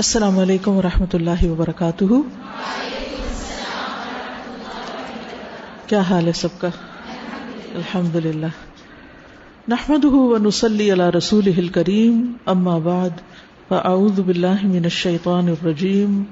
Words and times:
السلام 0.00 0.38
علیکم 0.38 0.70
و 0.76 0.82
رحمۃ 0.82 1.14
اللہ 1.14 1.44
وبرکاتہ۔ 1.44 2.04
کیا 5.86 6.00
حال 6.00 6.26
ہے 6.26 6.32
سب 6.32 6.48
کا؟ 6.58 6.68
الحمد 7.74 8.16
للہ 8.16 8.46
نحمد 9.68 10.04
ونسلی 10.04 10.92
علی 10.92 11.18
رسول 11.18 11.68
کریم 11.68 12.32
اما 12.46 12.78
بعد، 12.78 13.10
فاعوذ 13.68 14.20
باللہ 14.20 14.62
من 14.62 14.84
الشیطان 14.84 15.48
الرجیم۔ 15.48 16.22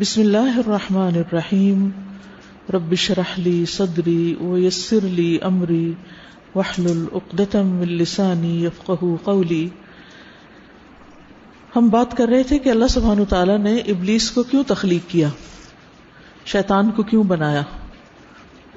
بسم 0.00 0.20
اللہ 0.20 0.58
الرحمن 0.58 1.14
الرحیم۔ 1.14 1.90
رب 2.74 2.94
شرح 2.94 3.34
لی 3.36 3.64
صدری 3.66 4.34
ویسر 4.40 5.00
لی 5.02 5.38
امری 5.42 5.92
وحلل 6.54 7.04
اقدتم 7.12 7.66
من 7.66 7.88
لسانی 7.88 8.64
یفقہ 8.64 9.04
قولی۔ 9.22 9.68
ہم 11.76 11.88
بات 11.88 12.16
کر 12.16 12.28
رہے 12.28 12.42
تھے 12.42 12.58
کہ 12.58 12.68
اللہ 12.68 12.86
سبحان 12.86 13.24
تعالیٰ 13.28 13.58
نے 13.58 13.78
ابلیس 13.78 14.30
کو 14.30 14.42
کیوں 14.42 14.64
تخلیق 14.64 15.10
کیا؟ 15.10 15.28
شیطان 16.44 16.90
کو 16.90 17.02
کیوں 17.02 17.24
بنایا؟ 17.24 17.62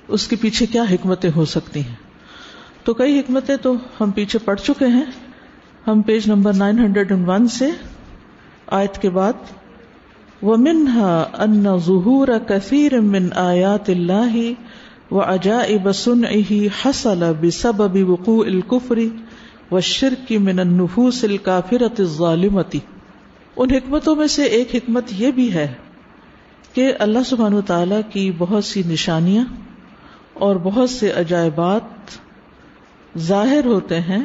اس 0.08 0.28
کے 0.28 0.36
پیچھے 0.36 0.66
کیا 0.66 0.84
حکمتیں 0.92 1.30
ہو 1.36 1.46
سکتی 1.46 1.80
ہیں؟ 1.80 1.96
تو 2.84 2.94
کئی 2.94 3.20
حکمتیں 3.20 3.58
تو 3.58 3.74
ہم 4.02 4.12
پیچھے 4.12 4.40
پڑ 4.40 4.56
چکے 4.56 4.88
ہیں۔ 4.88 5.06
ہم 5.88 6.02
page 6.02 6.28
number 6.28 6.54
nine 6.54 6.80
hundred 6.80 7.12
and 7.12 7.30
one 7.30 7.48
سے 7.48 7.70
آیت 8.68 9.02
کے 9.02 9.10
بعد 9.10 9.34
ومنہا 10.42 11.26
ان 11.40 11.64
ظہور 11.64 12.28
کثیر 12.48 13.00
من 13.00 13.30
آیات 13.36 13.90
اللہ 13.90 14.38
و 15.12 15.22
عجائب 15.22 15.92
صنعه 15.92 16.68
حصل 16.86 17.24
بسبب 17.42 18.10
وقوع 18.10 18.46
الكفر 18.46 19.00
و 19.72 19.80
شرک 19.80 20.28
کی 20.28 20.38
من 20.38 20.60
النفوس 20.60 21.24
الکافرت 21.24 22.00
الظالمتی 22.00 22.80
ان 23.56 23.72
حکمتوں 23.72 24.16
میں 24.16 24.28
سے 24.28 24.44
ایک 24.44 24.76
حکمت 24.76 25.04
یہ 25.12 25.32
بھی 25.32 25.54
ہے 25.54 25.74
کہ 26.74 26.94
اللہ 27.00 27.20
سبحانہ 27.26 27.60
تعالی 27.66 27.96
کی 28.10 28.32
بہت 28.38 28.66
سی 28.66 28.84
نشانیاں 28.86 29.46
اور 30.34 30.56
بہت 30.56 30.90
سے 30.90 31.12
عجائبات 31.12 32.18
ظاہر 33.18 33.66
ہوتے 33.66 34.00
ہیں 34.00 34.24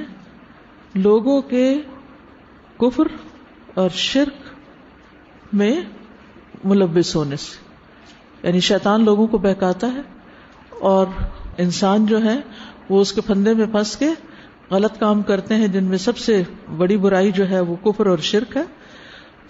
لوگوں 0.95 1.43
کے 1.43 1.79
کفر 2.77 3.07
اور 3.75 3.91
شرک 3.91 4.49
میں 5.53 5.81
ملبس 6.65 7.17
ہونے 7.17 7.37
سے۔ 7.37 7.59
یعنی 8.43 8.61
شیطان 8.61 9.05
لوگوں 9.05 9.27
کو 9.27 9.39
بہکاتا 9.39 9.87
ہے 9.87 10.01
اور 10.81 11.07
انسان 11.59 12.07
جو 12.07 12.25
ہے 12.25 12.37
وہ 12.89 13.01
اس 13.01 13.13
کے 13.13 13.21
پھندے 13.21 13.55
میں 13.55 13.67
پھنس 13.67 13.97
کے 13.97 14.09
غلط 14.71 14.99
کام 14.99 15.23
کرتے 15.23 15.55
ہیں 15.55 15.69
جن 15.69 15.85
میں 15.85 15.99
سب 15.99 16.19
سے 16.19 16.43
بڑی 16.77 16.97
برائی 16.97 17.31
جو 17.31 17.51
ہے 17.51 17.61
وہ 17.61 17.77
کفر 17.77 18.07
اور 18.07 18.19
شرک 18.19 18.57
ہے، 18.57 18.63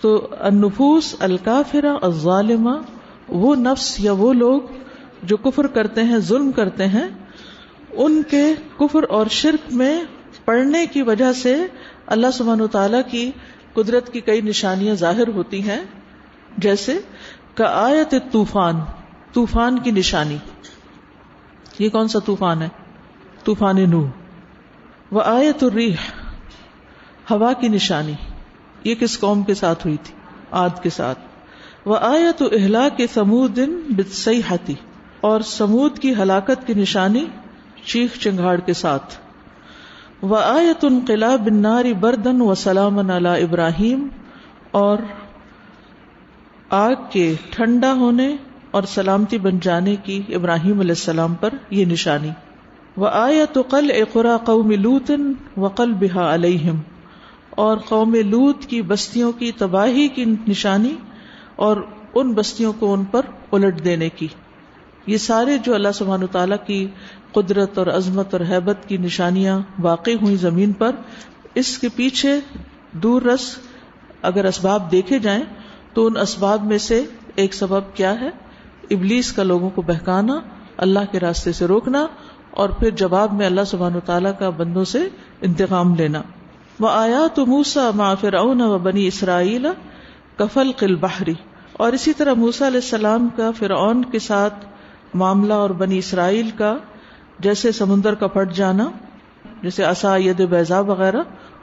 تو 0.01 0.29
انفوس 0.41 1.15
الکافرا 1.19 1.95
الظالمہ، 2.03 2.77
وہ 3.29 3.55
نفس 3.55 4.01
یا 4.01 4.12
وہ 4.12 4.33
لوگ 4.33 4.61
جو 5.23 5.37
کفر 5.37 5.67
کرتے 5.67 6.05
ہیں، 6.05 6.19
ظلم 6.19 6.53
کرتے 6.53 6.87
ہیں، 6.87 7.09
ان 7.93 8.23
کے 8.23 8.55
کفر 8.77 9.03
اور 9.09 9.27
شرک 9.31 9.73
میں 9.73 10.03
پڑھنے 10.45 10.87
کی 10.87 11.03
وجہ 11.03 11.33
سے 11.33 11.57
اللہ 12.07 12.31
سبحانہ 12.34 12.67
تعالی 12.67 12.99
کی 13.11 13.31
قدرت 13.73 14.12
کی 14.12 14.21
کئی 14.21 14.41
نشانیاں 14.41 14.95
ظاہر 14.95 15.29
ہوتی 15.29 15.62
ہیں، 15.62 15.81
جیسے 16.59 16.99
کا 17.55 17.65
آیت 17.65 18.15
طوفان 18.33 18.81
طوفان 19.33 19.79
کی 19.79 19.91
نشانی۔ 19.91 20.37
یہ 21.79 21.89
کون 21.89 22.09
سا 22.09 22.19
طوفان 22.19 22.62
ہے؟ 22.62 22.69
طوفان 23.45 23.91
نو 23.91 24.07
وہ 25.12 25.22
آیت 25.22 25.64
الریح، 25.64 25.94
ہوا 27.30 27.53
کی 27.53 27.69
نشانی، 27.69 28.12
یہ 28.84 28.94
کس 28.94 29.19
قوم 29.20 29.42
کے 29.42 29.55
ساتھ 29.55 29.86
ہوئی 29.86 29.97
تھی؟ 30.03 30.14
آد 30.50 30.83
کے 30.83 30.91
ساتھ۔ 30.91 31.19
وہ 31.84 31.97
آیت 32.00 32.42
اہلا 32.53 32.89
کے 32.89 33.06
سمود 33.14 33.56
دن 33.56 33.81
بتسئی 33.88 34.41
ہاتھی 34.50 34.75
اور 35.20 35.41
سمود 35.41 35.98
کی 35.98 36.14
ہلاکت 36.14 36.66
کی 36.66 36.75
نشانی 36.75 37.25
چیخ 37.84 38.19
چنگاڑ 38.19 38.59
کے 38.60 38.72
ساتھ۔ 38.72 39.15
وہ 40.22 40.37
آیت 40.37 40.84
انقلا 40.84 41.34
بناری 41.37 41.94
بردن 41.94 42.41
و 42.41 42.54
سلام 42.54 42.99
علی 43.10 43.43
ابراہیم، 43.43 44.06
اور 44.70 44.99
آگ 46.70 46.94
کے 47.10 47.34
ٹھنڈا 47.50 47.93
ہونے 47.93 48.37
اور 48.70 48.82
سلامتی 48.82 49.38
بن 49.38 49.59
جانے 49.59 49.97
کی 49.97 50.20
ابراہیم 50.34 50.81
علیہ 50.81 50.91
السلام 50.91 51.34
پر 51.34 51.54
یہ 51.70 51.84
نشانی۔ 51.84 52.31
وہ 52.97 53.09
آیا 53.09 53.45
تو 53.53 53.62
قل 53.69 53.91
اقرا 53.95 54.37
قوم 54.45 54.71
لوتن 54.73 55.33
وقل 55.56 55.93
بحا 55.95 56.33
علیہم، 56.34 56.81
اور 57.59 57.77
قوم 57.89 58.15
لوت 58.27 58.65
کی 58.67 58.81
بستیوں 58.83 59.33
کی 59.33 59.51
تباہی 59.53 60.06
کی 60.09 60.25
نشانی 60.49 60.95
اور 61.56 61.77
ان 62.15 62.33
بستیوں 62.33 62.73
کو 62.79 62.93
ان 62.93 63.05
پر 63.05 63.27
الٹ 63.53 63.84
دینے 63.84 64.09
کی۔ 64.09 64.29
یہ 65.06 65.17
سارے 65.17 65.56
جو 65.59 65.75
اللہ 65.75 65.93
سبحانہ 65.95 66.27
تعالیٰ 66.33 66.56
کی 66.67 66.87
قدرت 67.33 67.79
اور 67.79 67.87
عظمت 67.87 68.34
اور 68.34 68.41
حیبت 68.49 68.89
کی 68.89 68.97
نشانیاں 68.97 69.59
واقع 69.79 70.11
ہوئی 70.23 70.37
زمین 70.39 70.73
پر، 70.73 70.93
اس 71.55 71.77
کے 71.79 71.89
پیچھے 71.97 72.39
دور 73.03 73.23
رس 73.23 73.55
اگر 74.23 74.45
اسباب 74.45 74.91
دیکھے 74.93 75.19
جائیں 75.19 75.43
تو 75.95 76.06
ان 76.06 76.17
اسباب 76.17 76.65
میں 76.65 76.79
سے 76.79 77.03
ایک 77.37 77.55
سبب 77.55 77.95
کیا 77.95 78.15
ہے؟ 78.21 78.31
ابلیس 78.91 79.33
کا 79.33 79.43
لوگوں 79.43 79.71
کو 79.71 79.83
بہکانا، 79.83 80.39
اللہ 80.77 81.12
کے 81.12 81.21
راستے 81.21 81.53
سے 81.53 81.67
روکنا 81.67 82.06
اور 82.50 82.69
پھر 82.69 82.91
جواب 82.91 83.33
میں 83.33 83.47
اللہ 83.47 83.61
سبحان 83.66 83.97
و 83.97 84.00
تعالیٰ 84.00 84.33
کا 84.38 84.50
بندوں 84.50 84.84
سے 84.84 85.09
انتقام 85.41 85.94
لینا۔ 85.94 86.22
وہ 86.81 86.88
آیا 86.88 87.27
تو 87.34 87.47
موسا 87.47 87.91
ما 87.94 88.15
فرعون 88.15 88.61
و 88.61 88.78
بنی 88.78 89.06
اسرائیل 89.06 89.66
کفل 90.38 90.72
قل 90.77 90.94
بحری 90.94 91.34
اور 91.72 91.93
اسی 91.93 92.12
طرح 92.12 92.34
موسا 92.34 92.66
علیہ 92.66 92.77
السلام 92.77 93.28
کا 93.37 93.50
فرعون 93.50 94.05
کے 94.05 94.19
ساتھ 94.19 94.66
معاملہ 95.15 95.53
اور 95.53 95.71
بنی 95.71 95.99
اسرائیل 95.99 96.50
کا، 96.59 96.77
جیسے 97.38 97.72
سمندر 97.72 98.15
کا 98.15 98.27
پھٹ 98.27 98.53
جانا، 98.53 98.91
جیسے 99.62 99.84
اصا 99.84 100.17
ید، 100.17 100.41
بیضا 100.41 100.81
وغیرہ، 100.81 101.22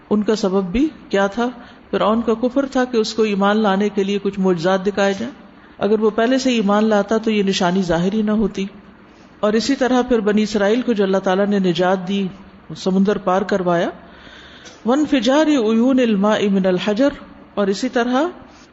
ان 0.10 0.24
کا 0.24 0.36
سبب 0.36 0.64
بھی 0.64 0.90
کیا 1.10 1.28
تھا؟ 1.28 1.50
فرعون 1.92 2.22
کا 2.22 2.34
کفر 2.34 2.66
تھا 2.66 2.86
کہ 2.86 2.98
اس 2.98 3.14
کو 3.14 3.24
ایمان 3.24 3.58
لانے 3.58 3.90
کے 3.90 4.04
لیے 4.04 4.20
کچھ 4.24 4.40
معجزات 4.40 4.86
دکھائے 4.86 5.14
جائیں۔ 5.20 5.34
اگر 5.78 6.00
وہ 6.00 6.10
پہلے 6.10 6.38
سے 6.38 6.50
ایمان 6.50 6.86
لاتا 6.86 7.18
تو 7.18 7.32
یہ 7.32 7.44
نشانی 7.44 7.82
ظاہر 7.82 8.14
ہی 8.14 8.22
نہ 8.22 8.32
ہوتی۔ 8.32 8.66
اور 9.40 9.54
اسی 9.54 9.76
طرح 9.76 10.02
پھر 10.02 10.20
بنی 10.20 10.44
اسرائیل 10.44 10.82
کو 10.82 10.94
جو 10.94 11.04
اللہ 11.04 11.18
تعالیٰ 11.18 11.48
نے 11.48 11.60
نجات 11.60 12.08
دی، 12.08 12.28
سمندر 12.78 13.18
پار 13.18 13.42
کروایا۔ 13.42 13.90
ون 14.86 15.06
فجاری 15.10 15.56
اون 15.56 16.00
الما 16.00 16.34
امن 16.34 16.66
الحجر۔ 16.66 17.10
اور 17.54 17.68
اسی 17.68 17.90
طرح 17.90 18.24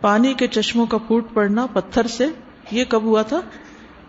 پانی 0.00 0.34
کے 0.34 0.46
چشموں 0.46 0.86
کا 0.86 0.98
پھوٹ 0.98 1.34
پڑنا 1.34 1.66
پتھر 1.66 2.06
سے۔ 2.06 2.26
یہ 2.70 2.84
کب 2.88 3.02
ہوا 3.02 3.22
تھا؟ 3.22 3.40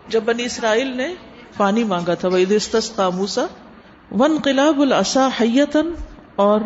جب 0.08 0.22
بنی 0.22 0.44
اسرائیل 0.44 0.96
نے 0.96 1.14
پانی 1.56 1.84
مانگا 1.84 2.14
تھا۔ 2.14 2.28
وہ 2.28 2.36
عدست 2.36 3.00
موسا 3.14 3.46
ون 4.10 4.36
قلاب 4.44 4.80
السا 4.80 5.28
حیتن 5.40 5.90
اور 6.36 6.60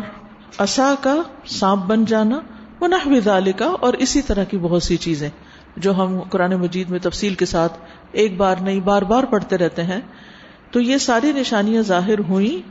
اصا 0.57 0.93
کا 1.01 1.21
سانپ 1.45 1.85
بن 1.85 2.05
جانا۔ 2.05 2.39
وہ 2.79 2.87
نہ 2.87 3.49
کا 3.57 3.65
اور 3.65 3.93
اسی 3.93 4.21
طرح 4.21 4.43
کی 4.43 4.57
بہت 4.57 4.83
سی 4.83 4.97
چیزیں 4.97 5.29
جو 5.77 5.95
ہم 5.95 6.19
قرآن 6.19 6.53
مجید 6.53 6.89
میں 6.89 6.99
تفصیل 6.99 7.33
کے 7.33 7.45
ساتھ 7.45 7.73
ایک 8.11 8.37
بار 8.37 8.55
نہیں، 8.61 8.79
بار 8.79 9.01
بار 9.01 9.23
پڑھتے 9.23 9.57
رہتے 9.57 9.83
ہیں۔ 9.83 10.01
تو 10.71 10.79
یہ 10.79 10.97
ساری 10.97 11.31
نشانیاں 11.31 11.81
ظاہر 11.81 12.19
ہوئی 12.19 12.61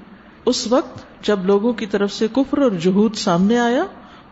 اس 0.46 0.66
وقت 0.66 1.26
جب 1.26 1.44
لوگوں 1.44 1.72
کی 1.72 1.86
طرف 1.86 2.12
سے 2.12 2.26
کفر 2.32 2.58
اور 2.58 2.70
جہود 2.70 3.14
سامنے 3.14 3.58
آیا 3.58 3.84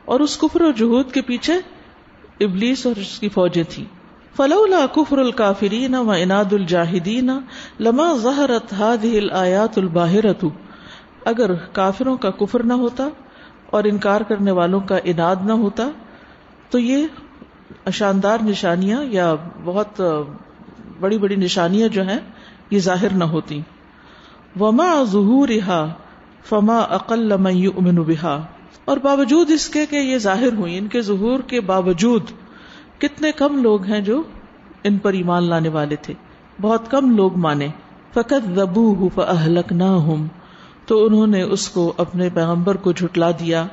اور 0.05 0.21
اس 0.21 0.37
کفر 0.37 0.61
اور 0.61 0.73
جہود 0.73 1.13
کے 1.13 1.23
پیچھے 1.23 1.55
ابلیس 2.41 2.87
اور 2.87 2.99
اس 2.99 3.19
کی 3.19 3.29
فوجیں 3.29 3.65
تھیں۔ 3.69 3.85
فلولا 4.37 4.87
کفر 4.93 5.19
الکافرین 5.19 5.95
و 5.95 6.11
اناد 6.11 6.53
الجاہدین 6.53 7.31
لما 7.81 8.13
ظہرت 8.15 8.73
هذه 8.73 9.17
الآیات 9.17 9.79
الباہرت 9.79 10.45
اگر 11.25 11.55
کافروں 11.55 12.17
کا 12.17 12.31
کفر 12.31 12.63
نہ 12.63 12.73
ہوتا 12.73 13.09
اور 13.71 13.85
انکار 13.85 14.21
کرنے 14.21 14.51
والوں 14.51 14.81
کا 14.81 14.99
اناد 15.05 15.37
نہ 15.45 15.53
ہوتا، 15.53 15.89
تو 16.71 16.79
یہ 16.79 17.07
شاندار 17.93 18.39
نشانیاں 18.43 19.05
یا 19.05 19.35
بہت 19.65 20.03
بڑی 21.01 21.19
بڑی 21.19 21.37
نشانیاں 21.37 21.89
جو 21.89 22.03
ہیں، 22.03 22.19
یہ 22.71 22.79
ظاہر 22.79 23.13
نہ 23.13 23.25
ہوتی۔ 23.25 23.61
وما 24.61 25.03
ظہور 25.05 25.49
فما 26.45 26.79
اقل 26.79 27.33
امن 27.33 27.95
بحا 27.95 28.39
اور 28.85 28.97
باوجود 28.97 29.51
اس 29.51 29.69
کے 29.69 29.87
کہ 29.87 29.97
یہ 29.97 30.19
ظاہر 30.19 30.53
ہوئی، 30.53 30.79
ان 30.79 30.87
کے 30.87 31.01
ظہور 31.01 31.41
کے 31.41 31.61
باوجود 31.61 32.23
کتنے 32.99 33.33
کم 33.33 33.63
لوگ 33.63 33.83
ہیں 33.83 34.01
جو 34.01 34.23
ان 34.85 34.99
پر 34.99 35.13
ایمان 35.13 35.43
لانے 35.43 35.69
والے 35.69 35.97
تھے۔ 35.97 36.15
بہت 36.61 36.91
کم 36.91 37.17
لوگ 37.17 37.37
مانے۔ 37.37 37.69
فقط 38.15 38.59
ربو 38.59 39.09
فلک 39.15 39.73
نہ 39.73 39.85
ہوں 39.85 40.27
تو 40.87 41.07
انہوں 41.07 41.27
نے 41.27 41.43
اس 41.43 41.69
کو 41.69 41.93
اپنے 41.97 42.29
پیغمبر 42.35 42.77
کو 42.77 42.93
جھٹلا 42.93 43.31
دیا۔ 43.31 43.67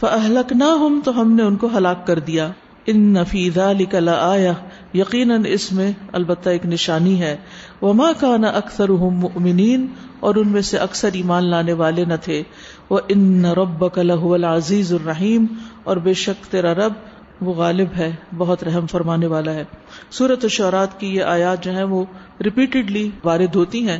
فلک 0.00 0.52
نہ 0.52 0.64
ہوں 0.64 1.00
تو 1.04 1.20
ہم 1.20 1.32
نے 1.32 1.42
ان 1.42 1.56
کو 1.56 1.68
ہلاک 1.76 2.06
کر 2.06 2.18
دیا۔ 2.18 2.52
ان 2.86 3.00
نفیزہ 3.12 3.72
لکلا 3.78 4.16
آیا 4.30 4.52
یقیناً 4.94 5.44
اس 5.48 5.72
میں 5.72 5.92
البتہ 6.12 6.48
ایک 6.48 6.66
نشانی 6.66 7.20
ہے۔ 7.20 7.36
وہ 7.80 7.92
ماں 7.92 8.12
اکثر 8.54 8.88
مؤمنین، 8.88 9.86
اور 10.20 10.34
ان 10.34 10.48
میں 10.48 10.60
سے 10.62 10.78
اکثر 10.78 11.08
ایمان 11.12 11.44
لانے 11.44 11.72
والے 11.72 12.04
نہ 12.04 12.14
تھے۔ 12.22 12.42
وہ 12.90 12.98
ان 13.08 13.44
رب 13.44 13.84
العزیز 13.94 14.92
الرحیم 14.92 15.46
اور 15.84 15.96
بے 15.96 16.12
شک 16.14 16.44
تیرا 16.52 16.74
رب 16.74 16.92
وہ 17.40 17.52
غالب 17.54 17.88
ہے، 17.96 18.10
بہت 18.38 18.64
رحم 18.64 18.86
فرمانے 18.86 19.26
والا 19.26 19.52
ہے۔ 19.52 19.64
سورت 20.10 20.38
الشعرات 20.42 21.00
کی 21.00 21.14
یہ 21.14 21.22
آیات 21.22 21.64
جو 21.64 21.72
ہیں 21.72 21.84
وہ 21.84 22.04
ریپیٹڈلی 22.44 23.10
وارد 23.24 23.56
ہوتی 23.56 23.88
ہیں۔ 23.88 23.98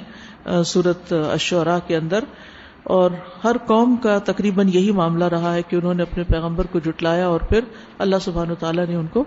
سورت 0.65 1.13
الشعراء 1.13 1.79
کے 1.87 1.97
اندر۔ 1.97 2.25
اور 2.83 3.11
ہر 3.45 3.57
قوم 3.67 3.97
کا 3.97 4.19
تقریباً 4.19 4.69
یہی 4.69 4.91
معاملہ 4.91 5.25
رہا 5.25 5.55
ہے 5.55 5.63
کہ 5.63 5.77
انہوں 5.77 5.95
نے 5.95 6.03
اپنے 6.03 6.25
پیغمبر 6.25 6.67
کو 6.67 6.79
جٹلایا 6.79 7.29
اور 7.29 7.41
پھر 7.41 7.61
اللہ 7.99 8.17
سبحان 8.21 8.51
و 8.51 8.55
تعالیٰ 8.55 8.87
نے 8.87 8.95
ان 8.95 9.07
کو 9.07 9.25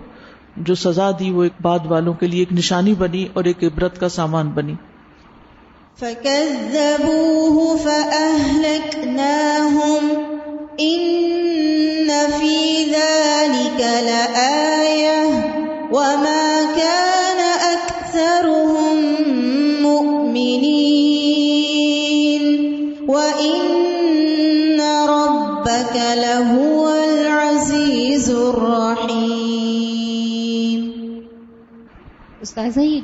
جو 0.56 0.74
سزا 0.74 1.10
دی 1.10 1.30
وہ 1.30 1.42
ایک 1.42 1.52
بعد 1.62 1.78
والوں 1.84 2.14
کے 2.14 2.26
لیے 2.26 2.38
ایک 2.38 2.52
نشانی 2.52 2.94
بنی 2.94 3.28
اور 3.32 3.44
ایک 3.44 3.64
عبرت 3.64 4.00
کا 4.00 4.08
سامان 4.08 4.48
بنی۔ 4.48 4.74
فَكَذَّبُوهُ 5.98 7.76
فَأَهْلَكْنَاهُمْ 7.76 9.16
ان 10.78 12.08
فی 12.38 12.84
ذلك 12.90 13.80
لآیہ 13.80 15.18
وما 15.90 16.60
كان 16.76 17.15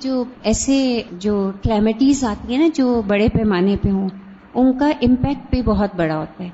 جو 0.02 0.24
ایسے 0.42 1.02
جو 1.12 1.50
کلیمٹیز 1.62 2.24
آتی 2.24 2.54
ہیں 2.54 2.60
نا 2.60 2.68
جو 2.74 3.02
بڑے 3.06 3.28
پیمانے 3.28 3.76
پہ 3.82 3.88
ہوں، 3.88 4.08
ان 4.54 4.78
کا 4.78 4.86
امپیکٹ 4.86 5.50
بھی 5.50 5.62
بہت 5.62 5.90
بڑا 5.96 6.16
ہوتا 6.18 6.44
ہے۔ 6.44 6.48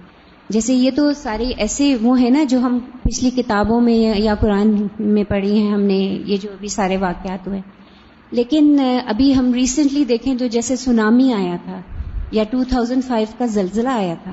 جیسے 0.49 0.75
یہ 0.75 0.91
تو 0.97 1.13
سارے 1.13 1.45
ایسے 1.57 1.97
وہ 2.03 2.21
ہیں 2.21 2.31
نا 2.31 2.45
جو 2.45 2.59
ہم 2.59 2.79
پچھلی 3.03 3.31
کتابوں 3.31 3.81
میں 3.81 4.19
یا 4.19 4.35
قرآن 4.35 4.87
میں 4.99 5.25
پڑھی 5.25 5.59
ہیں، 5.59 5.73
ہم 5.73 5.81
نے 5.81 6.19
یہ 6.27 6.37
جو 6.37 6.49
بھی 6.61 6.69
سارے 6.69 6.97
واقعات 6.97 7.47
ہوئے۔ 7.49 7.61
لیکن 8.31 8.81
ابھی 9.07 9.37
ہم 9.37 9.53
ریسنٹلی 9.53 10.05
دیکھیں 10.05 10.35
تو 10.39 10.47
جیسے 10.47 10.77
سونامی 10.77 11.33
آیا 11.33 11.57
تھا، 11.65 11.81
یا 12.33 12.45
2005 12.53 13.35
کا 13.39 13.47
زلزلہ 13.47 13.89
آیا 13.89 14.15
تھا، 14.23 14.33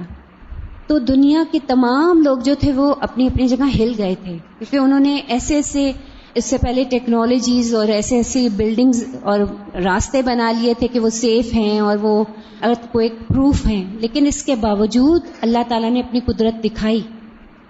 تو 0.88 1.00
دنیا 1.00 1.44
کے 1.52 1.60
تمام 1.68 2.22
لوگ 2.22 2.38
جو 2.38 2.56
تھے 2.56 2.72
وہ 2.72 2.94
اپنی 3.00 3.28
اپنی 3.28 3.48
جگہ 3.48 3.80
ہل 3.80 3.92
گئے 3.98 4.16
تھے۔ 4.24 4.38
کیونکہ 4.60 4.78
انہوں 4.78 5.00
نے 5.00 5.16
ایسے 5.28 5.56
ایسے 5.56 5.92
اس 6.36 6.46
سے 6.46 6.58
پہلے 6.58 6.84
ٹیکنالوجیز 6.84 7.74
اور 7.76 7.88
ایسے 7.88 8.16
ایسی 8.16 8.50
بلڈنگز 8.50 9.04
اور 9.22 9.40
راستے 9.84 10.22
بنا 10.22 10.52
لیے 10.52 10.74
تھے 10.74 10.88
کہ 10.88 11.00
وہ 11.00 11.10
سیف 11.10 11.54
ہیں 11.54 11.80
اور 11.80 11.98
وہ 12.02 12.24
ارتھ 12.62 12.92
کو 12.92 13.00
ایک 13.00 13.14
پروف 13.28 13.66
ہیں۔ 13.68 13.84
لیکن 14.00 14.26
اس 14.26 14.44
کے 14.44 14.56
باوجود 14.56 15.22
اللہ 15.42 15.64
تعالیٰ 15.68 15.92
نے 15.92 16.00
اپنی 16.00 16.20
قدرت 16.20 16.64
دکھائی 16.64 17.02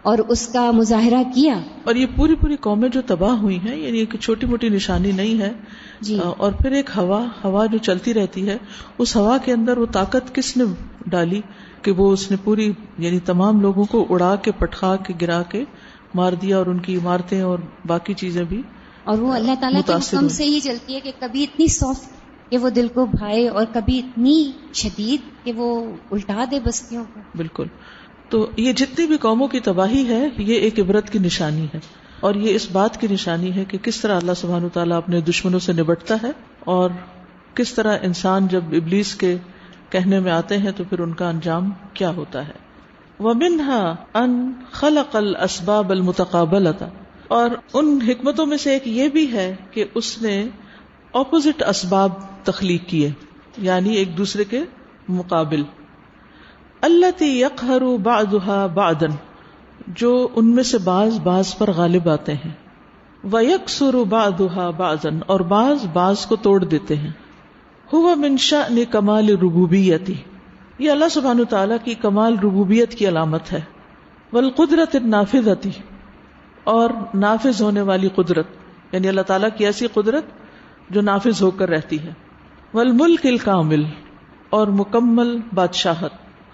اور 0.01 0.17
اس 0.27 0.47
کا 0.47 0.71
مظاہرہ 0.71 1.21
کیا۔ 1.35 1.59
اور 1.83 1.95
یہ 1.95 2.05
پوری 2.15 2.35
پوری 2.35 2.55
قومیں 2.55 2.89
جو 2.89 3.01
تباہ 3.01 3.37
ہوئی 3.37 3.59
ہیں 3.59 3.75
یعنی 3.75 3.99
ایک 3.99 4.15
چھوٹی 4.21 4.47
موٹی 4.47 4.69
نشانی 4.69 5.11
نہیں 5.11 5.39
ہے 5.41 5.51
جی۔ 6.01 6.19
اور 6.37 6.51
پھر 6.51 6.71
ایک 6.71 6.89
ہوا 6.97 7.25
ہوا 7.43 7.65
جو 7.65 7.77
چلتی 7.77 8.13
رہتی 8.13 8.47
ہے 8.47 8.57
اس 8.97 9.15
ہوا 9.15 9.37
کے 9.37 9.53
اندر 9.53 9.77
وہ 9.77 9.85
طاقت 9.85 10.35
کس 10.35 10.57
نے 10.57 10.63
ڈالی 11.07 11.41
کہ 11.81 11.91
وہ 11.91 12.11
اس 12.11 12.31
نے 12.31 12.37
پوری 12.43 12.71
یعنی 12.97 13.19
تمام 13.19 13.61
لوگوں 13.61 13.83
کو 13.83 14.05
اڑا 14.09 14.35
کے 14.35 14.51
پٹخا 14.51 14.95
کے 14.95 15.13
گرا 15.21 15.41
کے 15.43 15.63
مار 16.15 16.33
دیا 16.33 16.57
اور 16.57 16.65
ان 16.65 16.79
کی 16.79 16.95
عمارتیں 16.95 17.41
اور 17.41 17.59
باقی 17.87 18.13
چیزیں 18.13 18.43
بھی 18.43 18.61
اور 19.03 19.17
وہ 19.17 19.33
اللہ 19.33 19.51
تعالیٰ 19.59 19.81
کے 19.85 19.93
حکم 19.93 20.27
سے 20.27 20.43
ہی 20.43 20.59
چلتی 20.59 20.95
ہے 20.95 20.99
کہ 20.99 21.11
کبھی 21.19 21.43
اتنی 21.43 21.67
سافٹ 21.67 22.15
کہ 22.51 22.57
وہ 22.57 22.69
دل 22.69 22.87
کو 22.93 23.05
بھائے 23.05 23.49
اور 23.49 23.65
کبھی 23.73 23.99
اتنی 23.99 24.51
شدید 24.73 25.45
کہ 25.45 25.53
وہ 25.53 25.95
الٹا 26.11 26.45
دے 26.51 26.59
بستیوں 26.59 27.05
کو۔ 27.13 27.19
بالکل۔ 27.35 27.65
تو 28.29 28.49
یہ 28.57 28.73
جتنی 28.73 29.05
بھی 29.05 29.17
قوموں 29.17 29.47
کی 29.47 29.59
تباہی 29.59 30.07
ہے 30.07 30.27
یہ 30.37 30.55
ایک 30.55 30.79
عبرت 30.79 31.09
کی 31.09 31.19
نشانی 31.19 31.65
ہے۔ 31.73 31.79
اور 32.19 32.35
یہ 32.35 32.55
اس 32.55 32.71
بات 32.71 33.01
کی 33.01 33.07
نشانی 33.11 33.55
ہے 33.55 33.65
کہ 33.65 33.77
کس 33.77 33.99
طرح 34.01 34.17
اللہ 34.17 34.31
سبحان 34.37 34.69
تعالیٰ 34.69 34.97
اپنے 34.97 35.21
دشمنوں 35.21 35.59
سے 35.59 35.73
نبٹتا 35.73 36.15
ہے 36.23 36.31
اور 36.59 36.89
کس 37.53 37.73
طرح 37.73 37.97
انسان 38.01 38.47
جب 38.47 38.61
ابلیس 38.71 39.15
کے 39.15 39.37
کہنے 39.89 40.19
میں 40.19 40.31
آتے 40.31 40.57
ہیں 40.57 40.71
تو 40.75 40.83
پھر 40.89 40.99
ان 40.99 41.13
کا 41.13 41.29
انجام 41.29 41.69
کیا 41.93 42.09
ہوتا 42.09 42.47
ہے۔ 42.47 42.64
ومنها 43.19 44.21
ان 44.21 44.31
خلق 44.71 45.15
الاسباب 45.15 45.91
المتقابل 45.91 46.67
اور 47.27 47.49
ان 47.73 47.97
حکمتوں 48.07 48.45
میں 48.45 48.57
سے 48.57 48.71
ایک 48.71 48.87
یہ 48.87 49.07
بھی 49.09 49.31
ہے 49.31 49.55
کہ 49.71 49.85
اس 49.93 50.21
نے 50.21 50.33
اپوزٹ 51.13 51.63
اسباب 51.67 52.11
تخلیق 52.43 52.87
کیے 52.87 53.09
یعنی 53.57 53.95
ایک 53.95 54.17
دوسرے 54.17 54.43
کے 54.43 54.59
مقابل. 55.09 55.63
اللہ 56.81 57.23
یقہر 57.23 57.81
بعضها 58.03 58.67
بعضا، 58.73 59.07
جو 59.95 60.27
ان 60.35 60.53
میں 60.55 60.63
سے 60.63 60.77
بعض 60.77 61.19
بعض 61.19 61.55
پر 61.57 61.71
غالب 61.71 62.09
آتے 62.09 62.33
ہیں. 62.33 62.51
وہ 63.23 63.43
یکسر 63.43 63.95
بعضها 64.09 64.69
بعضا، 64.77 65.09
اور 65.25 65.39
بعض 65.39 65.85
بعض 65.93 66.25
کو 66.25 66.35
توڑ 66.35 66.63
دیتے 66.63 66.95
ہیں. 66.95 67.11
ہوا 67.93 68.13
من 68.15 68.37
شأن 68.37 68.83
کمال 68.91 69.29
ربوبیتی 69.41 70.13
یہ 70.79 70.91
اللہ 70.91 71.09
سبحان 71.11 71.43
تعالیٰ 71.49 71.77
کی 71.83 71.93
کمال 71.93 72.39
ربوبیت 72.39 72.95
کی 72.95 73.07
علامت 73.07 73.51
ہے۔ 73.51 73.61
ول 74.33 74.49
قدرت 74.49 74.95
نافذ 74.95 75.47
اور 76.63 76.89
نافذ 77.13 77.61
ہونے 77.61 77.81
والی 77.81 78.09
قدرت 78.15 78.47
یعنی 78.91 79.07
اللہ 79.07 79.21
تعالیٰ 79.21 79.49
کی 79.57 79.65
ایسی 79.65 79.87
قدرت 79.87 80.23
جو 80.89 81.01
نافذ 81.01 81.41
ہو 81.41 81.51
کر 81.51 81.69
رہتی 81.69 81.99
ہے۔ 81.99 82.13
ول 82.73 82.91
ملک 82.91 83.25
الکامل، 83.25 83.83
اور 84.49 84.67
مکمل 84.67 85.37
بادشاہت۔ 85.53 86.11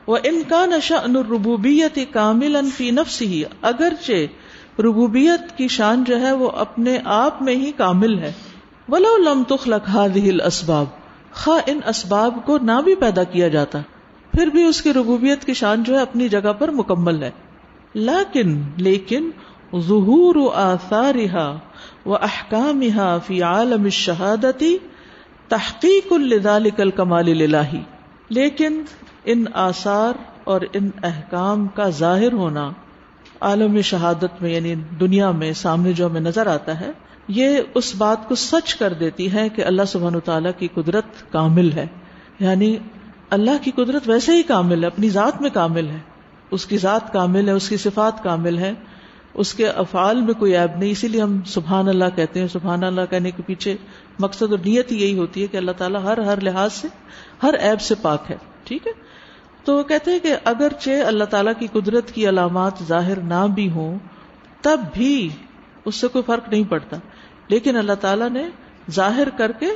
وہ 0.08 0.18
انکان 0.24 0.72
شان 0.82 1.16
ربوبیت 1.16 2.00
کامل 2.12 2.56
انفی 2.56 2.92
نفس 2.92 3.22
ہی 3.22 3.44
اگرچہ 3.62 4.82
ربوبیت 4.82 5.58
کی 5.58 5.68
شان 5.68 6.04
جو 6.04 6.22
ہے 6.22 6.32
وہ 6.32 6.50
اپنے 6.50 6.98
آپ 7.06 7.42
میں 7.42 7.56
ہی 7.56 7.72
کامل 7.72 8.20
ہے۔ 8.20 8.32
ولو 8.90 9.18
لم 9.18 9.44
تخلق 9.48 9.90
هذه 9.96 10.30
الاسباب 10.30 10.86
خواہ 11.34 11.60
ان 11.66 11.80
اسباب 11.88 12.40
کو 12.46 12.58
نہ 12.58 12.82
بھی 12.84 12.96
پیدا 12.96 13.24
کیا 13.24 13.48
جاتا۔ 13.48 13.80
پھر 14.32 14.48
بھی 14.48 14.64
اس 14.64 14.82
کی 14.82 14.94
ربوبیت 14.94 15.46
کی 15.46 15.54
شان 15.54 15.84
جو 15.84 15.96
ہے 15.96 16.02
اپنی 16.02 16.30
جگہ 16.30 16.54
پر 16.60 16.72
مکمل 16.72 17.24
ہے۔ 17.24 17.32
لیکن 17.94 18.62
لیکن، 18.78 19.30
ظہور 19.80 20.36
و 22.06 22.16
احکام 22.16 22.84
فی 23.28 23.42
عالم 23.42 23.90
شہادتی 23.90 24.78
تحقیق 25.48 26.14
الدال 26.14 26.70
کمال 26.96 27.42
الہی 27.42 27.82
لیکن، 28.30 28.84
ان 29.26 29.46
آثار 29.54 30.14
اور 30.44 30.62
ان 30.74 30.90
احکام 31.04 31.68
کا 31.68 31.90
ظاہر 31.90 32.34
ہونا 32.34 32.72
عالم 33.42 33.82
شہادت 33.82 34.42
میں 34.42 34.50
یعنی 34.50 34.76
دنیا 34.76 35.32
میں 35.32 35.54
سامنے 35.54 35.94
جو 35.94 36.08
ہمیں 36.08 36.22
نظر 36.22 36.48
آتا 36.48 36.80
ہے، 36.80 36.92
یہ 37.28 37.60
اس 37.76 37.96
بات 37.96 38.30
کو 38.30 38.36
سچ 38.36 38.76
کر 38.76 38.94
دیتی 38.94 39.34
ہے 39.34 39.50
کہ 39.50 39.66
اللہ 39.66 39.82
سبحان 39.88 40.20
تعالیٰ 40.20 40.52
کی 40.58 40.68
قدرت 40.74 41.32
کامل 41.32 41.72
ہے۔ 41.72 41.86
یعنی 42.40 42.78
اللہ 43.32 43.52
کی 43.62 43.72
قدرت 43.72 44.10
ویسے 44.10 44.32
ہی 44.32 44.44
کامل 44.44 44.82
ہے، 44.82 44.88
اپنی 44.88 45.10
ذات 45.10 45.42
میں 45.42 45.50
کامل 45.50 45.88
ہے۔ 45.88 45.98
اس 46.52 46.66
کی 46.66 46.78
ذات 46.78 47.14
کامل 47.14 47.48
ہے، 47.48 47.54
اس 47.54 47.70
کی 47.70 47.78
صفات 47.78 48.24
کامل 48.24 48.58
ہے 48.58 48.74
اس 49.34 49.54
کے 49.54 49.68
افعال 49.68 50.22
میں 50.22 50.34
کوئی 50.34 50.56
عیب 50.56 50.80
نہیں، 50.80 50.92
اسی 50.92 51.08
لیے 51.08 51.22
ہم 51.22 51.42
سبحان 51.46 51.88
اللہ 51.88 52.06
کہتے 52.16 52.40
ہیں۔ 52.40 52.48
سبحان 52.48 52.84
اللہ 52.84 53.02
کہنے 53.10 53.32
کے 53.32 53.44
پیچھے 53.46 53.78
مقصد 54.20 54.42
اور 54.42 54.60
نیت 54.60 54.92
ہی 54.92 55.02
یہی 55.02 55.18
ہوتی 55.18 55.42
ہے 55.42 55.48
کہ 55.48 55.58
اللہ 55.58 55.72
تعالیٰ 55.72 56.04
ہر 56.04 56.18
ہر 56.18 56.42
لحاظ 56.42 56.74
سے 56.74 56.88
ہر 57.44 57.56
عیب 57.64 57.82
سے 57.82 57.96
پاک 57.96 58.32
ہے، 58.32 58.38
ٹھیک 58.64 58.88
ہے؟ 58.88 58.92
تو 59.64 59.78
وہ 59.78 59.84
کہتے 59.84 60.12
ہیں 60.12 60.20
کہ 60.20 60.36
اگرچہ 60.46 60.90
اللہ 60.90 61.24
تعالیٰ 61.24 61.54
کی 61.60 61.68
قدرت 61.74 62.12
کی 62.12 62.30
علامات 62.30 62.74
ظاہر 62.88 63.20
نہ 63.20 63.48
بھی 63.54 63.70
ہوں، 63.70 64.00
تب 64.62 64.80
بھی 64.94 65.30
اس 65.86 65.96
سے 65.96 66.08
کوئی 66.08 66.24
فرق 66.26 66.50
نہیں 66.50 66.64
پڑتا۔ 66.70 66.98
لیکن 67.48 67.76
اللہ 67.76 67.94
تعالیٰ 67.94 68.30
نے 68.30 68.44
ظاہر 68.92 69.30
کر 69.30 69.52
کے 69.52 69.68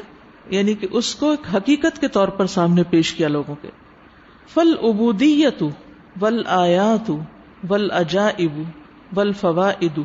یعنی 0.49 0.73
کہ 0.73 0.87
اس 0.91 1.15
کو 1.15 1.31
ایک 1.31 1.55
حقیقت 1.55 2.01
کے 2.01 2.07
طور 2.07 2.27
پر 2.27 2.45
سامنے 2.45 2.83
پیش 2.83 3.13
کیا 3.13 3.27
لوگوں 3.27 3.55
کے۔ 3.61 3.69
فل 4.53 4.73
ابودیت 4.81 5.63
ول 6.21 6.41
آیات 6.45 7.11
ول 7.69 7.91
اجا 7.91 8.27
ابو 8.27 8.63
ول 9.15 9.33
فوا 9.33 9.69
ادو 9.69 10.03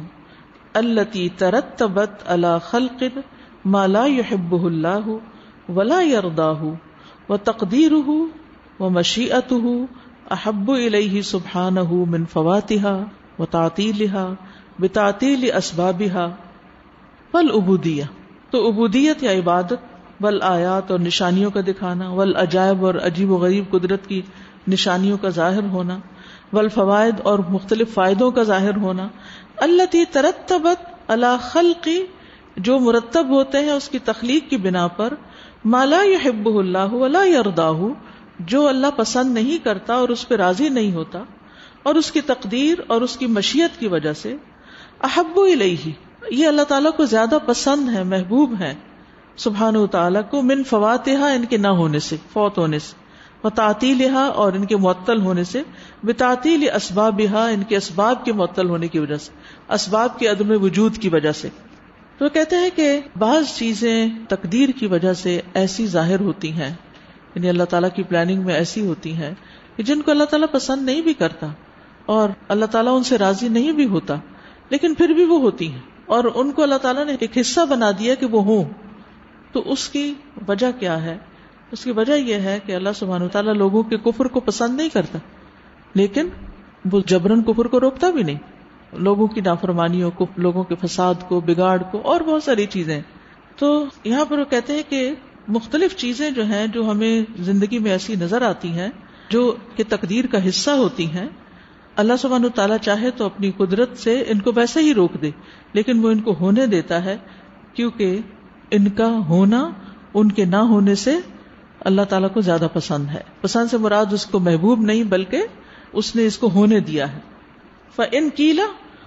التی 0.75 1.28
ترتبت 1.28 2.23
اللہ 2.26 2.59
خلق 2.64 3.02
مالا 3.64 4.06
یحب 4.06 4.66
اللہ 4.66 5.09
ولا 5.70 6.00
یردا 6.00 6.50
و 7.28 7.37
تقدیر 7.37 7.92
و 8.80 8.88
مشیت 8.90 9.52
احب 10.30 10.70
علیہ 10.73 11.23
سبحان 11.23 11.76
من 12.11 12.25
فواتہ 12.25 13.04
و 13.38 13.47
تعطیلہ 13.47 14.35
بتعطیل 14.78 15.50
اسبابہ 15.56 16.26
فل 17.32 17.50
ابودیہ 17.54 18.04
تو 18.50 18.68
ابودیت 18.68 19.23
یا 19.23 19.32
عبادت 19.32 19.89
ول 20.21 20.39
آیات 20.43 20.91
اور 20.91 21.00
نشانیوں 21.00 21.50
کا 21.50 21.61
دکھانا، 21.67 22.09
ول 22.11 22.35
عجائب 22.37 22.85
اور 22.87 22.95
عجیب 22.95 23.31
و 23.33 23.37
غریب 23.37 23.71
قدرت 23.71 24.07
کی 24.07 24.21
نشانیوں 24.69 25.19
کا 25.19 25.29
ظاہر 25.29 25.65
ہونا، 25.65 25.99
ول 26.53 26.69
فوائد 26.69 27.21
اور 27.23 27.39
مختلف 27.49 27.95
فائدوں 27.95 28.31
کا 28.31 28.43
ظاہر 28.43 28.77
ہونا۔ 28.77 29.09
اللہ 29.57 29.91
تی 29.91 30.05
ترتبت 30.05 31.11
اللہ 31.11 31.37
خلقی 31.43 31.99
جو 32.57 32.79
مرتب 32.79 33.29
ہوتے 33.29 33.59
ہیں 33.59 33.71
اس 33.71 33.89
کی 33.89 33.99
تخلیق 33.99 34.50
کی 34.50 34.57
بنا 34.57 34.87
پر 34.87 35.15
مالا 35.65 36.03
یحب 36.05 36.49
اللہ 36.59 36.93
ولا 36.95 37.25
یرداہ 37.25 37.81
جو 38.47 38.67
اللہ 38.69 38.91
پسند 38.97 39.35
نہیں 39.35 39.65
کرتا 39.65 39.95
اور 39.95 40.09
اس 40.09 40.27
پہ 40.29 40.35
راضی 40.35 40.69
نہیں 40.69 40.93
ہوتا، 40.93 41.23
اور 41.83 41.95
اس 41.95 42.11
کی 42.12 42.21
تقدیر 42.21 42.81
اور 42.87 43.00
اس 43.00 43.17
کی 43.17 43.27
مشیت 43.29 43.79
کی 43.81 43.89
وجہ 43.89 44.12
سے۔ 44.12 44.37
احب 45.00 45.39
ہی 45.62 45.93
یہ 46.31 46.47
اللہ 46.47 46.62
تعالیٰ 46.69 46.91
کو 46.97 47.05
زیادہ 47.05 47.39
پسند 47.47 47.89
ہے، 47.89 48.03
محبوب 48.05 48.55
ہے۔ 48.61 48.75
سبحان 49.40 49.76
و 49.76 49.87
تعالیٰ 49.87 50.23
کو 50.30 50.42
من 50.42 50.62
فواتحا 50.62 51.26
ان 51.26 51.44
کے 51.44 51.56
نہ 51.56 51.68
ہونے 51.68 51.99
سے، 51.99 52.16
فوت 52.32 52.59
ہونے 52.59 52.78
سے 52.78 52.94
وہ 53.42 53.50
تعطیل 53.50 54.16
اور 54.35 54.52
ان 54.52 54.64
کے 54.64 54.76
معطل 54.76 55.20
ہونے 55.20 55.44
سے 55.44 55.62
بے 56.04 56.12
تعطیل 56.12 56.68
اسباب 56.75 57.20
ان 57.32 57.62
کے 57.62 57.76
اسباب 57.76 58.25
کے 58.25 58.32
معطل 58.32 58.68
ہونے 58.68 58.88
کی 58.88 58.99
وجہ 58.99 59.16
سے، 59.16 59.30
اسباب 59.75 60.18
کے 60.18 60.26
عدم 60.26 60.62
وجود 60.62 60.97
کی 60.97 61.09
وجہ 61.09 61.32
سے۔ 61.32 61.49
تو 62.18 62.28
کہتے 62.28 62.56
ہیں 62.56 62.70
کہ 62.76 63.00
بعض 63.18 63.56
چیزیں 63.56 64.06
تقدیر 64.28 64.68
کی 64.68 64.87
وجہ 64.87 65.12
سے 65.12 65.40
ایسی 65.54 65.87
ظاہر 65.87 66.20
ہوتی 66.20 66.52
ہیں 66.52 66.75
یعنی 67.35 67.49
اللہ 67.49 67.64
تعالیٰ 67.64 67.90
کی 67.94 68.02
پلاننگ 68.02 68.42
میں 68.42 68.54
ایسی 68.54 68.87
ہوتی 68.87 69.12
ہیں 69.12 69.35
کہ 69.76 69.82
جن 69.82 70.00
کو 70.00 70.11
اللہ 70.11 70.25
تعالیٰ 70.25 70.49
پسند 70.52 70.82
نہیں 70.82 71.00
بھی 71.00 71.12
کرتا 71.12 71.47
اور 72.06 72.28
اللہ 72.49 72.64
تعالیٰ 72.64 72.97
ان 72.97 73.02
سے 73.02 73.18
راضی 73.18 73.49
نہیں 73.49 73.73
بھی 73.73 73.87
ہوتا، 73.87 74.14
لیکن 74.70 74.94
پھر 74.94 75.09
بھی 75.09 75.25
وہ 75.25 75.40
ہوتی 75.40 75.73
ہیں۔ 75.73 75.80
اور 76.06 76.25
ان 76.35 76.50
کو 76.50 76.62
اللہ 76.62 76.78
تعالیٰ 76.82 77.06
نے 77.06 77.16
ایک 77.20 77.38
حصہ 77.38 77.61
بنا 77.68 77.90
دیا 77.90 78.14
کہ 78.14 78.26
وہ 78.26 78.42
ہوں۔ 78.42 78.64
تو 79.52 79.73
اس 79.73 79.88
کی 79.88 80.14
وجہ 80.49 80.66
کیا 80.80 81.02
ہے؟ 81.02 81.19
اس 81.71 81.85
کی 81.85 81.90
وجہ 81.90 82.12
یہ 82.12 82.35
ہے 82.35 82.59
کہ 82.66 82.73
اللہ 82.73 82.88
سبحانہ 82.95 83.26
تعالیٰ 83.26 83.54
لوگوں 83.54 83.83
کے 83.83 83.97
کفر 83.97 84.25
کو 84.25 84.40
پسند 84.40 84.76
نہیں 84.76 84.88
کرتا۔ 84.88 85.19
لیکن 85.95 86.28
وہ 86.92 87.00
جبرن 87.07 87.42
کفر 87.42 87.64
کو 87.64 87.80
روکتا 87.80 88.11
بھی 88.11 88.23
نہیں۔ 88.23 88.38
لوگوں 88.92 89.26
کی 89.26 89.40
نافرمانیوں 89.40 90.11
کو، 90.11 90.26
لوگوں 90.37 90.64
کے 90.64 90.75
فساد 90.75 91.14
کو، 91.28 91.40
بگاڑ 91.40 91.83
کو 91.83 92.00
اور 92.04 92.21
بہت 92.21 92.42
ساری 92.42 92.66
چیزیں۔ 92.66 93.00
تو 93.57 93.85
یہاں 94.04 94.25
پر 94.25 94.38
وہ 94.38 94.45
کہتے 94.45 94.73
ہیں 94.73 94.83
کہ 94.88 95.14
مختلف 95.49 95.97
چیزیں 95.97 96.30
جو 96.30 96.45
ہیں 96.45 96.66
جو 96.66 96.90
ہمیں 96.90 97.42
زندگی 97.42 97.78
میں 97.78 97.90
ایسی 97.90 98.14
نظر 98.14 98.42
آتی 98.42 98.69
ہیں 98.69 98.88
جو 99.30 99.57
کہ 99.76 99.85
تقدیر 99.88 100.26
کا 100.26 100.49
حصہ 100.49 100.71
ہوتی 100.71 101.11
ہیں، 101.11 101.28
اللہ 101.97 102.12
سبحانہ 102.19 102.47
تعالیٰ 102.47 102.76
چاہے 102.78 103.11
تو 103.11 103.25
اپنی 103.25 103.50
قدرت 103.57 103.99
سے 103.99 104.25
ان 104.28 104.38
کو 104.38 104.52
ویسے 104.54 104.80
ہی 104.80 104.95
روک 104.95 105.12
دے، 105.23 105.30
لیکن 105.73 106.04
وہ 106.04 106.11
ان 106.11 106.19
کو 106.19 106.35
ہونے 106.40 106.66
دیتا 106.66 107.04
ہے 107.04 107.16
کیونکہ 107.75 108.19
ان 108.71 108.89
کا 108.89 109.07
ہونا 109.07 109.71
ان 110.15 110.33
کے 110.33 110.45
نہ 110.45 110.57
ہونے 110.57 110.95
سے 110.95 111.17
اللہ 111.81 112.03
تعالیٰ 112.03 112.29
کو 112.33 112.41
زیادہ 112.41 112.67
پسند 112.73 113.09
ہے۔ 113.09 113.21
پسند 113.41 113.71
سے 113.71 113.79
مراد 113.79 114.12
اس 114.12 114.27
کو 114.27 114.39
محبوب 114.39 114.81
نہیں، 114.81 115.05
بلکہ 115.05 115.43
اس 115.93 116.17
نے 116.17 116.27
اس 116.27 116.39
کو 116.39 116.50
ہونے 116.50 116.81
دیا 116.81 117.12
ہے۔ 117.12 117.19
ف 117.97 118.00
ان 118.12 118.31
کیلا 118.31 118.62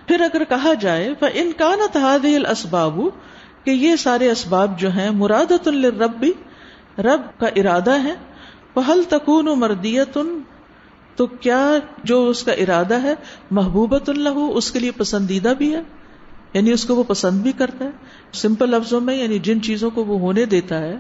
پھر 0.07 0.21
اگر 0.21 0.43
کہا 0.43 0.73
جائے 0.73 1.13
ف 1.19 1.23
ان 1.33 1.51
کا 1.57 1.75
نہ 1.75 1.87
تحاد 1.93 2.25
اسباب 2.49 2.99
کہ 3.63 3.71
یہ 3.71 3.95
سارے 3.95 4.31
اسباب 4.31 4.79
جو 4.79 4.91
ہیں 4.91 5.09
مرادت 5.09 5.67
الرب 5.67 6.25
رب 6.99 7.39
کا 7.39 7.47
ارادہ 7.55 8.03
ہے۔ 8.03 8.13
پہل 8.73 9.01
تکون 9.09 9.45
مردیت 9.45 10.17
تو 11.15 11.25
کیا 11.25 11.71
جو 12.03 12.27
اس 12.27 12.43
کا 12.43 12.51
ارادہ 12.51 13.01
ہے 13.03 13.13
محبوبت 13.51 14.09
اللہ 14.09 14.29
اس 14.29 14.71
کے 14.71 14.79
لیے 14.79 14.91
پسندیدہ 14.91 15.53
بھی 15.57 15.75
ہے؟ 15.75 15.81
یعنی 16.53 16.71
اس 16.71 16.85
کو 16.85 16.95
وہ 16.95 17.03
پسند 17.03 17.41
بھی 17.41 17.51
کرتا 17.51 17.85
ہے، 17.85 17.89
سمپل 18.33 18.69
لفظوں 18.69 19.01
میں 19.01 19.15
یعنی 19.15 19.39
جن 19.39 19.61
چیزوں 19.61 19.89
کو 19.89 20.05
وہ 20.05 20.19
ہونے 20.19 20.45
دیتا 20.45 20.79
ہے، 20.79 20.95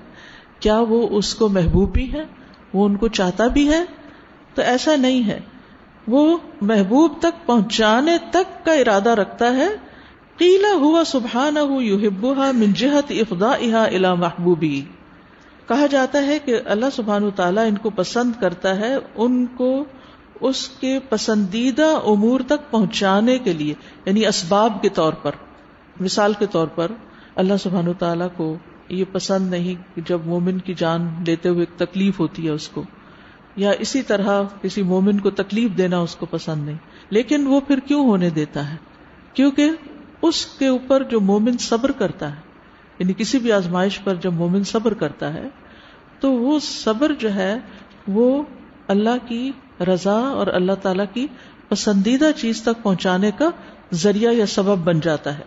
کیا 0.59 0.79
وہ 0.79 1.07
اس 1.11 1.35
کو 1.35 1.49
محبوب 1.49 1.93
بھی 1.93 2.13
ہے 2.13 2.23
وہ 2.73 2.85
ان 2.85 2.95
کو 2.95 3.07
چاہتا 3.07 3.47
بھی 3.47 3.69
ہے 3.69 3.83
تو 4.55 4.61
ایسا 4.61 4.95
نہیں 4.95 5.27
ہے۔ 5.27 5.39
وہ 6.07 6.37
محبوب 6.61 7.11
تک 7.19 7.45
پہنچانے 7.45 8.17
تک 8.31 8.65
کا 8.65 8.73
ارادہ 8.73 9.09
رکھتا 9.09 9.55
ہے۔ 9.55 9.67
قیلا 10.37 10.73
ہوا 10.73 11.03
سبحان 11.05 11.57
ہبا 12.07 12.51
منجہت 12.51 13.11
افدا 13.11 13.83
الا 13.83 14.13
محبوبی۔ 14.13 14.81
کہا 15.67 15.85
جاتا 15.85 16.25
ہے 16.25 16.39
کہ 16.39 16.55
اللہ 16.65 16.85
سبحان 16.93 17.31
تعالیٰ 17.35 17.67
ان 17.67 17.77
کو 17.77 17.89
پسند 17.89 18.31
کرتا 18.41 18.79
ہے، 18.79 18.95
ان 19.15 19.45
کو 19.45 19.85
اس 20.43 20.69
کے 20.69 20.99
پسندیدہ 21.09 21.85
امور 22.05 22.39
تک 22.47 22.71
پہنچانے 22.71 23.39
کے 23.39 23.53
لیے 23.53 23.73
یعنی 24.05 24.25
اسباب 24.25 24.81
کے 24.81 24.89
طور 24.89 25.13
پر، 25.13 25.31
مثال 25.99 26.33
کے 26.39 26.45
طور 26.45 26.67
پر 26.67 26.91
اللہ 27.35 27.53
سبحان 27.59 27.93
تعالیٰ 27.99 28.27
کو 28.37 28.57
یہ 28.89 29.03
پسند 29.11 29.49
نہیں 29.49 29.95
کہ 29.95 30.01
جب 30.07 30.19
مومن 30.25 30.57
کی 30.57 30.73
جان 30.73 31.23
لیتے 31.27 31.49
ہوئے 31.49 31.65
ایک 31.65 31.79
تکلیف 31.79 32.19
ہوتی 32.19 32.45
ہے 32.45 32.51
اس 32.51 32.69
کو، 32.69 32.83
یا 33.55 33.71
اسی 33.79 34.01
طرح 34.01 34.43
کسی 34.61 34.81
مومن 34.81 35.19
کو 35.19 35.29
تکلیف 35.29 35.77
دینا 35.77 35.97
اس 35.97 36.15
کو 36.15 36.25
پسند 36.25 36.65
نہیں۔ 36.65 36.77
لیکن 37.09 37.47
وہ 37.47 37.59
پھر 37.59 37.79
کیوں 37.79 38.07
ہونے 38.07 38.29
دیتا 38.29 38.71
ہے؟ 38.71 38.75
کیونکہ 39.33 39.69
اس 40.21 40.45
کے 40.45 40.67
اوپر 40.67 41.03
جو 41.03 41.21
مومن 41.21 41.57
صبر 41.57 41.91
کرتا 41.91 42.35
ہے 42.35 42.41
یعنی 42.99 43.13
کسی 43.17 43.39
بھی 43.39 43.51
آزمائش 43.51 43.99
پر 44.03 44.15
جب 44.15 44.33
مومن 44.33 44.63
صبر 44.63 44.93
کرتا 44.93 45.33
ہے، 45.33 45.47
تو 46.19 46.31
وہ 46.33 46.59
صبر 46.59 47.11
جو 47.19 47.33
ہے، 47.33 47.59
وہ 48.07 48.43
اللہ 48.87 49.27
کی 49.27 49.51
رضا 49.85 50.17
اور 50.17 50.47
اللہ 50.47 50.71
تعالی 50.81 51.03
کی 51.13 51.27
پسندیدہ 51.69 52.31
چیز 52.37 52.61
تک 52.61 52.83
پہنچانے 52.83 53.31
کا 53.37 53.49
ذریعہ 53.93 54.33
یا 54.33 54.45
سبب 54.45 54.77
بن 54.77 54.99
جاتا 54.99 55.37
ہے۔ 55.37 55.43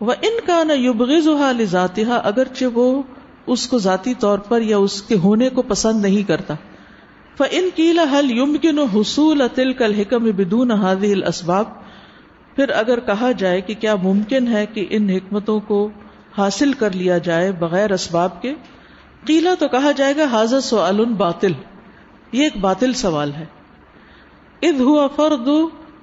وہ 0.00 0.12
ان 0.22 0.46
کا 0.46 0.62
نہ 0.64 0.72
یوبغز 0.72 1.28
ذاتیہ 1.70 2.06
اگرچہ 2.06 2.64
وہ 2.74 3.02
اس 3.46 3.68
کو 3.68 3.78
ذاتی 3.78 4.14
طور 4.14 4.38
پر 4.38 4.60
یا 4.60 4.76
اس 4.76 5.02
کے 5.02 5.14
ہونے 5.14 5.48
کو 5.48 5.62
پسند 5.62 6.02
نہیں 6.02 6.28
کرتا۔ 6.28 6.54
ان 7.50 7.68
کیلا 7.74 8.04
حل 8.12 8.30
یمکن 8.30 8.78
حصول 8.78 9.40
اتل 9.40 9.72
کل 9.72 9.94
حکم 9.94 10.24
بدون 10.24 10.70
حاضل 10.70 11.24
اسباب 11.24 11.64
پھر 12.56 12.68
اگر 12.68 13.00
کہا 13.00 13.32
جائے 13.32 13.60
کہ 13.60 13.74
کیا 13.74 13.94
ممکن 13.96 14.48
ہے 14.48 14.66
کہ 14.66 14.86
ان 14.90 15.10
حکمتوں 15.10 15.60
کو 15.60 15.90
حاصل 16.38 16.72
کر 16.72 16.90
لیا 16.90 17.18
جائے 17.18 17.52
بغیر 17.52 17.92
اسباب 17.92 18.42
کے 18.42 18.54
قیلا 19.26 19.54
تو 19.58 19.68
کہا 19.68 19.92
جائے 19.92 20.16
گا 20.16 20.24
حاضر 20.24 20.60
سوال 20.60 21.04
باطل 21.04 21.52
یہ 22.32 22.42
ایک 22.42 22.56
باطل 22.56 22.92
سوال 22.92 23.32
ہے۔ 23.32 23.44
اد 24.62 24.80
ہوا 24.80 25.06
فرد 25.06 25.48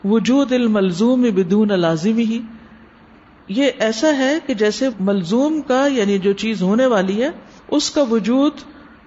وجود 0.03 0.51
الملزوم 0.51 1.21
بدون 1.21 1.79
لازم 1.79 2.17
ہی 2.17 2.41
یہ 3.47 3.69
ایسا 3.79 4.17
ہے 4.17 4.37
کہ 4.47 4.53
جیسے 4.53 4.89
ملزوم 4.99 5.61
کا 5.61 5.87
یعنی 5.87 6.17
جو 6.17 6.33
چیز 6.33 6.61
ہونے 6.61 6.85
والی 6.85 7.23
ہے، 7.23 7.29
اس 7.67 7.91
کا 7.91 8.03
وجود 8.11 8.51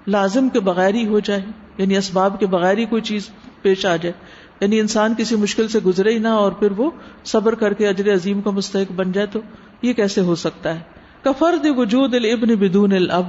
لازم 0.07 0.49
کے 0.49 0.61
بغیر 0.61 0.95
ہی 0.95 1.07
ہو 1.07 1.21
جائے 1.21 1.41
یعنی 1.79 1.97
اسباب 1.97 2.41
کے 2.41 2.47
بغیر 2.47 2.79
ہی 2.79 2.85
کوئی 2.85 3.02
چیز 3.02 3.31
پیش 3.62 3.87
آ 3.87 3.97
جائے۔ 3.97 4.12
یعنی 4.61 4.81
انسان 4.81 5.14
کسی 5.19 5.37
مشکل 5.37 5.69
سے 5.69 5.79
گزرے 5.79 6.12
ہی 6.12 6.19
نہ 6.19 6.29
اور 6.29 6.52
پھر 6.52 6.71
وہ 6.71 6.91
صبر 7.25 7.55
کر 7.55 7.73
کے 7.73 7.88
اجر 7.88 8.14
عظیم 8.14 8.41
کا 8.41 8.50
مستحق 8.50 8.93
بن 8.93 9.12
جائے 9.12 9.26
تو 9.26 9.41
یہ 9.83 9.93
کیسے 9.93 10.21
ہو 10.21 10.35
سکتا 10.35 10.75
ہے؟ 10.75 10.81
کفرد 11.23 11.67
وجود 11.76 12.14
الابن 12.14 12.55
بدون 12.55 12.93
الاب 12.93 13.25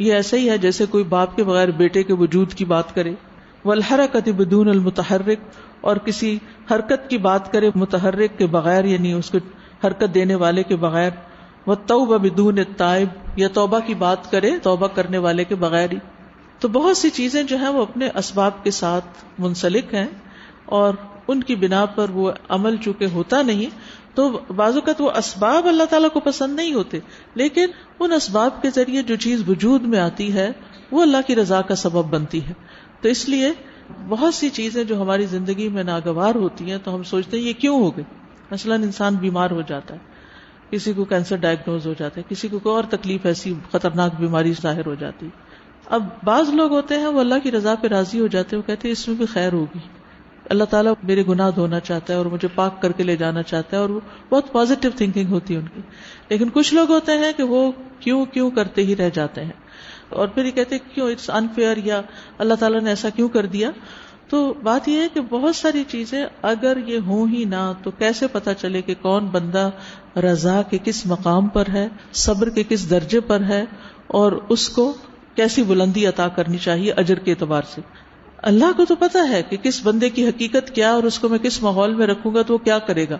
یہ 0.00 0.14
ایسا 0.14 0.36
ہی 0.36 0.50
ہے 0.50 0.58
جیسے 0.58 0.86
کوئی 0.86 1.04
باپ 1.04 1.36
کے 1.36 1.44
بغیر 1.44 1.70
بیٹے 1.70 2.02
کے 2.02 2.12
وجود 2.12 2.54
کی 2.54 2.64
بات 2.64 2.94
کرے۔ 2.94 3.14
والحرکت 3.64 4.28
بدون 4.28 4.68
المتحرک 4.68 5.38
اور 5.80 5.96
کسی 5.96 6.38
حرکت 6.70 7.10
کی 7.10 7.18
بات 7.18 7.52
کرے 7.52 7.70
متحرک 7.74 8.38
کے 8.38 8.46
بغیر 8.46 8.84
یعنی 8.84 9.12
اس 9.12 9.30
کو 9.30 9.38
حرکت 9.86 10.14
دینے 10.14 10.34
والے 10.34 10.62
کے 10.62 10.76
بغیر۔ 10.76 11.10
وہ 11.66 11.74
توبہ 11.86 12.18
بدون 12.18 12.58
تائب 12.76 13.08
یا 13.36 13.48
توبہ 13.48 13.78
کی 13.86 13.94
بات 13.94 14.30
کرے 14.30 14.58
توبہ 14.58 14.86
کرنے 14.86 15.18
والے 15.18 15.44
کے 15.44 15.54
بغیر 15.54 15.92
ہی۔ 15.92 15.98
تو 16.60 16.68
بہت 16.68 16.96
سی 16.96 17.10
چیزیں 17.10 17.42
جو 17.42 17.56
ہیں 17.56 17.68
وہ 17.68 17.82
اپنے 17.82 18.08
اسباب 18.14 18.64
کے 18.64 18.70
ساتھ 18.70 19.04
منسلک 19.38 19.94
ہیں 19.94 20.06
اور 20.64 20.94
ان 21.28 21.42
کی 21.42 21.54
بنا 21.56 21.86
پر 21.86 22.10
وہ 22.10 22.30
عمل 22.48 22.76
چونکہ 22.76 23.04
ہوتا 23.04 23.42
نہیں 23.42 23.99
تو 24.14 24.40
بعض 24.56 24.74
اوقات 24.74 25.00
وہ 25.00 25.10
اسباب 25.10 25.66
اللہ 25.66 25.82
تعالیٰ 25.84 26.08
کو 26.10 26.20
پسند 26.20 26.56
نہیں 26.56 26.74
ہوتے، 26.74 26.98
لیکن 27.34 27.66
ان 28.00 28.12
اسباب 28.12 28.62
کے 28.62 28.70
ذریعے 28.70 29.02
جو 29.02 29.16
چیز 29.16 29.48
وجود 29.48 29.82
میں 29.82 29.98
آتی 29.98 30.32
ہے، 30.32 30.52
وہ 30.90 31.02
اللہ 31.02 31.16
کی 31.26 31.36
رضا 31.36 31.60
کا 31.60 31.74
سبب 31.74 32.04
بنتی 32.04 32.46
ہے۔ 32.46 32.52
تو 33.00 33.08
اس 33.08 33.28
لیے 33.28 33.52
بہت 34.08 34.34
سی 34.34 34.48
چیزیں 34.48 34.84
جو 34.84 35.00
ہماری 35.02 35.26
زندگی 35.26 35.68
میں 35.68 35.84
ناگوار 35.84 36.34
ہوتی 36.34 36.70
ہیں، 36.70 36.78
تو 36.84 36.94
ہم 36.94 37.02
سوچتے 37.02 37.38
ہیں 37.38 37.44
یہ 37.44 37.52
کیوں 37.52 37.80
ہو 37.80 37.96
گئے 37.96 38.04
مثلاً 38.50 38.82
انسان 38.82 39.14
بیمار 39.14 39.50
ہو 39.50 39.62
جاتا 39.62 39.94
ہے، 39.94 39.98
کسی 40.70 40.92
کو 40.92 41.04
کینسر 41.04 41.36
ڈائگنوز 41.36 41.86
ہو 41.86 41.94
جاتا 41.98 42.20
ہے، 42.20 42.22
کسی 42.28 42.48
کو 42.48 42.58
کوئی 42.58 42.74
اور 42.74 42.84
تکلیف 42.84 43.26
ایسی 43.26 43.54
خطرناک 43.72 44.20
بیماری 44.20 44.52
ظاہر 44.62 44.86
ہو 44.86 44.94
جاتی۔ 44.94 45.28
اب 45.86 46.02
بعض 46.24 46.48
لوگ 46.48 46.72
ہوتے 46.72 46.94
ہیں، 46.94 47.06
وہ 47.06 47.20
اللہ 47.20 47.34
کی 47.42 47.50
رضا 47.50 47.74
پہ 47.74 47.88
راضی 47.88 48.20
ہو 48.20 48.26
جاتے 48.26 48.56
ہیں، 48.56 48.62
وہ 48.62 48.66
کہتے 48.66 48.88
ہیں 48.88 48.92
اس 48.92 49.08
میں 49.08 49.16
بھی 49.16 49.26
خیر 49.26 49.52
ہوگی۔ 49.52 49.78
اللہ 50.50 50.64
تعالیٰ 50.64 50.92
میرے 51.02 51.22
گناہ 51.28 51.50
دھونا 51.50 51.80
چاہتا 51.80 52.12
ہے 52.12 52.18
اور 52.18 52.26
مجھے 52.26 52.48
پاک 52.54 52.82
کر 52.82 52.92
کے 52.92 53.02
لے 53.02 53.16
جانا 53.16 53.42
چاہتا 53.42 53.76
ہے 53.76 53.82
اور 53.82 53.90
وہ 53.90 54.00
بہت 54.30 54.52
پازیٹو 54.52 54.88
تھنکنگ 54.96 55.28
ہوتی 55.28 55.54
ہے 55.54 55.58
ان 55.58 55.66
کی۔ 55.74 55.80
لیکن 56.28 56.48
کچھ 56.52 56.74
لوگ 56.74 56.90
ہوتے 56.90 57.12
ہیں 57.12 57.32
کہ 57.36 57.42
وہ 57.42 57.72
کیوں 58.00 58.24
کیوں 58.24 58.50
کرتے 58.50 58.82
ہی 58.82 58.96
رہ 58.96 59.10
جاتے 59.14 59.44
ہیں۔ 59.44 59.52
اور 60.08 60.28
پھر 60.28 60.44
یہ 60.44 60.50
کہتے 60.50 60.78
کیوں 60.78 61.10
اٹس 61.10 61.30
انفیئر 61.30 61.76
یا 61.76 62.00
اللہ 62.38 62.54
تعالیٰ 62.54 62.80
نے 62.80 62.90
ایسا 62.90 63.08
کیوں 63.08 63.28
کر 63.28 63.46
دیا؟ 63.46 63.70
تو 64.28 64.54
بات 64.62 64.88
یہ 64.88 65.00
ہے 65.00 65.06
کہ 65.14 65.20
بہت 65.20 65.56
ساری 65.56 65.84
چیزیں 65.88 66.26
اگر 66.42 66.76
یہ 66.86 66.98
ہوں 66.98 67.26
ہی 67.28 67.44
نہ 67.44 67.72
تو 67.82 67.90
کیسے 67.90 68.26
پتا 68.26 68.54
چلے 68.54 68.82
کہ 68.82 68.94
کون 69.02 69.26
بندہ 69.26 69.70
رضا 70.16 70.62
کے 70.62 70.78
کس 70.84 71.06
مقام 71.06 71.48
پر 71.48 71.64
ہے، 71.72 71.88
صبر 72.12 72.48
کے 72.48 72.62
کس 72.68 72.90
درجے 72.90 73.20
پر 73.20 73.40
ہے 73.40 73.64
اور 74.06 74.32
اس 74.48 74.68
کو 74.68 74.92
کیسی 75.34 75.62
بلندی 75.62 76.06
عطا 76.06 76.28
کرنی 76.28 76.58
چاہیے 76.58 76.92
اجر 76.92 77.18
کے 77.18 77.30
اعتبار 77.30 77.62
سے۔ 77.74 77.80
اللہ 78.42 78.64
کو 78.76 78.84
تو 78.84 78.96
پتا 78.96 79.28
ہے 79.28 79.42
کہ 79.42 79.56
کس 79.56 79.80
بندے 79.86 80.10
کی 80.10 80.28
حقیقت 80.28 80.74
کیا 80.74 80.92
اور 80.92 81.02
اس 81.02 81.18
کو 81.18 81.28
میں 81.28 81.38
کس 81.38 81.62
ماحول 81.62 81.94
میں 81.94 82.06
رکھوں 82.06 82.34
گا 82.34 82.42
تو 82.42 82.52
وہ 82.52 82.58
کیا 82.58 82.78
کرے 82.78 83.06
گا۔ 83.10 83.18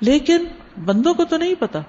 لیکن 0.00 0.44
بندوں 0.84 1.14
کو 1.14 1.24
تو 1.24 1.36
نہیں 1.36 1.54
پتا۔ 1.58 1.80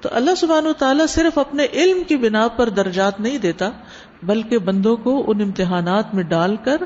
تو 0.00 0.08
اللہ 0.12 0.30
سبحان 0.36 0.66
و 0.66 0.72
تعالیٰ 0.72 1.06
صرف 1.06 1.38
اپنے 1.38 1.66
علم 1.72 2.02
کی 2.08 2.16
بنا 2.16 2.48
پر 2.48 2.68
درجات 2.68 3.20
نہیں 3.20 3.38
دیتا، 3.38 3.70
بلکہ 4.22 4.58
بندوں 4.58 4.96
کو 4.96 5.24
ان 5.30 5.40
امتحانات 5.40 6.14
میں 6.14 6.24
ڈال 6.24 6.56
کر، 6.56 6.76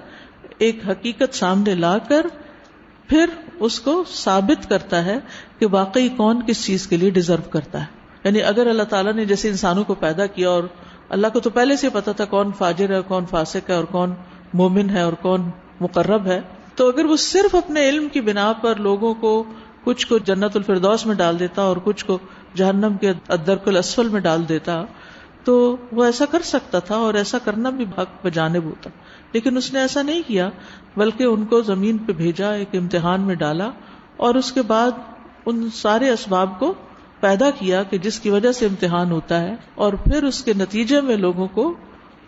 ایک 0.59 0.79
حقیقت 0.89 1.35
سامنے 1.35 1.75
لا 1.75 1.99
کر، 1.99 2.27
پھر 3.09 3.27
اس 3.61 3.81
کو 3.81 4.05
ثابت 4.09 4.71
کرتا 4.71 5.05
ہے 5.05 5.19
کہ 5.59 5.67
واقعی 5.71 6.09
کون 6.09 6.43
کس 6.47 6.67
چیز 6.67 6.87
کے 6.87 6.97
لیے 6.97 7.11
ڈیزرو 7.11 7.51
کرتا 7.51 7.81
ہے۔ 7.81 7.87
یعنی 8.25 8.43
اگر 8.43 8.67
اللہ 8.67 8.83
تعالیٰ 8.83 9.13
نے 9.13 9.25
جیسے 9.25 9.49
انسانوں 9.49 9.85
کو 9.85 9.95
پیدا 9.95 10.27
کیا 10.27 10.51
اور 10.51 10.63
اللہ 11.09 11.27
کو 11.33 11.41
تو 11.41 11.51
پہلے 11.51 11.77
سے 11.77 11.89
پتا 11.89 12.13
تھا 12.13 12.25
کون 12.25 12.51
فاجر 12.59 12.97
ہے، 12.97 13.01
کون 13.03 13.25
فاسق 13.31 13.71
ہے 13.71 13.75
اور 13.75 13.85
کون 13.85 14.15
مومن 14.57 14.91
ہے 14.91 15.01
اور 15.01 15.13
کون 15.13 15.51
مقرب 15.81 16.27
ہے، 16.27 16.41
تو 16.75 16.89
اگر 16.89 17.05
وہ 17.05 17.17
صرف 17.17 17.55
اپنے 17.55 17.89
علم 17.89 18.09
کی 18.13 18.21
بنا 18.21 18.53
پر 18.53 18.77
لوگوں 18.77 19.15
کو 19.15 19.45
کچھ 19.85 20.07
کو 20.07 20.19
جنت 20.19 20.57
الفردوس 20.57 21.07
میں 21.07 21.15
ڈال 21.15 21.39
دیتا 21.39 21.63
اور 21.63 21.77
کچھ 21.85 22.05
کو 22.05 22.19
جہنم 22.55 22.97
کے 23.01 23.13
ادرک 23.29 23.69
الاسفل 23.69 24.09
میں 24.09 24.21
ڈال 24.21 24.49
دیتا، 24.49 24.85
تو 25.45 25.77
وہ 25.93 26.05
ایسا 26.05 26.25
کر 26.25 26.43
سکتا 26.45 26.79
تھا 26.79 26.97
اور 26.97 27.15
ایسا 27.15 27.39
کرنا 27.39 27.71
بھی 27.71 27.85
حق 27.99 28.25
بجانب 28.25 28.65
ہوتا۔ 28.65 28.91
لیکن 29.33 29.57
اس 29.57 29.73
نے 29.73 29.81
ایسا 29.81 30.03
نہیں 30.03 30.23
کیا، 30.27 30.49
بلکہ 30.97 31.25
ان 31.25 31.45
کو 31.45 31.61
زمین 31.61 31.99
پہ 31.99 32.13
بھیجا، 32.13 32.53
ایک 32.53 32.69
امتحان 32.73 33.21
میں 33.21 33.35
ڈالا 33.35 33.71
اور 34.17 34.35
اس 34.35 34.53
کے 34.53 34.63
بعد 34.63 34.91
ان 35.47 35.69
سارے 35.75 36.11
اسباب 36.11 36.59
کو 36.59 36.75
پیدا 37.21 37.51
کیا 37.51 37.83
کہ 37.83 37.99
جس 37.99 38.21
کی 38.21 38.31
وجہ 38.31 38.53
سے 38.53 38.67
امتحان 38.67 39.11
ہوتا 39.11 39.41
ہے 39.41 39.55
اور 39.75 39.93
پھر 39.93 40.25
اس 40.25 40.45
کے 40.45 40.53
نتیجے 40.53 41.01
میں 41.01 41.17
لوگوں 41.17 41.47
کو 41.47 41.75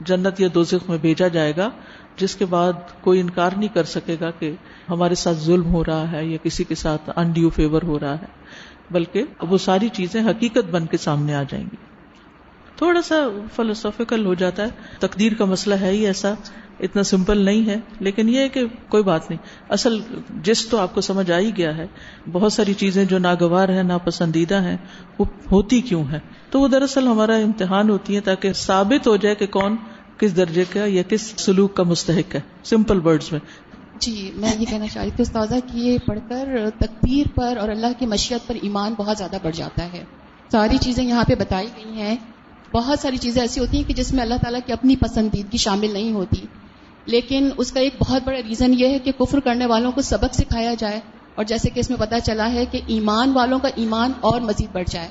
جنت 0.00 0.40
یا 0.40 0.48
دوزخ 0.54 0.88
میں 0.88 0.98
بھیجا 0.98 1.28
جائے 1.28 1.52
گا۔ 1.56 1.70
جس 2.18 2.36
کے 2.36 2.44
بعد 2.44 2.72
کوئی 3.00 3.20
انکار 3.20 3.50
نہیں 3.56 3.74
کر 3.74 3.84
سکے 3.84 4.16
گا 4.20 4.30
کہ 4.30 4.52
ہمارے 4.88 5.14
ساتھ 5.14 5.36
ظلم 5.36 5.74
ہو 5.74 5.84
رہا 5.84 6.12
ہے 6.12 6.24
یا 6.24 6.38
کسی 6.42 6.64
کے 6.64 6.74
ساتھ 6.74 7.10
انڈیو 7.16 7.50
فیور 7.50 7.82
ہو 7.82 8.00
رہا 8.00 8.14
ہے، 8.14 8.26
بلکہ 8.90 9.22
وہ 9.40 9.58
ساری 9.58 9.88
چیزیں 9.88 10.22
حقیقت 10.22 10.70
بن 10.70 10.86
کے 10.86 10.96
سامنے 10.96 11.34
آ 11.34 11.42
جائیں 11.42 11.64
گی۔ 11.64 11.76
تھوڑا 12.76 13.02
سا 13.02 13.28
فلسفیکل 13.56 14.26
ہو 14.26 14.34
جاتا 14.34 14.62
ہے۔ 14.62 14.68
تقدیر 14.98 15.34
کا 15.34 15.44
مسئلہ 15.44 15.74
ہے 15.74 15.90
ہی 15.90 16.06
ایسا، 16.06 16.34
اتنا 16.80 17.02
سمپل 17.02 17.38
نہیں 17.38 17.66
ہے، 17.66 17.76
لیکن 18.00 18.28
یہ 18.28 18.38
ہے 18.38 18.48
کہ 18.48 18.64
کوئی 18.88 19.02
بات 19.02 19.30
نہیں۔ 19.30 19.46
اصل 19.68 20.00
جس 20.42 20.66
تو 20.66 20.78
آپ 20.78 20.94
کو 20.94 21.00
سمجھ 21.00 21.30
آ 21.30 21.38
ہی 21.38 21.50
گیا 21.56 21.76
ہے، 21.76 21.86
بہت 22.32 22.52
ساری 22.52 22.74
چیزیں 22.74 23.04
جو 23.04 23.18
ناگوار 23.18 23.68
ہیں، 23.68 23.82
ناپسندیدہ 23.82 24.62
ہیں، 24.62 24.76
وہ 25.18 25.24
ہوتی 25.52 25.80
کیوں 25.80 26.04
ہے 26.12 26.18
تو 26.50 26.60
وہ 26.60 26.68
دراصل 26.68 27.06
ہمارا 27.06 27.36
امتحان 27.36 27.90
ہوتی 27.90 28.16
ہے 28.16 28.20
تاکہ 28.20 28.52
ثابت 28.52 29.06
ہو 29.06 29.16
جائے 29.16 29.34
کہ 29.34 29.46
کون 29.46 29.76
کس 30.18 30.36
درجے 30.36 30.64
کا 30.72 30.84
یا 30.86 31.02
کس 31.02 31.34
سلوک 31.36 31.74
کا 31.74 31.82
مستحق 31.82 32.34
ہے؟ 32.34 32.40
سمپل 32.64 33.06
ورڈز 33.06 33.32
میں۔ 33.32 33.40
جی 33.98 34.30
میں 34.34 34.52
یہ 34.58 34.66
کہنا 34.70 34.86
چاہ 34.86 35.02
رہی 35.02 35.10
تھی 35.16 35.22
استاذہ 35.22 35.54
کہ 35.54 35.78
یہ 35.78 35.98
پڑھ 36.06 36.18
کر 36.28 36.48
تقدیر 36.78 37.26
پر 37.34 37.56
اور 37.56 37.68
اللہ 37.68 37.86
کی 37.98 38.06
مشیت 38.06 38.46
پر 38.46 38.54
ایمان 38.62 38.94
بہت 38.96 39.18
زیادہ 39.18 39.36
بڑھ 39.42 39.56
جاتا 39.56 39.92
ہے۔ 39.92 40.04
ساری 40.52 40.78
چیزیں 40.78 41.04
یہاں 41.04 41.24
پہ 41.24 41.34
بتائی 41.34 41.66
گئی 41.76 42.00
ہیں۔ 42.00 42.16
بہت 42.74 42.98
ساری 42.98 43.16
چیزیں 43.16 43.42
ایسی 43.42 43.60
ہوتی 43.60 43.76
ہیں 43.76 43.84
کہ 43.84 43.94
جس 43.94 44.12
میں 44.12 44.22
اللہ 44.22 44.34
تعالیٰ 44.34 44.60
کی 44.66 44.72
اپنی 44.72 44.96
پسندیدگی 44.96 45.56
شامل 45.56 45.92
نہیں 45.92 46.12
ہوتی۔ 46.12 46.46
لیکن 47.06 47.48
اس 47.56 47.72
کا 47.72 47.80
ایک 47.80 47.94
بہت 48.00 48.22
بڑا 48.24 48.38
ریزن 48.48 48.74
یہ 48.78 48.88
ہے 48.88 48.98
کہ 48.98 49.12
کفر 49.12 49.40
کرنے 49.40 49.66
والوں 49.66 49.92
کو 49.92 50.02
سبق 50.02 50.34
سکھایا 50.34 50.74
جائے 50.78 51.00
اور 51.34 51.44
جیسے 51.44 51.70
کہ 51.70 51.80
اس 51.80 51.90
میں 51.90 51.98
پتا 51.98 52.20
چلا 52.20 52.52
ہے 52.52 52.64
کہ 52.66 52.80
ایمان 52.86 53.30
والوں 53.30 53.58
کا 53.58 53.68
ایمان 53.76 54.12
اور 54.20 54.40
مزید 54.40 54.68
بڑھ 54.72 54.90
جائے۔ 54.90 55.08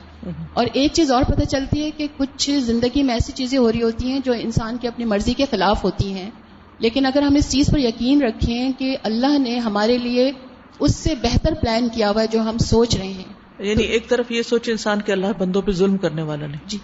اور 0.53 0.65
ایک 0.73 0.93
چیز 0.93 1.11
اور 1.11 1.23
پتہ 1.23 1.43
چلتی 1.45 1.83
ہے 1.83 1.91
کہ 1.91 2.07
کچھ 2.17 2.51
زندگی 2.51 3.03
میں 3.03 3.13
ایسی 3.13 3.31
چیزیں 3.31 3.59
ہو 3.59 3.71
رہی 3.71 3.83
ہوتی 3.83 4.11
ہیں 4.11 4.19
جو 4.25 4.33
انسان 4.33 4.77
کی 4.77 4.87
اپنی 4.87 5.05
مرضی 5.05 5.33
کے 5.33 5.45
خلاف 5.51 5.83
ہوتی 5.83 6.13
ہیں۔ 6.13 6.31
لیکن 6.79 7.05
اگر 7.05 7.21
ہم 7.21 7.35
اس 7.35 7.51
چیز 7.51 7.69
پر 7.71 7.79
یقین 7.79 8.21
رکھیں 8.21 8.71
کہ 8.77 8.97
اللہ 9.03 9.37
نے 9.37 9.57
ہمارے 9.57 9.97
لیے 9.97 10.31
اس 10.79 10.95
سے 10.95 11.15
بہتر 11.15 11.53
پلان 11.53 11.89
کیا 11.89 12.09
ہوا 12.09 12.21
ہے 12.21 12.27
جو 12.27 12.41
ہم 12.41 12.57
سوچ 12.57 12.95
رہے 12.95 13.07
ہیں۔ 13.07 13.23
یعنی 13.59 13.83
ایک 13.83 14.09
طرف 14.09 14.31
یہ 14.31 14.41
سوچ 14.41 14.69
انسان 14.69 15.01
کے 15.01 15.11
اللہ 15.11 15.27
بندوں 15.37 15.61
پہ 15.61 15.71
ظلم 15.71 15.97
کرنے 15.97 16.21
والا 16.21 16.47
نہیں۔ 16.47 16.69
جی۔ 16.69 16.77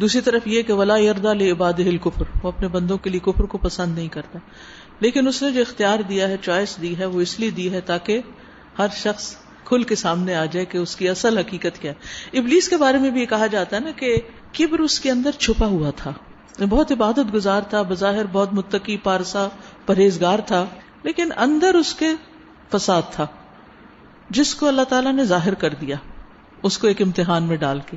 دوسری 0.00 0.20
طرف 0.20 0.42
یہ 0.46 0.62
کہ 0.62 0.72
ولا 0.72 0.96
یردا 0.96 1.32
عباد 1.32 1.72
کفر 2.02 2.22
وہ 2.42 2.48
اپنے 2.48 2.68
بندوں 2.68 2.98
کے 2.98 3.10
لیے 3.10 3.20
کفر 3.20 3.44
کو 3.44 3.58
پسند 3.58 3.94
نہیں 3.94 4.08
کرتا۔ 4.08 4.38
لیکن 5.00 5.28
اس 5.28 5.42
نے 5.42 5.50
جو 5.50 5.60
اختیار 5.60 5.98
دیا 5.98 6.28
ہے 6.28 6.36
چوائس 6.42 6.78
دی 6.82 6.98
ہے 6.98 7.04
وہ 7.04 7.20
اس 7.20 7.40
لیے 7.40 7.50
دی 7.50 7.72
ہے 7.72 7.80
تاکہ 7.80 8.20
ہر 8.78 8.86
شخص 8.96 9.36
کھل 9.64 9.82
کے 9.82 9.94
سامنے 9.94 10.34
آ 10.34 10.44
جائے 10.44 10.66
کہ 10.66 10.78
اس 10.78 10.96
کی 10.96 11.08
اصل 11.08 11.38
حقیقت 11.38 11.82
کیا 11.82 11.92
ہے۔ 11.92 12.38
ابلیس 12.38 12.68
کے 12.68 12.76
بارے 12.76 12.98
میں 12.98 13.10
بھی 13.10 13.20
یہ 13.20 13.26
کہا 13.26 13.46
جاتا 13.46 13.76
ہے 13.76 13.80
نا 13.80 13.90
کہ 13.90 14.16
کبر 14.58 14.78
اس 14.78 15.00
کے 15.00 15.10
اندر 15.10 15.30
چھپا 15.30 15.66
ہوا 15.66 15.90
تھا۔ 15.96 16.12
بہت 16.68 16.92
عبادت 16.92 17.34
گزار 17.34 17.60
تھا، 17.60 17.82
بظاہر 17.82 18.24
بہت 18.32 18.54
متقی، 18.54 18.96
پارسا، 18.96 19.48
پرہیزگار 19.86 20.38
تھا، 20.38 20.66
لیکن 21.02 21.28
اندر 21.36 21.74
اس 21.74 21.94
کے 21.94 22.06
فساد 22.72 23.02
تھا، 23.10 23.26
جس 24.30 24.54
کو 24.54 24.68
اللہ 24.68 24.82
تعالیٰ 24.82 25.12
نے 25.12 25.24
ظاہر 25.24 25.54
کر 25.54 25.74
دیا، 25.80 25.96
اس 26.62 26.78
کو 26.78 26.86
ایک 26.86 27.02
امتحان 27.02 27.42
میں 27.42 27.56
ڈال 27.56 27.80
کے۔ 27.86 27.96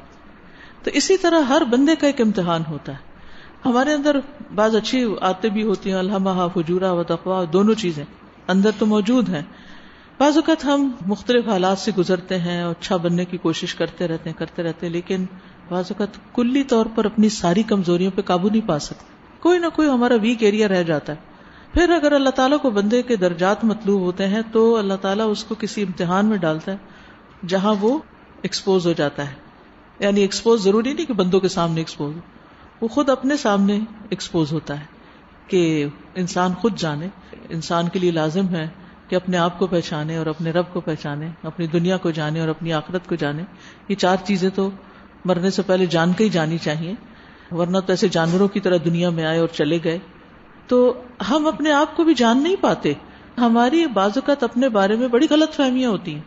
تو 0.83 0.91
اسی 0.93 1.17
طرح 1.17 1.41
ہر 1.41 1.61
بندے 1.63 1.95
کا 1.95 2.07
ایک 2.07 2.21
امتحان 2.21 2.63
ہوتا 2.69 2.91
ہے۔ 2.91 2.97
ہمارے 3.65 3.93
اندر 3.93 4.19
بعض 4.55 4.75
اچھی 4.75 5.05
آتے 5.21 5.49
بھی 5.49 5.63
ہوتی 5.63 5.91
ہیں 5.91 5.97
الحمہ 5.97 6.47
فجورا 6.53 6.91
و 6.91 7.03
تقوا، 7.03 7.43
دونوں 7.53 7.75
چیزیں 7.75 8.05
اندر 8.47 8.69
تو 8.79 8.85
موجود 8.85 9.29
ہیں 9.29 9.41
بعض 10.19 10.35
اوقات 10.35 10.65
ہم 10.65 10.91
مختلف 11.05 11.47
حالات 11.47 11.79
سے 11.79 11.91
گزرتے 11.97 12.39
ہیں 12.39 12.61
اور 12.61 12.75
اچھا 12.79 12.97
بننے 12.97 13.25
کی 13.25 13.37
کوشش 13.37 13.75
کرتے 13.75 14.07
رہتے 14.07 14.29
ہیں، 14.29 14.37
کرتے 14.37 14.63
رہتے 14.63 14.85
ہیں، 14.85 14.93
لیکن 14.93 15.25
بعض 15.69 15.85
اوقات 15.89 16.35
کلی 16.35 16.63
طور 16.63 16.85
پر 16.95 17.05
اپنی 17.05 17.29
ساری 17.29 17.63
کمزوریوں 17.63 18.11
پہ 18.15 18.21
قابو 18.21 18.49
نہیں 18.49 18.67
پا 18.67 18.79
سکتے۔ 18.79 19.05
کوئی 19.39 19.59
نہ 19.59 19.65
کوئی 19.75 19.89
ہمارا 19.89 20.15
ویک 20.15 20.43
ایریا 20.43 20.67
رہ 20.67 20.83
جاتا 20.83 21.13
ہے۔ 21.13 21.17
پھر 21.73 21.89
اگر 21.89 22.11
اللہ 22.11 22.29
تعالیٰ 22.29 22.59
کو 22.59 22.69
بندے 22.69 23.01
کے 23.01 23.15
درجات 23.15 23.63
مطلوب 23.63 24.01
ہوتے 24.01 24.27
ہیں 24.27 24.41
تو 24.51 24.77
اللہ 24.77 24.93
تعالیٰ 25.01 25.31
اس 25.31 25.43
کو 25.43 25.55
کسی 25.59 25.81
امتحان 25.81 26.25
میں 26.25 26.37
ڈالتا 26.37 26.71
ہے 26.71 26.77
جہاں 27.47 27.75
وہ 27.79 27.99
ایکسپوز 28.41 28.87
ہو 28.87 28.93
جاتا 28.93 29.27
ہے۔ 29.27 29.33
یعنی 29.99 30.21
ایکسپوز 30.21 30.63
ضروری 30.63 30.93
نہیں 30.93 31.05
کہ 31.05 31.13
بندوں 31.13 31.39
کے 31.39 31.47
سامنے 31.47 31.81
ایکسپوز 31.81 32.15
ہو۔ 32.15 32.21
وہ 32.81 32.87
خود 32.87 33.09
اپنے 33.09 33.37
سامنے 33.37 33.79
ایکسپوز 34.09 34.51
ہوتا 34.53 34.79
ہے 34.79 34.85
کہ 35.47 35.85
انسان 36.15 36.53
خود 36.53 36.75
جانے، 36.77 37.07
انسان 37.49 37.89
کے 37.89 37.99
لیے 37.99 38.11
لازم 38.11 38.47
ہے 38.49 38.67
کہ 39.07 39.15
اپنے 39.15 39.37
آپ 39.37 39.59
کو 39.59 39.67
پہچانے 39.67 40.17
اور 40.17 40.25
اپنے 40.25 40.51
رب 40.51 40.65
کو 40.73 40.81
پہچانے، 40.81 41.29
اپنی 41.43 41.67
دنیا 41.67 41.97
کو 41.97 42.11
جانے 42.11 42.39
اور 42.39 42.47
اپنی 42.47 42.73
آخرت 42.73 43.07
کو 43.07 43.15
جانے۔ 43.15 43.43
یہ 43.89 43.95
چار 43.95 44.15
چیزیں 44.23 44.49
تو 44.49 44.69
مرنے 45.25 45.49
سے 45.49 45.61
پہلے 45.61 45.85
جان 45.85 46.13
کے 46.13 46.23
ہی 46.23 46.29
جانی 46.29 46.57
چاہیے، 46.57 46.93
ورنہ 47.51 47.77
تو 47.77 47.85
ایسے 47.89 48.07
جانوروں 48.07 48.47
کی 48.47 48.59
طرح 48.59 48.77
دنیا 48.85 49.09
میں 49.09 49.25
آئے 49.25 49.39
اور 49.39 49.47
چلے 49.47 49.79
گئے۔ 49.83 49.99
تو 50.67 51.01
ہم 51.29 51.47
اپنے 51.47 51.71
آپ 51.71 51.97
کو 51.97 52.03
بھی 52.03 52.13
جان 52.13 52.43
نہیں 52.43 52.55
پاتے۔ 52.61 52.93
ہماری 53.37 53.87
بازوقت 53.87 54.43
اپنے 54.43 54.69
بارے 54.69 54.95
میں 54.95 55.07
بڑی 55.07 55.27
غلط 55.29 55.53
فہمیاں 55.53 55.89
ہوتی 55.89 56.13
ہیں۔ 56.15 56.21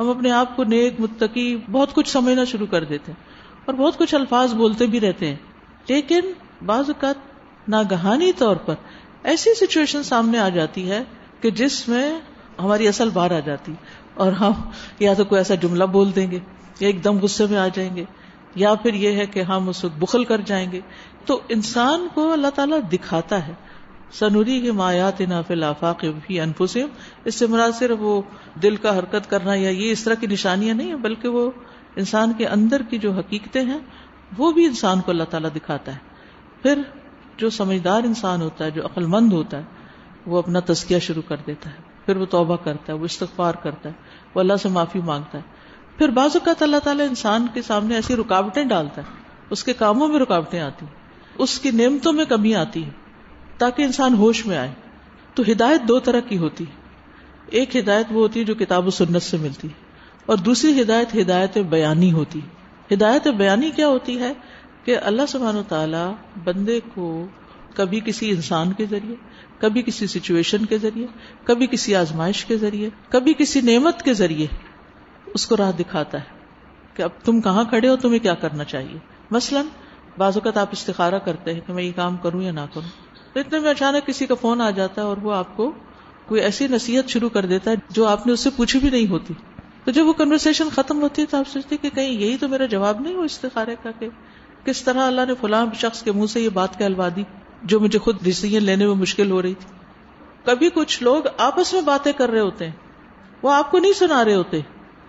ہم 0.00 0.08
اپنے 0.08 0.30
آپ 0.30 0.56
کو 0.56 0.64
نیک، 0.64 0.94
متقی، 0.98 1.56
بہت 1.72 1.94
کچھ 1.94 2.08
سمجھنا 2.08 2.44
شروع 2.44 2.66
کر 2.66 2.84
دیتے 2.84 3.12
ہیں 3.12 3.24
اور 3.64 3.74
بہت 3.74 3.98
کچھ 3.98 4.14
الفاظ 4.14 4.54
بولتے 4.54 4.86
بھی 4.86 5.00
رہتے 5.00 5.28
ہیں۔ 5.28 5.36
لیکن 5.88 6.20
بعض 6.66 6.84
اوقات 6.86 7.14
ناگہانی 7.68 8.32
طور 8.32 8.56
پر 8.56 8.74
ایسی 9.22 9.66
سچویشن 9.66 10.02
سامنے 10.02 10.38
آ 10.38 10.48
جاتی 10.48 10.90
ہے 10.90 11.04
کہ 11.40 11.50
جس 11.50 11.88
میں 11.88 12.20
ہماری 12.58 12.88
اصل 12.88 13.10
بار 13.10 13.30
آ 13.30 13.40
جاتی 13.40 13.72
اور 14.14 14.32
ہم 14.32 14.52
یا 14.98 15.14
تو 15.14 15.24
کوئی 15.24 15.38
ایسا 15.38 15.54
جملہ 15.54 15.84
بول 15.84 16.10
دیں 16.16 16.30
گے 16.30 16.38
یا 16.80 16.86
ایک 16.88 17.04
دم 17.04 17.18
غصے 17.18 17.46
میں 17.50 17.58
آ 17.58 17.68
جائیں 17.68 17.96
گے 17.96 18.04
یا 18.54 18.74
پھر 18.74 18.94
یہ 18.94 19.12
ہے 19.12 19.26
کہ 19.26 19.42
ہم 19.42 19.68
اس 19.68 19.84
وقت 19.84 19.98
بخل 19.98 20.24
کر 20.24 20.40
جائیں 20.40 20.72
گے 20.72 20.80
تو 21.26 21.40
انسان 21.48 22.08
کو 22.14 22.32
اللہ 22.32 22.50
تعالیٰ 22.54 22.78
دکھاتا 22.92 23.46
ہے۔ 23.46 23.52
سنوری 24.12 24.60
کے 24.60 24.72
مایات 24.72 25.20
نافل 25.20 25.64
آفاق 25.64 26.04
بھی 26.26 26.40
انفسم 26.40 26.86
اس 27.24 27.34
سے 27.34 27.46
مراد 27.46 27.70
صرف 27.78 27.96
وہ 28.00 28.22
دل 28.62 28.76
کا 28.76 28.98
حرکت 28.98 29.30
کرنا 29.30 29.54
یا 29.54 29.70
یہ 29.70 29.92
اس 29.92 30.04
طرح 30.04 30.14
کی 30.14 30.26
نشانیاں 30.26 30.74
نہیں 30.74 30.88
ہیں، 30.88 30.96
بلکہ 30.96 31.28
وہ 31.28 31.50
انسان 31.96 32.32
کے 32.32 32.46
اندر 32.46 32.82
کی 32.90 32.98
جو 32.98 33.12
حقیقتیں 33.12 33.62
ہیں، 33.62 33.78
وہ 34.38 34.52
بھی 34.52 34.64
انسان 34.64 35.00
کو 35.00 35.10
اللہ 35.10 35.24
تعالیٰ 35.24 35.50
دکھاتا 35.56 35.92
ہے۔ 35.92 35.98
پھر 36.62 36.82
جو 37.36 37.50
سمجھدار 37.50 38.02
انسان 38.02 38.42
ہوتا 38.42 38.64
ہے، 38.64 38.70
جو 38.70 38.84
عقل 38.86 39.06
مند 39.06 39.32
ہوتا 39.32 39.56
ہے 39.56 39.79
وہ 40.26 40.38
اپنا 40.38 40.60
تزکیہ 40.66 40.98
شروع 40.98 41.22
کر 41.28 41.36
دیتا 41.46 41.70
ہے، 41.70 41.88
پھر 42.06 42.16
وہ 42.16 42.26
توبہ 42.26 42.56
کرتا 42.56 42.92
ہے، 42.92 42.98
وہ 42.98 43.04
استغفار 43.04 43.54
کرتا 43.54 43.88
ہے، 43.88 43.94
وہ 44.34 44.40
اللہ 44.40 44.56
سے 44.62 44.68
معافی 44.68 45.00
مانگتا 45.04 45.38
ہے۔ 45.38 45.98
پھر 45.98 46.08
بعض 46.10 46.36
اوقات 46.36 46.62
اللہ 46.62 46.84
تعالیٰ 46.84 47.08
انسان 47.08 47.46
کے 47.54 47.62
سامنے 47.62 47.94
ایسی 47.94 48.16
رکاوٹیں 48.16 48.64
ڈالتا 48.64 49.02
ہے، 49.02 49.18
اس 49.50 49.64
کے 49.64 49.72
کاموں 49.74 50.08
میں 50.08 50.20
رکاوٹیں 50.20 50.60
آتی 50.60 50.86
ہیں، 50.86 51.42
اس 51.42 51.58
کی 51.60 51.70
نعمتوں 51.70 52.12
میں 52.12 52.24
کمی 52.24 52.54
آتی 52.54 52.84
ہے، 52.84 52.90
تاکہ 53.58 53.82
انسان 53.82 54.14
ہوش 54.14 54.44
میں 54.46 54.56
آئے۔ 54.58 54.72
تو 55.34 55.42
ہدایت 55.50 55.88
دو 55.88 55.98
طرح 56.00 56.20
کی 56.20 56.38
ہوتی 56.38 56.64
ایک 57.48 57.76
ہدایت 57.76 58.06
وہ 58.10 58.20
ہوتی 58.20 58.40
ہے 58.40 58.44
جو 58.44 58.54
کتاب 58.54 58.86
و 58.86 58.90
سنت 58.90 59.22
سے 59.22 59.36
ملتی 59.36 59.68
ہے، 59.68 59.88
اور 60.26 60.36
دوسری 60.36 60.80
ہدایت 60.82 61.14
ہدایت 61.16 61.58
بیانی 61.70 62.12
ہوتی 62.12 62.40
ہدایت 62.92 63.26
بیانی 63.28 63.70
کیا 63.70 63.88
ہوتی 63.88 64.18
ہے 64.18 64.32
کہ 64.84 64.96
اللہ 65.02 65.26
سبحان 65.28 65.56
و 65.56 65.62
تعالی 65.68 66.04
بندے 66.44 66.78
کو 66.94 67.26
کبھی 67.74 68.00
کسی 68.04 68.30
انسان 68.30 68.72
کے 68.72 68.86
ذریعے 68.86 69.14
کبھی 69.60 69.82
کسی 69.82 70.06
سچویشن 70.06 70.64
کے 70.64 70.78
ذریعے، 70.78 71.06
کبھی 71.44 71.66
کسی 71.66 71.94
آزمائش 71.94 72.44
کے 72.44 72.56
ذریعے، 72.56 72.90
کبھی 73.08 73.34
کسی 73.38 73.60
نعمت 73.60 74.02
کے 74.02 74.14
ذریعے 74.14 74.46
اس 75.26 75.46
کو 75.46 75.56
راہ 75.56 75.72
دکھاتا 75.72 76.18
ہے 76.18 76.24
کہ 76.94 77.02
اب 77.02 77.10
تم 77.24 77.40
کہاں 77.40 77.64
کھڑے 77.64 77.88
ہو، 77.88 77.96
تمہیں 77.96 78.18
کیا 78.18 78.34
کرنا 78.34 78.64
چاہیے؟ 78.64 78.98
مثلاً 79.30 79.66
بعض 80.18 80.36
اوقات 80.36 80.56
آپ 80.56 80.68
استخارہ 80.72 81.18
کرتے 81.18 81.54
ہیں 81.54 81.60
کہ 81.66 81.72
میں 81.72 81.82
یہ 81.82 81.92
کام 81.96 82.16
کروں 82.16 82.42
یا 82.42 82.52
نہ 82.52 82.60
کروں۔ 82.74 83.10
تو 83.32 83.40
اتنے 83.40 83.58
میں 83.58 83.70
اچانک 83.70 84.06
کسی 84.06 84.26
کا 84.26 84.34
فون 84.34 84.60
آ 84.60 84.70
جاتا 84.70 85.02
ہے 85.02 85.06
اور 85.06 85.16
وہ 85.16 85.34
آپ 85.34 85.56
کو 85.56 85.72
کوئی 86.26 86.40
ایسی 86.40 86.66
نصیحت 86.68 87.08
شروع 87.08 87.28
کر 87.28 87.46
دیتا 87.46 87.70
ہے 87.70 87.76
جو 87.90 88.06
آپ 88.06 88.26
نے 88.26 88.32
اس 88.32 88.40
سے 88.40 88.50
پوچھی 88.56 88.78
بھی 88.78 88.90
نہیں 88.90 89.06
ہوتی۔ 89.06 89.34
تو 89.84 89.90
جب 89.90 90.06
وہ 90.06 90.12
کنورسن 90.12 90.68
ختم 90.74 91.02
ہوتی 91.02 91.22
ہے 91.22 91.26
تو 91.26 91.36
آپ 91.36 91.48
سوچتے 91.48 91.76
کہ 91.76 91.88
کہیں 91.94 92.10
یہی 92.10 92.36
تو 92.36 92.48
میرا 92.48 92.66
جواب 92.66 93.00
نہیں 93.00 93.14
ہو 93.14 93.22
استخارے 93.22 93.76
کا 93.82 93.90
کہ 93.90 94.08
کس 94.64 94.82
طرح 94.82 95.06
اللہ 95.06 95.20
نے 95.28 95.32
فلاں 95.40 95.66
شخص 95.74 96.02
کے 96.02 96.12
منہ 96.12 96.26
سے 96.26 96.40
یہ 96.40 96.48
بات 96.48 96.78
کہلوا 96.78 97.08
دی؟ 97.16 97.22
جو 97.62 97.80
مجھے 97.80 97.98
خود 97.98 98.16
ڈسیزن 98.22 98.62
لینے 98.62 98.86
میں 98.86 98.94
مشکل 98.94 99.30
ہو 99.30 99.42
رہی 99.42 99.54
تھی۔ 99.54 99.76
کبھی 100.44 100.70
کچھ 100.74 101.02
لوگ 101.02 101.22
آپس 101.38 101.72
میں 101.72 101.80
باتیں 101.80 102.12
کر 102.12 102.30
رہے 102.30 102.40
ہوتے 102.40 102.64
ہیں۔ 102.64 102.72
وہ 103.42 103.52
آپ 103.52 103.70
کو 103.70 103.78
نہیں 103.78 103.92
سنا 103.92 104.24
رہے 104.24 104.34
ہوتے۔ 104.34 104.60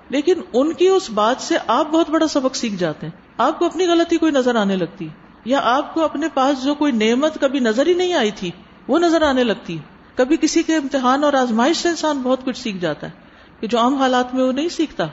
لیکن 0.10 0.34
ان 0.54 0.74
کی 0.74 0.88
اس 0.88 1.10
بات 1.10 1.36
سے 1.40 1.58
آپ 1.68 1.90
بہت 1.90 2.10
بڑا 2.10 2.28
سبق 2.28 2.56
سیکھ 2.56 2.76
جاتے 2.76 3.08
ہیں۔ 3.08 3.22
آپ 3.38 3.60
کو 3.60 3.66
اپنی 3.66 3.88
غلطی 3.88 4.18
کوئی 4.18 4.32
نظر 4.32 4.56
آنے 4.56 4.76
لگتی۔ 4.76 5.08
یا 5.46 5.60
آپ 5.64 5.94
کو 5.94 6.04
اپنے 6.04 6.28
پاس 6.34 6.64
جو 6.64 6.76
کوئی 6.76 6.92
نعمت 6.92 7.38
کبھی 7.42 7.60
نظر 7.60 7.88
ہی 7.88 7.94
نہیں 7.94 8.14
آئی 8.14 8.32
تھی، 8.32 8.52
وہ 8.88 9.00
نظر 9.00 9.22
آنے 9.22 9.44
لگتی۔ 9.44 9.78
کبھی 10.16 10.38
کسی 10.38 10.64
کے 10.64 10.76
امتحان 10.76 11.24
اور 11.24 11.34
آزمائش 11.34 11.78
سے 11.78 11.90
انسان 11.90 12.22
بہت 12.22 12.46
کچھ 12.46 12.58
سیکھ 12.58 12.78
جاتا 12.78 13.08
ہے۔ 13.08 13.12
کہ 13.60 13.68
جو 13.68 13.80
عام 13.80 13.96
حالات 13.96 14.36
میں 14.36 14.44
وہ 14.44 14.52
نہیں 14.52 14.70
سیکھتا۔ 14.70 15.08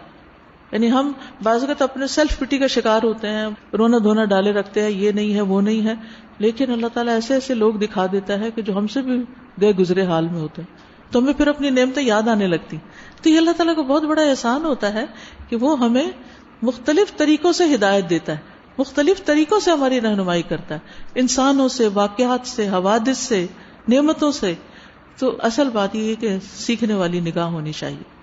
یعنی 0.73 0.91
ہم 0.91 1.13
بازگت 1.43 1.83
اپنے 1.83 2.07
سیلف 2.07 2.39
پٹی 2.39 2.59
کا 2.59 2.67
شکار 2.67 3.01
ہوتے 3.03 3.29
ہیں، 3.29 3.47
رونا 3.79 3.99
دھونا 3.99 4.25
ڈالے 4.25 4.53
رکھتے 4.53 4.83
ہیں، 4.83 4.91
یہ 4.91 5.11
نہیں 5.11 5.35
ہے، 5.35 5.41
وہ 5.41 5.61
نہیں 5.61 5.87
ہے۔ 5.87 5.95
لیکن 6.39 6.73
اللہ 6.73 6.87
تعالیٰ 6.87 7.15
ایسے 7.15 7.35
ایسے 7.35 7.55
لوگ 7.55 7.75
دکھا 7.75 8.07
دیتا 8.13 8.39
ہے 8.39 8.51
کہ 8.51 8.63
جو 8.63 8.79
ہم 8.79 8.87
سے 8.87 9.03
بھی 9.03 9.23
گئے 9.61 9.73
گزرے 9.73 10.07
حال 10.07 10.29
میں 10.29 10.41
ہوتے 10.41 10.63
ہیں۔ 10.63 10.79
تو 11.13 11.19
ہمیں 11.19 11.33
پھر 11.33 11.47
اپنی 11.47 11.71
نعمتیں 11.71 12.03
یاد 12.03 12.29
آنے 12.29 12.47
لگتی۔ 12.47 12.77
تو 13.23 13.29
یہ 13.29 13.39
اللہ 13.39 13.51
تعالیٰ 13.51 13.75
کو 13.75 13.83
بہت 13.83 14.03
بڑا 14.03 14.23
احسان 14.23 14.65
ہوتا 14.65 14.95
ہے 14.95 15.05
کہ 15.49 15.57
وہ 15.57 15.79
ہمیں 15.79 16.11
مختلف 16.63 17.17
طریقوں 17.17 17.53
سے 17.53 17.75
ہدایت 17.75 18.11
دیتا 18.11 18.33
ہے۔ 18.33 18.39
مختلف 18.79 19.25
طریقوں 19.25 19.61
سے 19.61 19.71
ہماری 19.71 20.01
رہنمائی 20.01 20.43
کرتا 20.43 20.75
ہے۔ 20.75 20.81
انسانوں 21.15 21.69
سے، 21.69 21.89
واقعات 21.95 22.47
سے، 22.47 22.69
حوادث 22.69 23.19
سے، 23.19 23.47
نعمتوں 23.89 24.33
سے۔ 24.33 24.55
تو 25.19 25.37
اصل 25.43 25.69
بات 25.73 25.95
یہ 25.95 26.11
ہے 26.11 26.15
کہ 26.15 26.37
سیکھنے 26.57 26.95
والی 26.95 27.21
نگاہ 27.21 27.47
ہونی 27.47 27.73
چاہیے۔ 27.73 28.18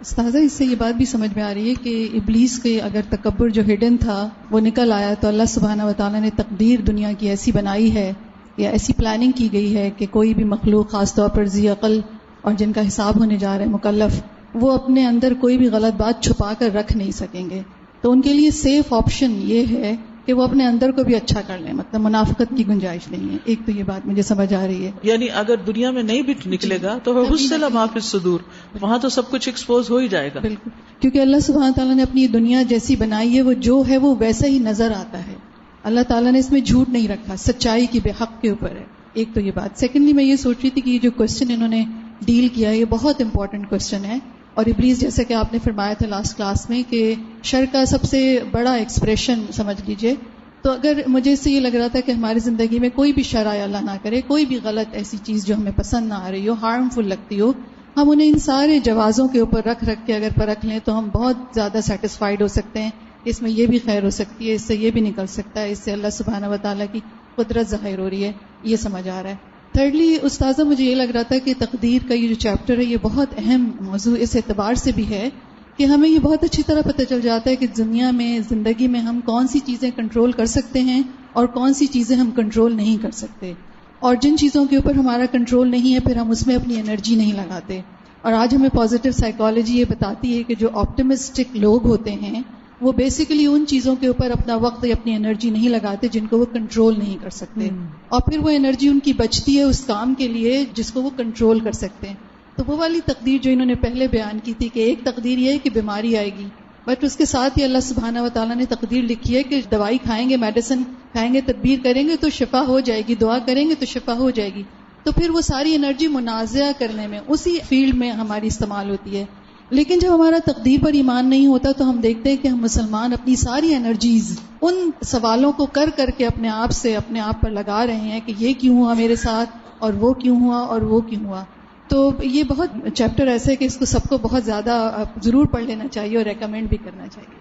استاذہ، 0.00 0.38
اس 0.38 0.52
سے 0.52 0.64
یہ 0.64 0.74
بات 0.78 0.94
بھی 0.94 1.04
سمجھ 1.04 1.30
میں 1.36 1.42
آ 1.42 1.54
رہی 1.54 1.68
ہے 1.68 1.74
کہ 1.82 2.08
ابلیس 2.14 2.58
کے 2.58 2.80
اگر 2.80 3.00
تکبر 3.10 3.48
جو 3.48 3.62
ہڈن 3.62 3.96
تھا، 3.96 4.28
وہ 4.50 4.60
نکل 4.60 4.92
آیا 4.92 5.14
تو 5.20 5.28
اللہ 5.28 5.42
سبحانہ 5.48 5.82
و 5.82 5.92
تعالیٰ 5.96 6.20
نے 6.20 6.30
تقدیر 6.36 6.80
دنیا 6.80 7.12
کی 7.18 7.28
ایسی 7.28 7.52
بنائی 7.52 7.94
ہے 7.94 8.12
یا 8.56 8.70
ایسی 8.70 8.92
پلاننگ 8.92 9.32
کی 9.32 9.48
گئی 9.52 9.76
ہے 9.76 9.90
کہ 9.96 10.06
کوئی 10.10 10.34
بھی 10.34 10.44
مخلوق، 10.44 10.90
خاص 10.90 11.14
طور 11.14 11.28
پر 11.28 11.44
ذی 11.44 11.68
عقل 11.68 12.00
اور 12.42 12.52
جن 12.52 12.72
کا 12.72 12.86
حساب 12.88 13.18
ہونے 13.18 13.36
جا 13.36 13.58
رہا 13.58 13.64
ہے، 13.64 13.70
مکلف، 13.70 14.20
وہ 14.54 14.72
اپنے 14.72 15.06
اندر 15.06 15.32
کوئی 15.40 15.58
بھی 15.58 15.68
غلط 15.68 15.96
بات 15.96 16.22
چھپا 16.22 16.52
کر 16.58 16.74
رکھ 16.74 16.96
نہیں 16.96 17.10
سکیں 17.10 17.50
گے۔ 17.50 17.62
تو 18.00 18.12
ان 18.12 18.22
کے 18.22 18.34
لیے 18.34 18.50
سیف 18.50 18.92
آپشن 18.92 19.38
یہ 19.38 19.64
ہے 19.70 19.96
کہ 20.26 20.32
وہ 20.32 20.42
اپنے 20.42 20.66
اندر 20.66 20.90
کو 20.90 21.04
بھی 21.04 21.14
اچھا 21.14 21.40
کر 21.46 21.58
لیں 21.58 21.72
مطلب 21.72 22.00
منافقت 22.00 22.56
کی 22.56 22.66
گنجائش 22.66 23.08
نہیں 23.08 23.32
ہے۔ 23.32 23.38
ایک 23.44 23.58
تو 23.66 23.70
یہ 23.70 23.82
بات 23.82 24.06
مجھے 24.06 24.22
سمجھ 24.22 24.54
آ 24.54 24.66
رہی 24.66 24.86
ہے۔ 24.86 24.90
یعنی 25.02 25.26
اگر 25.34 25.56
دنیا 25.56 25.90
میں 25.90 26.02
نہیں 26.02 26.22
بھی 26.22 26.34
نکلے 26.46 26.78
گا 26.82 26.98
تو 27.04 27.24
لمحافظ 27.50 28.04
صدور 28.04 28.40
وہاں 28.80 28.98
تو 28.98 29.08
سب 29.08 29.30
کچھ 29.30 29.48
ایکسپوز 29.48 29.90
ہو 29.90 29.96
ہی 29.96 30.08
جائے 30.08 30.30
گا۔ 30.34 30.40
بالکل۔ 30.40 30.70
کیونکہ 31.00 31.18
اللہ 31.20 31.36
سبحانہ 31.38 31.72
تعالیٰ 31.72 31.94
نے 31.94 32.02
اپنی 32.02 32.26
دنیا 32.26 32.62
جیسی 32.62 32.96
بنائی 32.96 33.36
ہے 33.36 33.42
وہ 33.42 33.52
جو 33.52 33.82
ہے 33.88 33.96
وہ 33.96 34.14
ویسا 34.18 34.46
ہی 34.46 34.58
نظر 34.58 34.90
آتا 34.90 35.26
ہے۔ 35.26 35.34
اللہ 35.82 36.00
تعالیٰ 36.08 36.32
نے 36.32 36.38
اس 36.38 36.52
میں 36.52 36.60
جھوٹ 36.60 36.88
نہیں 36.88 37.08
رکھا 37.08 37.36
سچائی 37.36 37.86
کی 37.86 38.00
بے 38.02 38.10
حق 38.10 38.42
کے 38.42 38.50
اوپر 38.50 38.70
ہے۔ 38.70 38.84
ایک 39.12 39.28
تو 39.34 39.40
یہ 39.40 39.50
بات۔ 39.54 39.80
سیکنڈلی 39.80 40.12
میں 40.12 40.24
یہ 40.24 40.36
سوچ 40.36 40.56
رہی 40.62 40.70
تھی 40.70 40.80
کہ 40.80 40.90
یہ 40.90 40.98
جو 40.98 41.10
کوشچن 41.10 41.50
انہوں 41.50 41.68
نے 41.68 41.84
ڈیل 42.24 42.48
کیا 42.48 42.70
یہ 42.70 42.84
بہت 42.88 43.20
امپورٹنٹ 43.20 43.70
کوشچن 43.70 44.04
ہے۔ 44.04 44.18
اور 44.56 44.66
ابلیس 44.66 45.00
جیسے 45.00 45.24
کہ 45.24 45.34
آپ 45.34 45.52
نے 45.52 45.58
فرمایا 45.64 45.92
تھا 45.92 46.06
لاسٹ 46.06 46.36
کلاس 46.36 46.70
میں 46.70 46.82
کہ 46.90 47.14
شر 47.42 47.64
کا 47.72 47.84
سب 47.84 48.02
سے 48.02 48.38
بڑا 48.50 48.72
ایکسپریشن 48.72 49.44
سمجھ 49.52 49.82
لیجیے۔ 49.86 50.14
تو 50.62 50.72
اگر 50.72 51.00
مجھے 51.06 51.32
اس 51.32 51.40
سے 51.40 51.50
یہ 51.50 51.60
لگ 51.60 51.68
رہا 51.68 51.86
تھا 51.86 52.00
کہ 52.00 52.12
ہماری 52.12 52.38
زندگی 52.38 52.78
میں 52.78 52.88
کوئی 52.94 53.12
بھی 53.12 53.22
شرائع 53.22 53.62
اللہ 53.62 53.76
نہ 53.82 53.90
کرے، 54.02 54.20
کوئی 54.20 54.46
بھی 54.46 54.58
غلط 54.64 54.94
ایسی 54.94 55.16
چیز 55.22 55.46
جو 55.46 55.56
ہمیں 55.56 55.72
پسند 55.76 56.08
نہ 56.08 56.14
آ 56.14 56.30
رہی 56.30 56.48
ہو 56.48 56.54
ہارمفل 56.62 57.08
لگتی 57.08 57.40
ہو، 57.40 57.52
ہم 57.96 58.10
انہیں 58.10 58.28
ان 58.28 58.38
سارے 58.38 58.78
جوازوں 58.78 59.28
کے 59.28 59.40
اوپر 59.40 59.64
رکھ 59.66 59.84
رکھ 59.84 60.06
کے 60.06 60.14
اگر 60.14 60.28
پرکھ 60.36 60.66
لیں 60.66 60.78
تو 60.84 60.98
ہم 60.98 61.08
بہت 61.08 61.36
زیادہ 61.54 61.78
سیٹسفائڈ 61.82 62.42
ہو 62.42 62.48
سکتے 62.48 62.82
ہیں۔ 62.82 62.90
اس 63.24 63.42
میں 63.42 63.50
یہ 63.50 63.66
بھی 63.66 63.78
خیر 63.78 64.04
ہو 64.04 64.10
سکتی 64.10 64.50
ہے، 64.50 64.54
اس 64.54 64.62
سے 64.62 64.74
یہ 64.74 64.90
بھی 64.90 65.00
نکل 65.00 65.26
سکتا 65.26 65.60
ہے، 65.60 65.70
اس 65.70 65.78
سے 65.78 65.92
اللہ 65.92 66.10
سبحانہ 66.12 66.46
و 66.46 66.56
تعالیٰ 66.62 66.86
کی 66.92 67.00
قدرت 67.34 67.70
ظاہر 67.70 67.98
ہو 67.98 68.10
رہی 68.10 68.24
ہے۔ 68.24 68.32
یہ 68.62 68.76
سمجھ 68.76 69.08
آ 69.08 69.22
رہا 69.22 69.30
ہے۔ 69.30 69.55
تھرڈلی 69.76 70.16
استاذہ، 70.22 70.62
مجھے 70.62 70.84
یہ 70.84 70.94
لگ 70.94 71.10
رہا 71.14 71.22
تھا 71.22 71.38
کہ 71.38 71.52
تقدیر 71.58 72.08
کا 72.08 72.14
یہ 72.14 72.28
جو 72.28 72.34
چیپٹر 72.34 72.78
ہے، 72.78 72.84
یہ 72.84 72.96
بہت 73.02 73.28
اہم 73.38 73.70
موضوع 73.80 74.16
اس 74.20 74.36
اعتبار 74.36 74.74
سے 74.74 74.92
بھی 74.94 75.08
ہے 75.08 75.28
کہ 75.76 75.84
ہمیں 75.84 76.08
یہ 76.08 76.18
بہت 76.18 76.44
اچھی 76.44 76.62
طرح 76.62 76.80
پتہ 76.82 77.02
چل 77.08 77.20
جاتا 77.20 77.50
ہے 77.50 77.56
کہ 77.56 77.66
دنیا 77.66 78.10
میں، 78.10 78.38
زندگی 78.48 78.86
میں 78.86 79.00
ہم 79.00 79.20
کون 79.20 79.48
سی 79.48 79.58
چیزیں 79.58 79.90
کنٹرول 79.96 80.32
کر 80.32 80.46
سکتے 80.46 80.80
ہیں 80.80 81.02
اور 81.32 81.46
کون 81.46 81.74
سی 81.74 81.86
چیزیں 81.86 82.16
ہم 82.16 82.30
کنٹرول 82.30 82.76
نہیں 82.76 82.96
کر 83.02 83.10
سکتے۔ 83.10 83.52
اور 83.98 84.16
جن 84.20 84.36
چیزوں 84.36 84.64
کے 84.64 84.76
اوپر 84.76 84.94
ہمارا 84.94 85.26
کنٹرول 85.32 85.68
نہیں 85.68 85.94
ہے، 85.94 86.00
پھر 86.00 86.16
ہم 86.16 86.30
اس 86.30 86.46
میں 86.46 86.54
اپنی 86.54 86.80
انرجی 86.80 87.16
نہیں 87.16 87.32
لگاتے۔ 87.32 87.80
اور 88.22 88.32
آج 88.32 88.54
ہمیں 88.54 88.68
پازیٹیو 88.68 89.12
سائیکالوجی 89.12 89.78
یہ 89.78 89.84
بتاتی 89.88 90.38
ہے 90.38 90.42
کہ 90.42 90.54
جو 90.58 90.68
آپٹمسٹک 90.72 91.56
لوگ 91.56 91.86
ہوتے 91.86 92.10
ہیں 92.10 92.42
وہ 92.80 92.92
بیسیکلی 92.92 93.46
ان 93.46 93.64
چیزوں 93.68 93.96
کے 93.96 94.06
اوپر 94.06 94.30
اپنا 94.30 94.56
وقت 94.56 94.84
یا 94.84 94.94
اپنی 95.00 95.14
انرجی 95.14 95.50
نہیں 95.50 95.68
لگاتے 95.68 96.08
جن 96.08 96.26
کو 96.26 96.38
وہ 96.38 96.44
کنٹرول 96.44 96.98
نہیں 96.98 97.16
کر 97.22 97.30
سکتے۔ 97.30 97.68
اور 98.08 98.20
پھر 98.20 98.38
وہ 98.38 98.50
انرجی 98.50 98.88
ان 98.88 98.98
کی 99.00 99.12
بچتی 99.12 99.58
ہے 99.58 99.62
اس 99.62 99.84
کام 99.86 100.14
کے 100.14 100.28
لیے 100.28 100.64
جس 100.74 100.92
کو 100.92 101.02
وہ 101.02 101.10
کنٹرول 101.16 101.60
کر 101.60 101.72
سکتے 101.72 102.08
ہیں۔ 102.08 102.14
تو 102.56 102.62
وہ 102.66 102.76
والی 102.76 103.00
تقدیر 103.06 103.38
جو 103.42 103.50
انہوں 103.50 103.66
نے 103.66 103.74
پہلے 103.74 104.08
بیان 104.08 104.38
کی 104.42 104.54
تھی 104.58 104.68
کہ 104.68 104.80
ایک 104.80 105.00
تقدیر 105.04 105.38
یہ 105.38 105.52
ہے 105.52 105.58
کہ 105.58 105.70
بیماری 105.70 106.16
آئے 106.16 106.30
گی 106.38 106.46
بٹ 106.86 107.04
اس 107.04 107.16
کے 107.16 107.24
ساتھ 107.24 107.58
ہی 107.58 107.64
اللہ 107.64 107.78
سبحانہ 107.82 108.18
و 108.18 108.28
تعالیٰ 108.28 108.56
نے 108.56 108.64
تقدیر 108.64 109.02
لکھی 109.02 109.36
ہے 109.36 109.42
کہ 109.42 109.60
دوائی 109.70 109.98
کھائیں 109.98 110.30
گے 110.30 110.36
میڈیسن 110.36 110.82
کھائیں 111.12 111.34
گے 111.34 111.40
تدبیر 111.40 111.78
کریں 111.84 112.08
گے 112.08 112.16
تو 112.16 112.30
شفا 112.30 112.60
ہو 112.68 112.80
جائے 112.80 113.02
گی 113.08 113.14
دعا 113.14 113.38
کریں 113.38 113.68
گے 113.68 113.74
تو 113.74 113.84
شفا 113.84 114.12
ہو 114.12 114.30
جائے 114.30 114.54
گی۔ 114.54 114.62
تو 115.02 115.12
پھر 115.12 115.30
وہ 115.30 115.40
ساری 115.40 115.74
انرجی 115.74 116.06
منازعہ 116.06 116.72
کرنے 116.78 117.06
میں 117.06 117.20
اسی 117.28 117.58
فیلڈ 117.68 117.94
میں 117.94 118.10
ہماری 118.10 118.46
استعمال 118.46 118.90
ہوتی 118.90 119.16
ہے۔ 119.16 119.24
لیکن 119.70 119.98
جب 119.98 120.14
ہمارا 120.14 120.36
تقدیر 120.44 120.84
پر 120.84 120.92
ایمان 120.92 121.30
نہیں 121.30 121.46
ہوتا 121.46 121.72
تو 121.72 121.90
ہم 121.90 121.96
دیکھتے 121.96 122.30
ہیں 122.30 122.36
کہ 122.36 122.48
ہم 122.48 122.56
مسلمان 122.56 123.12
اپنی 123.12 123.36
ساری 123.36 123.74
انرجیز 123.74 124.40
ان 124.62 124.90
سوالوں 125.02 125.52
کو 125.52 125.66
کر 125.66 125.90
کر 125.96 126.10
کے 126.16 126.26
اپنے 126.26 126.48
آپ 126.48 126.70
سے 126.70 126.96
اپنے 126.96 127.20
آپ 127.20 127.40
پر 127.40 127.50
لگا 127.50 127.86
رہے 127.86 127.96
ہیں 127.96 128.20
کہ 128.26 128.34
یہ 128.38 128.52
کیوں 128.58 128.76
ہوا 128.78 128.94
میرے 128.94 129.16
ساتھ 129.16 129.50
اور 129.78 129.92
وہ 129.92 130.12
کیوں 130.12 130.40
ہوا 130.40 130.58
اور 130.58 130.80
وہ 130.80 131.00
کیوں 131.00 131.24
ہوا۔ 131.24 131.44
تو 131.88 132.10
یہ 132.22 132.42
بہت 132.44 132.70
چیپٹر 132.94 133.26
ایسے 133.26 133.50
ہے 133.50 133.56
کہ 133.56 133.64
اس 133.64 133.76
کو 133.76 133.84
سب 133.84 133.98
کو 134.08 134.18
بہت 134.18 134.44
زیادہ 134.44 135.02
ضرور 135.22 135.46
پڑھ 135.46 135.64
لینا 135.64 135.88
چاہیے 135.88 136.16
اور 136.16 136.24
ریکمینڈ 136.24 136.68
بھی 136.68 136.76
کرنا 136.76 137.06
چاہیے۔ 137.06 137.40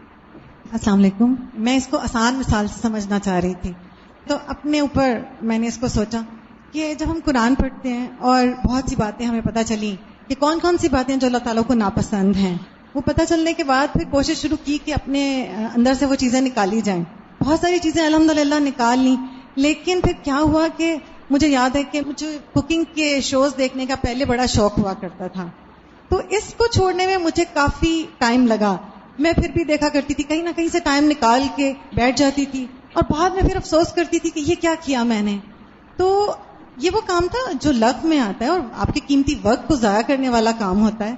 السلام 0.72 1.00
علیکم۔ 1.00 1.36
میں 1.58 1.78
اس 1.78 1.88
کو 1.88 1.98
آسان 1.98 2.36
مثال 2.36 2.68
سے 2.68 2.82
سمجھنا 2.82 3.20
چاہ 3.20 3.40
رہی 3.40 3.54
تھی۔ 3.62 3.72
تو 4.28 4.38
اپنے 4.48 4.80
اوپر 4.80 5.20
میں 5.42 5.60
نے 5.60 5.68
اس 5.68 5.78
کو 5.78 5.88
سوچا 5.88 6.22
کہ 6.72 6.94
جب 7.00 7.06
ہم 7.12 7.20
قرآن 7.26 7.56
پڑھتے 7.56 7.90
ہیں 7.90 8.08
اور 8.20 8.48
بہت 8.66 8.90
سی 8.90 8.96
باتیں 8.96 9.26
ہمیں 9.26 9.42
پتہ 9.42 9.60
چلی 9.66 9.96
کہ 10.28 10.36
کون 10.40 10.60
کون 10.60 10.78
سی 10.78 10.90
باتیں 10.90 11.16
جو 11.16 11.28
اللہ 11.28 11.38
تعالیٰ 11.38 11.64
کو 11.68 11.74
ناپسند 11.74 12.36
ہیں؟ 12.36 12.58
وہ 12.94 13.02
پتہ 13.02 13.22
چلنے 13.30 13.54
کے 13.54 13.64
بعد 13.64 13.88
پھر 13.94 14.04
کوشش 14.12 14.42
شروع 14.42 14.58
کی 14.64 14.78
کہ 14.86 14.94
اپنے 14.94 15.52
اندر 15.76 15.94
سے 15.94 16.06
وہ 16.06 16.16
چیزیں 16.16 16.42
نکالی 16.42 16.82
جائیں۔ 16.82 17.04
بہت 17.44 17.60
ساری 17.60 17.80
چیزیں 17.80 18.06
الحمد 18.06 18.30
للہ 18.30 18.56
نکال 18.60 19.00
لی 19.00 19.16
لیکن 19.56 20.00
پھر 20.04 20.12
کیا 20.24 20.38
ہوا 20.38 20.68
کہ 20.78 20.96
مجھے 21.30 21.48
یاد 21.48 21.76
ہے 21.76 21.84
کہ 21.84 22.02
مجھے 22.06 22.38
کوکنگ 22.54 22.84
کے 22.96 23.22
شوز 23.22 23.52
دیکھنے 23.58 23.86
کا 23.86 23.96
پہلے 24.02 24.26
بڑا 24.26 24.46
شوق 24.46 24.78
ہوا 24.78 24.94
کرتا 24.94 25.28
تھا۔ 25.28 25.48
تو 26.10 26.22
اس 26.30 26.54
کو 26.58 26.68
چھوڑنے 26.68 27.06
میں 27.06 27.18
مجھے 27.18 27.44
کافی 27.54 28.06
ٹائم 28.18 28.48
لگا۔ 28.48 28.78
میں 29.20 29.34
پھر 29.34 29.52
بھی 29.52 29.64
دیکھا 29.64 29.90
کرتی 29.90 30.14
تھی، 30.14 30.24
کہیں 30.24 30.44
نہ 30.44 30.50
کہیں 30.56 30.68
سے 30.72 30.80
ٹائم 30.80 31.06
نکال 31.06 31.44
کے 31.56 31.74
بیٹھ 31.94 32.18
جاتی 32.18 32.46
تھی۔ 32.46 32.66
اور 32.94 33.04
بعد 33.10 33.30
میں 33.30 33.42
پھر 33.42 33.56
افسوس 33.56 33.94
کرتی 33.94 34.20
تھی 34.20 34.30
کہ 34.30 34.40
یہ 34.40 34.56
کیا 34.62 34.74
کیا 34.82 35.04
میں 35.04 35.22
نے۔ 35.22 35.38
تو 35.98 36.36
یہ 36.78 36.90
وہ 36.94 37.02
کام 37.06 37.28
تھا 37.32 37.52
جو 37.62 37.72
لغ 37.72 37.92
میں 38.04 38.20
آتا 38.20 38.46
ہے 38.46 38.50
اور 38.50 38.60
آپ 38.78 38.94
کے 38.94 39.00
قیمتی 39.08 39.36
وقت 39.44 39.68
کو 39.68 39.76
ضائع 39.76 40.02
کرنے 40.02 40.30
والا 40.30 40.52
کام 40.60 40.82
ہوتا 40.82 41.06
ہے۔ 41.06 41.14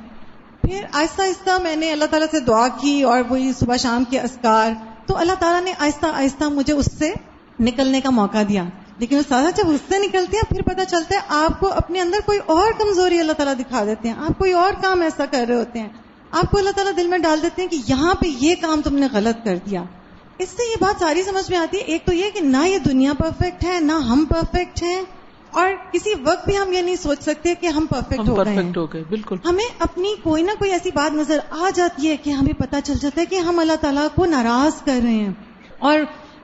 پھر 0.62 0.86
آہستہ 0.93 1.22
آہستہ 1.22 1.52
میں 1.63 1.76
نے 1.76 1.91
اللہ 1.91 2.06
تعالیٰ 2.06 2.28
سے 2.32 2.39
دعا 2.39 2.67
کی 2.67 3.04
اور 3.04 3.24
وہی 3.30 3.52
صبح 3.60 3.76
شام 3.76 4.04
کے 4.04 4.20
اسکار 4.20 4.72
تو 5.06 5.17
اللہ 5.17 5.34
تعالیٰ 5.39 5.62
نے 5.63 5.74
آہستہ 5.80 6.06
آہستہ 6.06 6.43
مجھے 6.43 6.74
اس 6.74 6.89
سے 7.00 7.13
نکلنے 7.60 8.02
کا 8.02 8.10
موقع 8.10 8.38
دیا۔ 8.50 8.63
لیکن 8.98 9.20
سادہ 9.30 9.46
جب 9.56 9.70
اس 9.70 9.80
سے 9.89 10.00
نکلتے 10.00 10.38
ہیں، 10.38 10.50
پھر 10.50 10.62
پتہ 10.62 10.84
چلتا 10.88 11.15
ہے 11.15 11.20
آپ 11.30 11.60
کو 11.60 11.67
اپنے 11.67 12.02
اندر 12.02 12.17
کوئی 12.26 12.39
اور 12.46 12.72
کمزوری 12.78 13.20
اللہ 13.20 13.32
تعالیٰ 13.32 13.56
دکھا 13.60 13.86
دیتے 13.86 14.10
ہیں۔ 14.10 14.15
آپ 14.17 14.38
کوئی 14.38 14.52
اور 14.54 14.74
کام 14.82 15.02
ایسا 15.02 15.26
کر 15.26 15.46
رہے 15.48 15.56
ہوتے 15.56 15.80
ہیں۔ 15.80 15.89
آپ 16.32 16.52
کو 16.52 16.58
اللہ 16.58 16.70
تعالیٰ 16.70 16.98
دل 16.98 17.08
میں 17.08 17.17
ڈال 17.17 17.41
دیتے 17.41 17.62
ہیں 17.62 17.70
کہ 17.70 17.78
یہاں 17.88 18.13
پہ 18.13 18.26
یہ 18.28 18.56
کام 18.62 18.82
تم 18.82 18.96
نے 18.96 19.08
غلط 19.12 19.46
کر 19.46 19.58
دیا۔ 19.58 19.84
اس 20.38 20.50
سے 20.50 20.72
یہ 20.72 20.76
بات 20.80 21.00
ساری 21.00 21.24
سمجھ 21.24 21.52
میں 21.52 21.58
آتی 21.58 21.78
ہے۔ 21.78 21.82
ایک 21.82 22.06
تو 22.06 22.13
یہ 22.13 22.30
کہ 22.34 22.39
نہ 22.39 22.67
یہ 22.67 22.78
دنیا 22.78 23.13
پرفیکٹ 23.13 23.63
ہے، 23.63 23.80
نہ 23.82 23.91
ہم 23.91 24.26
پرفیکٹ 24.30 24.84
ہیں۔ 24.84 25.02
اور 25.58 25.70
کسی 25.91 26.13
وقت 26.24 26.46
بھی 26.46 26.58
ہم 26.58 26.74
یہ 26.74 26.82
نہیں 26.82 26.96
سوچ 26.96 27.22
سکتے 27.22 27.56
کہ 27.56 27.67
ہم 27.67 27.86
پرفیکٹ 27.86 28.28
ہو 28.28 28.36
گئے 28.46 28.56
بالکل۔ 29.10 29.36
ہمیں 29.46 29.63
اپنی 29.80 30.15
کوئی 30.24 30.43
نہ 30.43 30.52
کوئی 30.60 30.72
ایسی 30.72 30.89
بات 30.93 31.15
نظر 31.15 31.39
آ 31.50 31.70
جاتی 31.76 32.10
ہے 32.10 32.17
کہ 32.17 32.30
ہمیں 32.30 32.54
پتہ 32.54 32.76
چل 32.84 32.93
جاتا 33.02 33.22
ہے 33.22 33.26
کہ 33.26 33.36
ہم 33.36 33.60
اللہ 33.60 33.76
تعالیٰ 33.82 34.08
کو 34.15 34.26
ناراض 34.26 34.82
کر 34.82 35.00
رہے 35.04 35.12
ہیں۔ 35.12 35.34
اور 35.80 36.00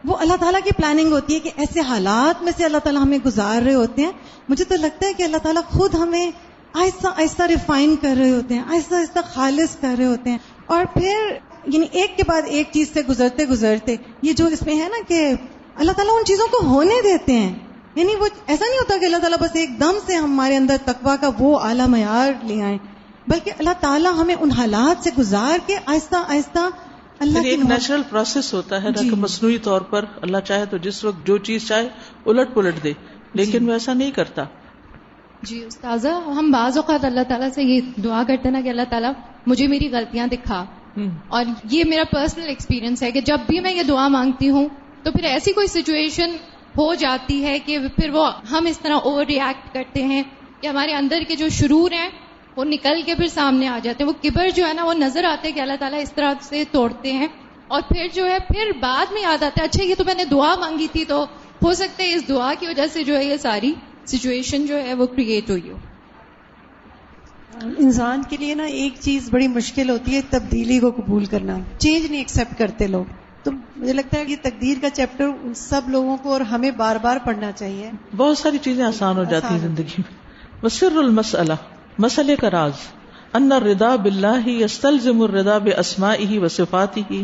وہ 0.06 0.18
اللہ 0.18 0.34
تعالیٰ 0.40 0.62
کی 0.64 0.70
پلاننگ 0.78 1.12
ہوتی 1.12 1.34
ہے 1.34 1.40
کہ 1.40 1.50
ایسے 1.56 1.80
حالات 1.80 2.44
میں 2.44 2.52
سے 2.58 2.66
اللہ 2.66 2.78
تعالیٰ 2.78 3.02
ہمیں 3.02 3.18
گزار 3.26 3.62
رہے 3.62 3.74
ہوتے 3.74 4.02
ہیں۔ 4.02 4.12
مجھے 4.50 4.66
تو 4.66 4.76
لگتا 4.76 5.08
ہے 5.08 5.14
کہ 5.14 5.24
اللہ 5.24 5.38
تعالیٰ 5.38 5.64
خود 5.64 5.96
ہمیں 5.96 6.32
آہستہ 6.74 7.08
آہستہ 7.08 7.44
ریفائن 7.44 7.96
کر 7.96 8.16
رہے 8.20 8.30
ہوتے 8.30 8.54
ہیں 8.54 8.64
آہستہ 8.68 8.96
آہستہ 8.96 9.20
خالص 9.34 9.76
کر 9.82 9.96
رہے 9.98 10.06
ہوتے 10.06 10.30
ہیں۔ 10.30 10.38
اور 10.66 10.86
پھر 10.94 11.18
یعنی 11.68 11.86
ایک 11.92 12.18
کے 12.18 12.24
بعد 12.28 12.42
ایک 12.46 12.68
چیز 12.72 12.88
سے 12.94 13.02
گزرتے 13.10 13.46
گزرتے 13.46 13.96
یہ 14.22 14.34
جو 14.34 14.46
اس 14.46 14.62
میں 14.62 14.76
ہے 14.76 14.88
نا 14.90 15.02
کہ 15.08 15.34
اللہ 15.76 15.92
تعالیٰ 15.92 16.14
ان 16.18 16.26
چیزوں 16.26 16.48
کو 16.48 16.68
ہونے 16.68 16.96
دیتے 17.04 17.34
ہیں۔ 17.34 17.60
یعنی 17.96 18.16
وہ 18.16 18.28
ایسا 18.48 18.66
نہیں 18.66 18.80
ہوتا 18.80 18.98
کہ 18.98 19.06
اللہ 19.06 19.18
تعالیٰ 19.18 19.38
بس 19.40 19.56
ایک 19.56 19.80
دم 19.80 19.98
سے 20.06 20.16
ہمارے 20.16 20.56
اندر 20.58 20.78
تقوا 20.86 21.16
کا 21.16 21.30
وہ 21.40 21.60
اعلیٰ 21.60 21.88
معیار 21.88 22.32
لے 22.46 22.62
آئیں 22.62 22.78
بلکہ 23.28 23.52
اللہ 23.60 23.80
تعالیٰ 23.80 24.14
ہمیں 24.22 24.36
ان 24.36 24.52
حالات 24.52 25.04
سے 25.04 25.10
گزار 25.18 25.68
کے 25.68 25.78
آہستہ 25.86 26.24
آہستہ 26.28 26.70
اللہ 27.20 27.40
ایک 27.44 27.60
نیچرل 27.60 28.02
پروسیس 28.10 28.54
ہوتا 28.54 28.84
ہے 28.84 28.92
جی۔ 28.92 29.10
مصنوعی 29.10 29.58
طور 29.58 29.82
پر 29.82 30.06
اللہ 30.22 30.38
چاہے 30.38 30.66
تو 30.66 30.78
جس 30.78 31.04
وقت 31.04 31.26
جو 31.28 31.38
چیز 31.38 31.68
چاہے 31.68 31.88
الٹ 32.26 32.54
پلٹ 32.54 32.84
دے 32.84 32.94
لیکن 33.34 33.60
جی۔ 33.60 33.66
وہ 33.66 33.72
ایسا 33.72 33.94
نہیں 33.94 34.12
کرتا۔ 34.12 34.44
جی 35.44 35.64
استاذہ 35.66 36.08
ہم 36.08 36.52
بعض 36.52 36.78
اوقات 36.78 37.06
اللہ 37.06 37.24
تعالیٰ 37.28 37.50
سے 37.56 37.64
یہ 37.64 38.02
دعا 38.04 38.24
کرتے 38.28 38.50
ہیں 38.50 38.52
نا 38.52 38.62
کہ 38.62 38.70
اللہ 38.70 38.90
تعالیٰ 38.90 39.12
مجھے 39.46 39.68
میری 39.68 39.92
غلطیاں 39.92 40.28
دکھا۔ 40.28 40.66
اور 41.28 41.46
یہ 41.64 41.84
میرا 41.88 42.04
پرسنل 42.12 42.48
ایکسپیرینس 42.48 43.04
ہے 43.04 43.12
کہ 43.12 43.22
جب 43.22 43.40
بھی 43.48 43.60
میں 43.60 43.72
یہ 43.72 43.84
دعا 43.84 44.08
مانگتی 44.08 44.50
ہوں 44.50 44.68
تو 45.04 45.12
پھر 45.12 45.24
ایسی 45.24 45.52
کوئی 45.52 45.68
سچویشن 45.68 46.36
ہو 46.78 46.94
جاتی 46.94 47.46
ہے 47.46 47.60
کہ 47.60 47.78
پھر 47.96 48.10
وہ 48.10 48.32
ہم 48.52 48.66
اس 48.66 48.80
طرح 48.80 48.96
اوور 49.04 49.26
ریئیکٹ 49.26 49.74
کرتے 49.74 50.04
ہیں 50.04 50.24
کہ 50.62 50.68
ہمارے 50.68 50.94
اندر 50.94 51.24
کے 51.28 51.36
جو 51.36 51.50
شرور 51.50 51.92
ہیں 51.92 52.10
وہ 52.56 52.64
نکل 52.64 53.02
کے 53.02 53.16
پھر 53.16 53.28
سامنے 53.28 53.68
آ 53.68 53.80
جاتے 53.84 54.04
ہیں۔ 54.04 54.12
وہ 54.12 54.24
کبر 54.24 54.50
جو 54.50 54.68
ہے 54.68 54.74
نا 54.74 54.84
وہ 54.84 54.94
نظر 54.94 55.24
آتے 55.24 55.52
کہ 55.52 55.60
اللہ 55.60 55.74
تعالیٰ 55.80 56.02
اس 56.02 56.14
طرح 56.14 56.34
سے 56.42 56.64
توڑتے 56.72 57.12
ہیں۔ 57.14 57.28
اور 57.68 57.82
پھر 57.82 58.08
جو 58.14 58.26
ہے 58.26 58.38
پھر 58.48 58.72
بعد 58.80 59.06
میں 59.12 59.22
یاد 59.22 59.44
آتا 59.44 59.62
ہے 59.62 59.66
اچھا 59.66 59.84
یہ 59.84 59.96
تو 59.98 60.04
میں 60.06 60.16
نے 60.16 60.26
دعا 60.26 60.56
مانگی 60.60 60.88
تھی 60.92 61.06
تو 61.06 61.24
ہو 61.66 61.74
سکتا 61.74 62.04
ہے 62.04 62.14
اس 62.14 62.28
دعا 62.28 62.54
کی 62.60 62.68
وجہ 62.68 62.88
سے 62.88 63.04
جو 63.04 63.18
ہے 63.18 63.26
یہ 63.26 63.38
ساری 63.38 63.74
سچویشن 64.06 64.66
جو 64.66 64.82
ہے 64.84 64.94
وہ 64.94 65.06
کریٹ 65.06 65.50
ہوئی 65.50 65.70
ہو۔ 65.70 65.78
انسان 67.78 68.22
کے 68.30 68.38
لیے 68.38 68.56
نا 68.56 68.64
ایک 68.64 68.94
چیز 69.00 69.30
بڑی 69.32 69.48
مشکل 69.48 69.90
ہوتی 69.90 70.16
ہے، 70.16 70.22
تبدیلی 70.30 70.80
کو 70.80 70.92
قبول 70.92 71.26
کرنا۔ 71.26 71.58
چینج 71.78 72.06
نہیں 72.06 72.22
ایکسپٹ 72.22 72.58
کرتے 72.58 72.88
لوگ۔ 72.88 73.06
تو 73.44 73.52
مجھے 73.52 73.94
لگتا 73.94 74.18
ہے 74.18 74.26
کہ 74.26 74.36
تقدیر 74.42 74.78
کا 74.82 74.90
چیپٹر 74.90 75.54
سب 75.56 75.82
لوگوں 75.88 76.18
کو 76.18 76.32
اور 76.32 76.42
ہمیں 76.42 76.72
بار 76.72 76.96
بار 77.02 77.18
پڑھنا 77.24 77.52
چاہیے۔ 77.52 77.92
بہت 78.18 78.38
ساری 78.38 78.58
چیزیں 78.58 78.86
آسان 78.86 79.18
ہو 79.18 79.24
جاتی 79.24 79.54
ہیں 79.54 79.60
زندگی 79.60 80.02
میں۔ 80.02 80.12
وسر 80.64 80.98
المسئلہ 80.98 81.54
مسئلے 82.00 82.36
کا 82.36 82.52
راز۔ 82.52 82.72
ان 83.34 83.52
الردا 83.52 83.96
باللہ 83.96 84.48
یستلزم 84.50 85.22
الردا 85.22 85.58
باسمائه 85.58 86.40
وصفاته 86.40 87.24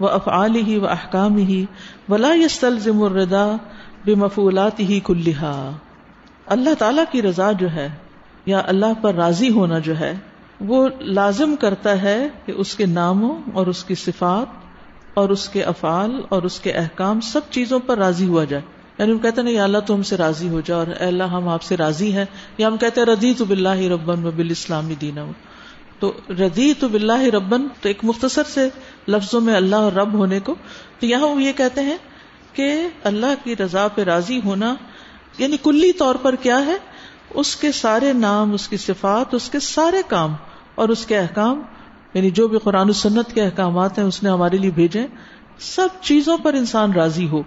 وافعاله 0.00 0.78
واحکامه 0.84 1.58
ولا 2.08 2.32
یستلزم 2.34 3.02
الردا 3.02 3.44
بمفعولاته 4.06 4.98
كلها 5.00 5.72
اللہ 6.46 6.74
تعالی 6.78 7.02
کی 7.12 7.22
رضا 7.22 7.52
جو 7.52 7.70
ہے 7.70 7.88
یا 8.46 8.62
اللہ 8.66 8.98
پر 9.00 9.14
راضی 9.14 9.50
ہونا 9.50 9.78
جو 9.78 9.98
ہے 9.98 10.12
وہ 10.60 10.88
لازم 11.00 11.56
کرتا 11.56 12.02
ہے 12.02 12.28
کہ 12.46 12.52
اس 12.56 12.74
کے 12.76 12.86
ناموں 12.86 13.32
اور 13.52 13.66
اس 13.66 13.84
کی 13.84 13.94
صفات 13.94 14.63
اور 15.14 15.28
اس 15.28 15.48
کے 15.48 15.62
افعال 15.62 16.20
اور 16.28 16.42
اس 16.42 16.60
کے 16.60 16.72
احکام 16.72 17.20
سب 17.20 17.40
چیزوں 17.50 17.78
پر 17.78 17.98
راضی 17.98 18.26
ہوا 18.26 18.44
جائے۔ 18.44 18.62
یعنی 18.98 19.12
ہم 19.12 19.18
کہتے 19.18 19.40
ہیں 19.40 19.50
یا 19.50 19.64
اللہ 19.64 19.78
تو 19.78 19.94
ہم 19.94 20.02
سے 20.02 20.16
راضی 20.16 20.48
ہو 20.48 20.60
جائے 20.60 20.78
اور 20.78 20.86
اے 21.00 21.06
اللہ 21.06 21.24
ہم 21.24 21.48
آپ 21.48 21.62
سے 21.62 21.76
راضی 21.76 22.16
ہیں۔ 22.16 22.24
یا 22.58 22.66
ہم 22.66 22.76
کہتے 22.76 23.00
ہیں 23.00 23.06
ردی 23.06 23.34
تو 23.34 23.44
بلّہ 23.44 23.92
ربن 23.92 24.24
و 24.24 24.30
بال 24.30 24.50
اسلامی 24.50 24.94
دینا 24.94 25.24
تو 25.98 26.12
ردی 26.28 26.74
تو 26.74 26.88
بلّہ 26.88 27.22
ربن 27.22 27.68
تو 27.80 27.88
ایک 27.88 27.98
مختصر 28.02 28.42
سے 28.42 28.68
لفظوں 29.08 29.40
میں 29.40 29.54
اللہ 29.54 29.76
اور 29.76 29.92
رب 29.92 30.14
ہونے 30.14 30.40
کو۔ 30.40 30.54
تو 31.00 31.06
یہاں 31.06 31.28
وہ 31.28 31.42
یہ 31.42 31.52
کہتے 31.52 31.80
ہیں 31.80 31.96
کہ 32.52 32.88
اللہ 33.04 33.44
کی 33.44 33.56
رضا 33.56 33.88
پہ 33.88 34.02
راضی 34.02 34.40
ہونا 34.44 34.74
یعنی 35.38 35.56
کلی 35.62 35.92
طور 35.92 36.14
پر 36.14 36.34
کیا 36.34 36.66
ہے؟ 36.66 36.76
اس 37.30 37.56
کے 37.56 37.72
سارے 37.72 38.12
نام، 38.12 38.52
اس 38.52 38.68
کی 38.68 38.76
صفات، 38.76 39.34
اس 39.34 39.50
کے 39.50 39.60
سارے 39.60 39.96
کام 40.08 40.34
اور 40.74 40.88
اس 40.88 41.06
کے 41.06 41.18
احکام 41.18 41.62
یعنی 42.14 42.30
جو 42.30 42.48
بھی 42.48 42.58
قرآن 42.58 42.88
و 42.88 42.92
سنت 42.92 43.34
کے 43.34 43.42
احکامات 43.42 43.98
ہیں، 43.98 44.04
اس 44.04 44.22
نے 44.22 44.30
ہمارے 44.30 44.58
لیے 44.58 44.70
بھیجے 44.70 45.06
سب 45.58 45.88
چیزوں 46.00 46.38
پر 46.38 46.54
انسان 46.54 46.92
راضی 46.92 47.28
ہو۔ 47.28 47.42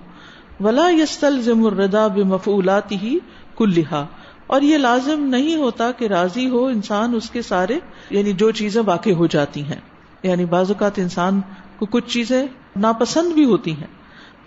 ولا 0.59 0.89
یستل 0.89 1.41
ضم 1.41 1.65
الردا 1.65 2.07
بمفعولات 2.07 2.91
ہی 2.91 3.19
کلحا 3.57 4.05
اور 4.47 4.61
یہ 4.61 4.77
لازم 4.77 5.23
نہیں 5.23 5.55
ہوتا 5.55 5.91
کہ 5.91 6.05
راضی 6.05 6.49
ہو 6.49 6.65
انسان 6.65 7.15
اس 7.15 7.29
کے 7.29 7.41
سارے 7.41 7.79
یعنی 8.09 8.33
جو 8.33 8.51
چیزیں 8.51 8.81
واقع 8.85 9.09
ہو 9.09 9.27
جاتی 9.27 9.63
ہیں۔ 9.63 9.81
یعنی 10.23 10.45
بعض 10.45 10.71
اوقات 10.71 10.99
انسان 10.99 11.41
کو 11.79 11.85
کچھ 11.85 12.09
چیزیں 12.09 12.47
ناپسند 12.75 13.31
بھی 13.33 13.45
ہوتی 13.45 13.71
ہیں۔ 13.71 13.87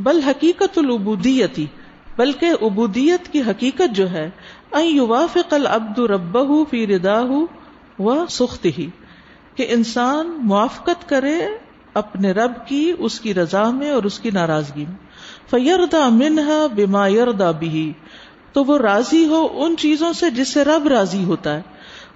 بل 0.01 0.21
حقیقت 0.21 0.79
العبودیتی 0.79 1.67
بلکہ 2.17 2.47
عبودیت 2.63 3.33
کی 3.33 3.41
حقیقت 3.41 3.95
جو 3.95 4.11
ہے 4.11 4.31
یوافق 4.83 5.55
العبد 5.55 5.99
ربہ 5.99 6.65
فی 6.71 6.87
ردا 6.87 7.23
و 7.99 8.27
سخت 8.27 8.67
ہی 8.79 8.91
کہ 9.61 9.67
انسان 9.69 10.39
موافقت 10.43 11.09
کرے 11.09 11.39
اپنے 11.95 12.33
رب 12.33 12.53
کی، 12.67 12.93
اس 12.99 13.21
کی 13.21 13.35
رضا 13.35 13.71
میں 13.71 13.91
اور 13.91 14.03
اس 14.03 14.19
کی 14.19 14.31
ناراضگی 14.31 14.85
میں۔ 14.89 14.97
فیردا 15.51 16.09
منہا 16.09 16.67
بما 16.75 17.09
یردا 17.09 17.51
بھی 17.51 17.93
تو 18.53 18.65
وہ 18.65 18.79
راضی 18.79 19.27
ہو 19.27 19.49
ان 19.53 19.77
چیزوں 19.77 20.13
سے 20.13 20.31
جس 20.31 20.49
سے 20.49 20.65
رب 20.65 20.89
راضی 20.89 21.25
ہوتا 21.25 21.57
ہے۔ 21.57 21.63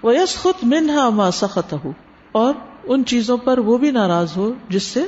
وہ 0.02 0.16
یس 0.16 0.36
خود 0.36 0.54
منہا 0.62 1.08
ما 1.08 1.30
سخت 1.30 1.74
ہو 1.84 1.92
اور 2.32 2.54
ان 2.84 3.04
چیزوں 3.04 3.36
پر 3.36 3.58
وہ 3.58 3.78
بھی 3.78 3.90
ناراض 3.90 4.36
ہو 4.36 4.52
جس 4.68 4.82
سے 4.82 5.04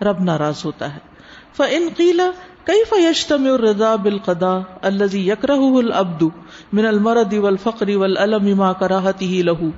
رب 0.00 0.20
ناراض 0.20 0.64
ہوتا 0.64 0.94
ہے۔ 0.94 0.98
فن 1.56 1.88
قیلا 1.96 2.30
کئی 2.64 2.84
فیشتم 2.84 3.44
الردا 3.52 3.96
بالقدا 3.96 4.58
الزی 4.82 5.28
یکرہ 5.28 5.60
العبد 5.74 6.22
من 6.72 6.86
المرد 6.86 7.32
والفقر 7.32 7.96
والالم 7.96 8.56
ما 8.56 8.72
کراہتی 8.72 9.42
لہو 9.42 9.70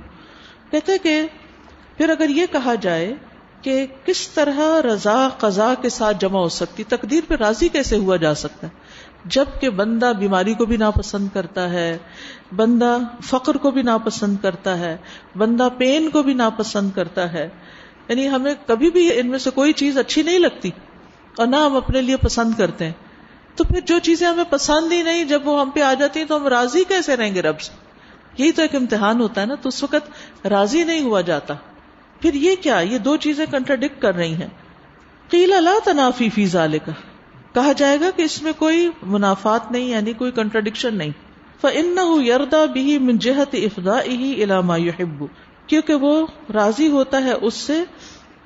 کہتے 0.71 0.97
کہ 0.97 1.21
پھر 1.97 2.09
اگر 2.09 2.29
یہ 2.29 2.45
کہا 2.51 2.75
جائے 2.75 3.13
کہ 3.61 3.85
کس 4.05 4.27
طرح 4.27 4.59
رضا 4.81 5.29
قضا 5.37 5.73
کے 5.81 5.89
ساتھ 5.89 6.17
جمع 6.19 6.39
ہو 6.39 6.49
سکتی، 6.49 6.83
تقدیر 6.83 7.21
پہ 7.27 7.35
راضی 7.35 7.69
کیسے 7.69 7.97
ہوا 7.97 8.15
جا 8.15 8.35
سکتا 8.35 8.67
ہے؟ 8.67 8.71
جبکہ 9.25 9.69
بندہ 9.69 10.11
بیماری 10.19 10.53
کو 10.53 10.65
بھی 10.65 10.77
ناپسند 10.77 11.27
کرتا 11.33 11.69
ہے، 11.69 11.97
بندہ 12.55 12.97
فقر 13.23 13.57
کو 13.57 13.71
بھی 13.71 13.81
ناپسند 13.81 14.37
کرتا 14.41 14.79
ہے، 14.79 14.97
بندہ 15.37 15.69
پین 15.77 16.09
کو 16.09 16.23
بھی 16.23 16.33
ناپسند 16.33 16.91
کرتا 16.95 17.33
ہے 17.33 17.49
یعنی 18.07 18.29
ہمیں 18.29 18.53
کبھی 18.67 18.91
بھی 18.91 19.19
ان 19.19 19.27
میں 19.27 19.39
سے 19.39 19.49
کوئی 19.49 19.73
چیز 19.73 19.97
اچھی 19.97 20.23
نہیں 20.23 20.39
لگتی 20.39 20.69
اور 21.37 21.47
نہ 21.47 21.55
ہم 21.55 21.75
اپنے 21.75 22.01
لیے 22.01 22.17
پسند 22.17 22.51
کرتے 22.57 22.85
ہیں۔ 22.85 22.91
تو 23.55 23.63
پھر 23.63 23.79
جو 23.79 23.99
چیزیں 23.99 24.27
ہمیں 24.27 24.43
پسند 24.49 24.91
ہی 24.91 25.01
نہیں، 25.01 25.23
جب 25.23 25.47
وہ 25.47 25.61
ہم 25.61 25.69
پہ 25.69 25.81
آ 25.81 25.93
جاتی 25.93 26.19
ہیں 26.19 26.27
تو 26.27 26.37
ہم 26.37 26.47
راضی 26.47 26.83
کیسے 26.87 27.15
رہیں 27.15 27.35
گے 27.35 27.41
رب 27.41 27.61
سے؟ 27.61 27.71
یہی 28.37 28.51
تو 28.51 28.61
ایک 28.61 28.75
امتحان 28.75 29.21
ہوتا 29.21 29.41
ہے 29.41 29.45
نا، 29.45 29.55
تو 29.55 29.69
اس 29.69 29.83
وقت 29.83 30.45
راضی 30.47 30.83
نہیں 30.83 31.01
ہوا 31.01 31.21
جاتا۔ 31.21 31.53
پھر 32.21 32.33
یہ 32.33 32.55
کیا؟ 32.61 32.79
یہ 32.79 32.97
دو 32.97 33.17
چیزیں 33.17 33.45
کنٹراڈکٹ 33.51 34.01
کر 34.01 34.15
رہی 34.15 34.33
ہیں۔ 34.33 34.47
قیل 35.29 35.63
لا 35.63 35.71
تنافی 35.83 36.29
فی 36.29 36.45
ذالک 36.45 36.89
کہا 37.53 37.71
جائے 37.71 37.99
گا 37.99 38.09
کہ 38.15 38.21
اس 38.21 38.41
میں 38.41 38.51
کوئی 38.57 38.89
منافات 39.03 39.71
نہیں 39.71 39.85
یعنی 39.85 40.13
کوئی 40.13 40.31
کنٹراڈکشن 40.31 40.95
نہیں۔ 40.95 41.11
فَإِنَّهُ 41.61 42.21
يَرْضَى 42.21 42.67
بِهِ 42.67 42.97
مِنْ 42.97 43.19
جِهَةِ 43.19 43.59
إِفْضَائِهِ 43.59 44.35
إِلَى 44.35 44.55
مَا 44.63 44.77
يُحِبُّ۔ 44.77 45.27
کیونکہ 45.67 45.93
وہ 45.93 46.27
راضی 46.53 46.87
ہوتا 46.87 47.23
ہے 47.23 47.31
اس 47.31 47.53
سے 47.53 47.83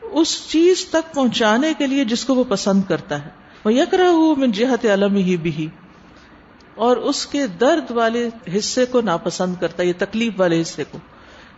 اس 0.02 0.48
چیز 0.50 0.86
تک 0.86 1.14
پہنچانے 1.14 1.74
کے 1.78 1.88
لیے 1.88 2.06
جس 2.06 2.26
کو 2.26 2.36
وہ 2.36 2.44
پسند 2.50 2.82
کرتا 2.88 3.26
ہے۔ 3.26 3.30
وہ 3.66 3.74
يَكْرَهُ 3.74 4.38
مِنْ 4.38 4.54
جِهَةِ 4.54 4.88
عَلَمِهِ 4.88 5.38
بِهِ۔ 5.38 5.68
اور 6.76 6.98
اس 6.98 7.26
کے 7.26 7.48
درد 7.48 7.92
والے 7.92 8.30
حصے 8.58 8.86
کو 8.86 9.02
ناپسند 9.02 9.56
کرتا 9.60 9.84
ہے، 9.84 9.88
یہ 9.88 9.94
تکلیف 9.98 10.34
والے 10.38 10.62
حصے 10.62 10.84
کو۔ 10.92 10.98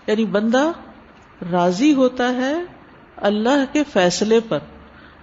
یعنی 0.07 0.25
بندہ 0.25 0.71
راضی 1.51 1.93
ہوتا 1.93 2.33
ہے 2.35 2.53
اللہ 3.17 3.73
کے 3.73 3.83
فیصلے 3.93 4.39
پر 4.39 4.59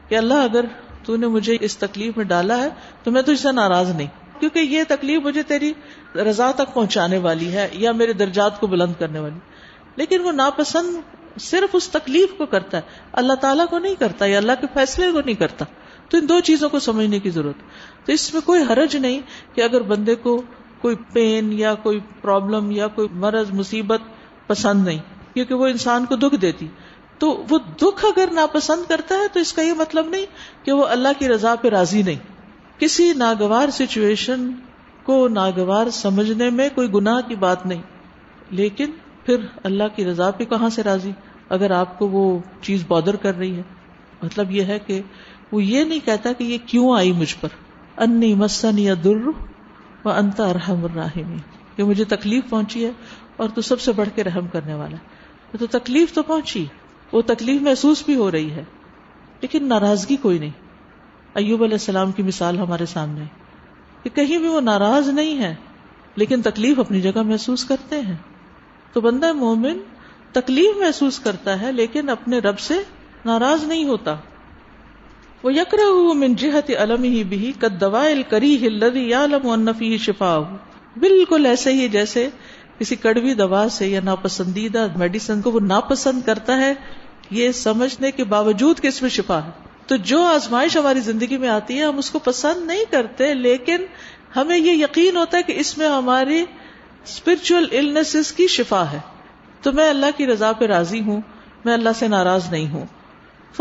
کہ 0.08 0.14
اللہ 0.14 0.34
اگر 0.34 0.64
تو 1.04 1.16
نے 1.16 1.26
مجھے 1.26 1.56
اس 1.60 1.76
تکلیف 1.76 2.16
میں 2.16 2.24
ڈالا 2.24 2.56
ہے 2.58 2.68
تو 3.02 3.10
میں 3.10 3.22
تو 3.22 3.32
اس 3.32 3.40
سے 3.40 3.52
ناراض 3.52 3.90
نہیں۔ 3.90 4.40
کیونکہ 4.40 4.58
یہ 4.58 4.82
تکلیف 4.88 5.22
مجھے 5.22 5.42
تیری 5.42 5.72
رضا 6.14 6.50
تک 6.50 6.74
پہنچانے 6.74 7.18
والی 7.18 7.52
ہے 7.52 7.68
یا 7.72 7.92
میرے 7.92 8.12
درجات 8.12 8.60
کو 8.60 8.66
بلند 8.66 8.92
کرنے 8.98 9.18
والی۔ 9.18 9.38
لیکن 9.96 10.20
وہ 10.20 10.32
ناپسند 10.32 10.96
صرف 11.40 11.70
اس 11.72 11.88
تکلیف 11.88 12.28
کو 12.38 12.46
کرتا 12.46 12.76
ہے۔ 12.76 12.82
اللہ 13.12 13.32
تعالیٰ 13.32 13.66
کو 13.66 13.78
نہیں 13.78 13.94
کرتا 13.94 14.26
یا 14.26 14.38
اللہ 14.38 14.52
کے 14.60 14.66
فیصلے 14.74 15.12
کو 15.12 15.20
نہیں 15.24 15.34
کرتا۔ 15.34 15.64
تو 16.08 16.18
ان 16.18 16.28
دو 16.28 16.40
چیزوں 16.40 16.68
کو 16.68 16.78
سمجھنے 16.78 17.18
کی 17.18 17.30
ضرورت۔ 17.30 17.56
تو 18.06 18.12
اس 18.12 18.34
میں 18.34 18.42
کوئی 18.42 18.62
حرج 18.62 18.96
نہیں 18.96 19.20
کہ 19.54 19.60
اگر 19.60 19.80
بندے 19.80 20.14
کو 20.14 20.42
کوئی 20.80 20.96
پین 21.12 21.52
یا 21.52 21.74
کوئی 21.74 22.00
پرابلم 22.20 22.70
یا 22.70 22.86
کوئی 22.86 23.08
مرض 23.12 23.50
مصیبت 23.52 24.00
پسند 24.46 24.84
نہیں۔ 24.84 24.98
کیونکہ 25.34 25.54
وہ 25.54 25.66
انسان 25.66 26.04
کو 26.04 26.16
دکھ 26.16 26.36
دیتی۔ 26.36 26.68
تو 27.18 27.44
وہ 27.50 27.58
دکھ 27.58 28.04
اگر 28.04 28.28
ناپسند 28.32 28.88
کرتا 28.88 29.14
ہے 29.14 29.28
تو 29.32 29.40
اس 29.40 29.52
کا 29.52 29.62
یہ 29.62 29.72
مطلب 29.72 30.08
نہیں 30.08 30.26
کہ 30.64 30.72
وہ 30.72 30.86
اللہ 30.86 31.08
کی 31.18 31.28
رضا 31.28 31.54
پہ 31.62 31.68
راضی 31.68 32.02
نہیں۔ 32.02 32.16
کسی 32.78 33.12
ناگوار 33.16 33.68
سچویشن 33.70 34.50
کو 35.02 35.28
ناگوار 35.28 35.90
سمجھنے 35.90 36.50
میں 36.50 36.68
کوئی 36.74 36.92
گناہ 36.94 37.20
کی 37.28 37.34
بات 37.34 37.66
نہیں۔ 37.66 37.82
لیکن 38.50 38.90
پھر 39.26 39.36
اللہ 39.64 39.84
کی 39.96 40.04
رضا 40.04 40.30
پہ 40.30 40.44
کہاں 40.44 40.68
سے 40.68 40.82
راضی؟ 40.82 41.10
اگر 41.48 41.70
آپ 41.70 41.98
کو 41.98 42.08
وہ 42.08 42.38
چیز 42.62 42.84
بادر 42.88 43.16
کر 43.16 43.38
رہی 43.38 43.56
ہے۔ 43.56 43.62
مطلب 44.22 44.50
یہ 44.50 44.62
ہے 44.62 44.78
کہ 44.78 45.02
وہ 45.52 45.64
یہ 45.64 45.84
نہیں 45.84 46.06
کہتا 46.06 46.32
کہ 46.32 46.44
یہ 46.44 46.58
کیوں 46.66 46.96
آئی 46.96 47.12
مجھ 47.12 47.36
پر۔ 47.40 47.48
انی 47.96 48.34
مسن 48.34 48.78
یا 48.78 48.94
در 49.04 49.28
و 50.04 50.08
انتا 50.08 50.50
ارحم 50.50 50.84
الراحمی 50.84 51.36
کہ 51.76 51.84
مجھے 51.84 52.04
تکلیف 52.04 52.50
پہنچی 52.50 52.84
ہے 52.84 52.90
اور 53.36 53.48
تو 53.54 53.60
سب 53.60 53.80
سے 53.80 53.92
بڑھ 53.92 54.08
کے 54.14 54.24
رحم 54.24 54.46
کرنے 54.46 54.74
والا 54.74 54.96
ہے۔ 54.96 55.19
تو 55.58 55.66
تکلیف 55.66 56.12
تو 56.12 56.22
پہنچی، 56.22 56.64
وہ 57.12 57.22
تکلیف 57.22 57.62
محسوس 57.62 58.02
بھی 58.06 58.14
ہو 58.14 58.30
رہی 58.30 58.50
ہے، 58.50 58.64
لیکن 59.40 59.68
ناراضگی 59.68 60.16
کوئی 60.16 60.38
نہیں۔ 60.38 60.50
ایوب 61.34 61.62
علیہ 61.62 61.74
السلام 61.74 62.12
کی 62.12 62.22
مثال 62.22 62.58
ہمارے 62.58 62.86
سامنے۔ 62.86 63.24
کہ 64.02 64.10
کہیں 64.10 64.38
بھی 64.38 64.48
وہ 64.48 64.60
ناراض 64.60 65.08
نہیں 65.08 65.38
ہے 65.38 65.54
لیکن 66.16 66.42
تکلیف 66.42 66.78
اپنی 66.78 67.00
جگہ 67.00 67.22
محسوس 67.22 67.64
کرتے 67.64 68.00
ہیں۔ 68.00 68.16
تو 68.92 69.00
بندہ 69.00 69.32
مومن 69.32 69.78
تکلیف 70.32 70.76
محسوس 70.76 71.18
کرتا 71.18 71.60
ہے، 71.60 71.72
لیکن 71.72 72.08
اپنے 72.08 72.38
رب 72.38 72.58
سے 72.58 72.74
ناراض 73.24 73.64
نہیں 73.64 73.84
ہوتا۔ 73.84 74.16
وہ 75.42 75.54
یکر 75.54 75.78
من 76.14 76.34
جہت 76.34 76.70
علم 76.70 77.02
ہی 77.02 77.24
بھی 77.24 77.52
کد 77.60 77.80
دوا 77.80 78.08
کری 78.28 78.66
ہلدی 78.66 79.08
یا 79.08 79.24
علم 79.24 79.96
شفا 79.96 80.38
بالکل 80.96 81.46
ایسے 81.46 81.72
ہی 81.72 81.88
جیسے 81.88 82.28
کسی 82.80 82.96
کڑوی 82.96 83.34
دوا 83.34 83.66
سے 83.70 83.86
یا 83.86 84.00
ناپسندیدہ 84.04 84.86
میڈیسن 84.96 85.40
کو 85.40 85.50
وہ 85.50 85.60
ناپسند 85.60 86.20
کرتا 86.26 86.56
ہے، 86.56 86.74
یہ 87.30 87.52
سمجھنے 87.52 88.10
کے 88.10 88.24
باوجود 88.24 88.80
کہ 88.80 88.86
اس 88.86 89.02
میں 89.02 89.10
شفا 89.10 89.38
ہے۔ 89.44 89.50
تو 89.86 89.96
جو 89.96 90.22
آزمائش 90.22 90.76
ہماری 90.76 91.00
زندگی 91.00 91.36
میں 91.36 91.48
آتی 91.48 91.78
ہے، 91.78 91.84
ہم 91.84 91.98
اس 91.98 92.10
کو 92.10 92.18
پسند 92.18 92.66
نہیں 92.66 92.84
کرتے، 92.90 93.34
لیکن 93.34 93.76
ہمیں 94.36 94.58
یہ 94.58 94.72
یقین 94.72 95.16
ہوتا 95.16 95.38
ہے 95.38 95.42
کہ 95.42 95.52
اس 95.52 95.78
میں 95.78 95.88
ہماری 95.88 96.42
اسپرچل 97.04 97.98
کی 98.36 98.46
شفا 98.46 98.84
ہے۔ 98.92 98.98
تو 99.62 99.72
میں 99.72 99.90
اللہ 99.90 100.06
کی 100.16 100.26
رضا 100.26 100.52
پہ 100.52 100.64
راضی 100.64 101.00
ہوں، 101.00 101.20
میں 101.64 101.72
اللہ 101.72 101.90
سے 101.98 102.08
ناراض 102.08 102.42
نہیں 102.50 102.70
ہوں۔ 102.70 102.86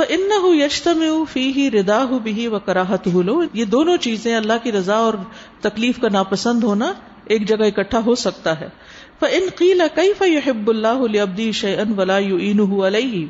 ان 0.09 0.55
یشتم 0.61 1.23
فی 1.33 1.53
ہی 1.53 1.71
ردا 1.71 2.03
ہوں 2.03 2.19
بھی 2.19 2.47
و 2.47 2.59
کراہت 2.59 3.07
لو۔ 3.07 3.41
یہ 3.53 3.65
دونوں 3.65 3.97
چیزیں 3.97 4.35
اللہ 4.35 4.53
کی 4.63 4.71
رضا 4.71 4.95
اور 4.95 5.13
تکلیف 5.61 5.99
کا 5.99 6.07
ناپسند 6.11 6.63
ہونا 6.63 6.93
ایک 7.25 7.47
جگہ 7.47 7.65
اکٹھا 7.65 7.99
ہو 8.05 8.15
سکتا 8.15 8.59
ہے۔ 8.59 8.69
ان 9.21 9.49
قیلا 9.55 9.87
کئی 9.87 10.13
فب 10.13 10.69
اللہ 10.69 11.21
ابدی 11.21 11.51
شعن 11.51 11.99
ولا 11.99 12.17
علیہ 12.87 13.25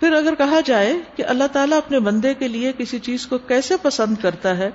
پھر 0.00 0.12
اگر 0.12 0.34
کہا 0.34 0.60
جائے 0.64 0.94
کہ 1.16 1.24
اللہ 1.26 1.44
تعالیٰ 1.52 1.78
اپنے 1.78 1.98
بندے 2.00 2.34
کے 2.34 2.48
لیے 2.48 2.72
کسی 2.78 2.98
چیز 2.98 3.26
کو 3.26 3.38
کیسے 3.38 3.74
پسند 3.82 4.14
کرتا 4.22 4.56
ہے 4.56 4.70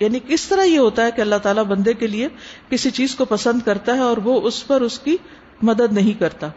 یعنی 0.00 0.18
کس 0.28 0.48
طرح 0.48 0.62
یہ 0.62 0.78
ہوتا 0.78 1.04
ہے 1.04 1.10
کہ 1.10 1.20
اللہ 1.20 1.36
تعالیٰ 1.42 1.64
بندے 1.64 1.92
کے 1.94 2.06
لیے 2.06 2.28
کسی 2.68 2.90
چیز 2.90 3.14
کو 3.14 3.24
پسند 3.24 3.60
کرتا 3.64 3.94
ہے 3.94 4.00
اور 4.00 4.16
وہ 4.16 4.40
اس 4.40 4.66
پر 4.66 4.80
اس 4.80 4.98
کی 4.98 5.16
مدد 5.62 5.92
نہیں 5.92 6.20
کرتا۔ 6.20 6.48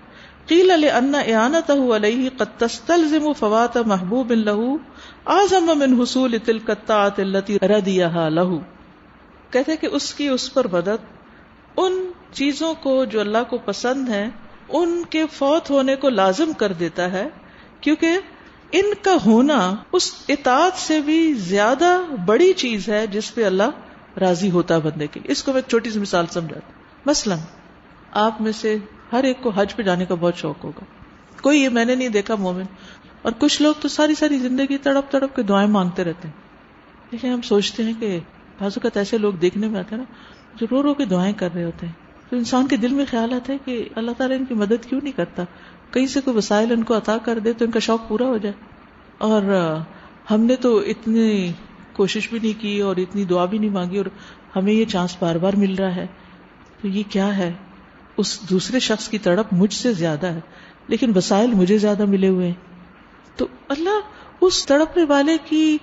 قیل 0.47 0.71
اعانت 0.71 1.71
علیہ 1.71 2.29
قد 2.37 2.59
تستلزم 2.59 3.33
فوات 3.33 3.77
محبوب 3.77 4.31
لہو 4.31 4.77
آزم 5.25 5.71
من 5.75 5.99
حصول 6.01 6.37
تلکتا 6.45 7.07
ردیہا 7.61 8.29
لہو 8.29 8.59
کہتے 9.49 9.75
کہ 9.75 9.87
اس 9.91 10.13
کی 10.13 10.27
اس 10.27 10.53
پر 10.53 10.67
مدد 10.67 11.14
ان 11.77 12.11
چیزوں 12.31 12.73
کو 12.73 13.05
جو 13.05 13.19
اللہ 13.19 13.37
کو 13.49 13.57
پسند 13.57 14.09
ہے 14.09 14.29
ان 14.69 15.03
کے 15.09 15.25
فوت 15.33 15.69
ہونے 15.69 15.95
کو 15.95 16.09
لازم 16.09 16.53
کر 16.53 16.71
دیتا 16.71 17.11
ہے، 17.11 17.27
کیونکہ 17.81 18.11
ان 18.71 18.85
کا 19.01 19.15
ہونا 19.25 19.75
اس 19.93 20.13
اطاعت 20.27 20.77
سے 20.77 20.99
بھی 20.99 21.33
زیادہ 21.33 22.01
بڑی 22.25 22.53
چیز 22.53 22.89
ہے 22.89 23.07
جس 23.07 23.35
پہ 23.35 23.45
اللہ 23.45 23.69
راضی 24.19 24.51
ہوتا 24.51 24.75
ہے 24.75 24.79
بندے 24.79 25.07
کی 25.07 25.19
اس 25.23 25.43
کو 25.43 25.53
میں 25.53 25.61
چھوٹی 25.61 25.89
سی 25.89 25.99
مثال 25.99 26.25
سمجھاتا 26.29 26.71
مثلاً، 27.05 27.37
آپ 28.11 28.41
میں 28.41 28.51
سے 28.51 28.77
ہر 29.11 29.23
ایک 29.23 29.41
کو 29.41 29.49
حج 29.49 29.75
پہ 29.75 29.83
جانے 29.83 30.05
کا 30.05 30.15
بہت 30.15 30.35
شوق 30.35 30.63
ہوگا۔ 30.63 30.83
کوئی 31.41 31.61
یہ 31.61 31.69
میں 31.69 31.85
نے 31.85 31.95
نہیں 31.95 32.09
دیکھا 32.09 32.35
مومن۔ 32.35 32.63
اور 33.21 33.31
کچھ 33.39 33.61
لوگ 33.61 33.73
تو 33.79 33.87
ساری 33.87 34.15
ساری 34.15 34.37
زندگی 34.37 34.77
تڑپ 34.77 35.11
تڑپ 35.11 35.35
کے 35.35 35.43
دعائیں 35.43 35.69
مانگتے 35.69 36.03
رہتے 36.03 36.27
ہیں۔ 36.27 36.35
لیکن 37.11 37.27
ہم 37.27 37.41
سوچتے 37.41 37.83
ہیں 37.83 37.93
کہ 37.99 38.19
بازو 38.59 38.79
کا 38.79 38.89
ایسے 38.95 39.17
لوگ 39.17 39.33
دیکھنے 39.33 39.67
میں 39.67 39.79
آتے 39.79 39.95
ہیں 39.95 40.03
نا 40.09 40.13
جو 40.55 40.67
رو 40.71 40.83
رو 40.83 40.93
کے 40.93 41.05
دعائیں 41.05 41.33
کر 41.33 41.49
رہے 41.55 41.63
ہوتے 41.63 41.85
ہیں۔ 41.85 41.93
تو 42.29 42.35
انسان 42.35 42.67
کے 42.67 42.77
دل 42.77 42.93
میں 42.93 43.05
خیال 43.09 43.33
آتا 43.33 43.53
ہے 43.53 43.57
کہ 43.65 43.89
اللہ 43.95 44.11
تعالیٰ 44.17 44.37
ان 44.39 44.45
کی 44.45 44.53
مدد 44.53 44.89
کیوں 44.89 44.99
نہیں 45.03 45.17
کرتا؟ 45.17 45.43
کہیں 45.91 46.07
سے 46.07 46.21
کوئی 46.21 46.37
وسائل 46.37 46.71
ان 46.71 46.83
کو 46.83 46.97
عطا 46.97 47.17
کر 47.17 47.39
دے 47.39 47.53
تو 47.53 47.65
ان 47.65 47.71
کا 47.71 47.79
شوق 47.79 48.07
پورا 48.07 48.25
ہو 48.25 48.37
جائے۔ 48.37 48.53
اور 49.17 49.41
ہم 50.31 50.41
نے 50.41 50.55
تو 50.55 50.77
اتنی 50.77 51.51
کوشش 51.93 52.29
بھی 52.29 52.39
نہیں 52.43 52.61
کی 52.61 52.79
اور 52.79 52.95
اتنی 52.95 53.23
دعا 53.23 53.45
بھی 53.45 53.57
نہیں 53.57 53.69
مانگی 53.69 53.97
اور 53.97 54.05
ہمیں 54.55 54.73
یہ 54.73 54.85
چانس 54.85 55.17
بار 55.19 55.35
بار 55.35 55.53
مل 55.53 55.75
رہا 55.75 55.95
ہے۔ 55.95 56.07
تو 56.81 56.87
یہ 56.87 57.03
کیا 57.09 57.37
ہے؟ 57.37 57.53
اس 58.17 58.49
دوسرے 58.49 58.79
شخص 58.79 59.09
کی 59.09 59.17
تڑپ 59.17 59.45
مجھ 59.51 59.73
سے 59.73 59.93
زیادہ 59.93 60.27
ہے، 60.27 60.39
لیکن 60.87 61.11
وسائل 61.15 61.53
مجھے 61.53 61.77
زیادہ 61.77 62.05
ملے 62.05 62.27
ہوئے 62.27 62.47
ہیں۔ 62.47 62.75
تو 63.35 63.47
اللہ 63.67 63.99
اس 64.41 64.65
تڑپنے 64.65 65.03
والے 65.03 65.37
کی 65.45 65.77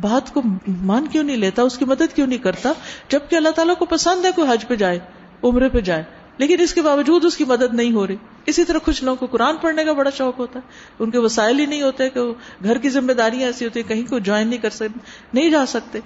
بات 0.00 0.34
کو 0.34 0.42
مان 0.68 1.06
کیوں 1.06 1.24
نہیں 1.24 1.36
لیتا، 1.36 1.62
اس 1.62 1.78
کی 1.78 1.84
مدد 1.84 2.14
کیوں 2.14 2.26
نہیں 2.26 2.38
کرتا، 2.38 2.72
جبکہ 3.08 3.36
اللہ 3.36 3.48
تعالیٰ 3.48 3.76
کو 3.76 3.84
پسند 3.84 4.24
ہے 4.24 4.30
کوئی 4.36 4.48
حج 4.52 4.68
پہ 4.68 4.76
جائے، 4.76 4.98
عمرے 5.44 5.68
پہ 5.68 5.80
جائے، 5.80 6.02
لیکن 6.38 6.60
اس 6.60 6.74
کے 6.74 6.82
باوجود 6.82 7.24
اس 7.24 7.36
کی 7.36 7.44
مدد 7.44 7.74
نہیں 7.74 7.92
ہو 7.92 8.06
رہی۔ 8.06 8.16
اسی 8.46 8.64
طرح 8.64 8.78
کچھ 8.84 9.04
لوگوں 9.04 9.16
کو 9.16 9.26
قرآن 9.26 9.56
پڑھنے 9.56 9.84
کا 9.84 9.92
بڑا 9.92 10.10
شوق 10.10 10.38
ہوتا 10.38 10.58
ہے۔ 10.58 10.70
ان 10.98 11.10
کے 11.10 11.18
وسائل 11.18 11.58
ہی 11.58 11.66
نہیں 11.66 11.82
ہوتے 11.82 12.10
کہ 12.10 12.20
وہ 12.20 12.34
گھر 12.62 12.78
کی 12.78 12.90
ذمہ 12.90 13.12
داریاں 13.12 13.46
ایسی 13.46 13.64
ہوتی 13.64 13.80
ہیں، 13.80 13.88
کہیں 13.88 14.02
کو 14.10 14.18
جوائن 14.18 14.48
نہیں 14.48 14.60
کر 14.60 14.70
سکتے، 14.70 14.98
نہیں 15.34 15.50
جا 15.50 15.66
سکتے۔ 15.66 15.98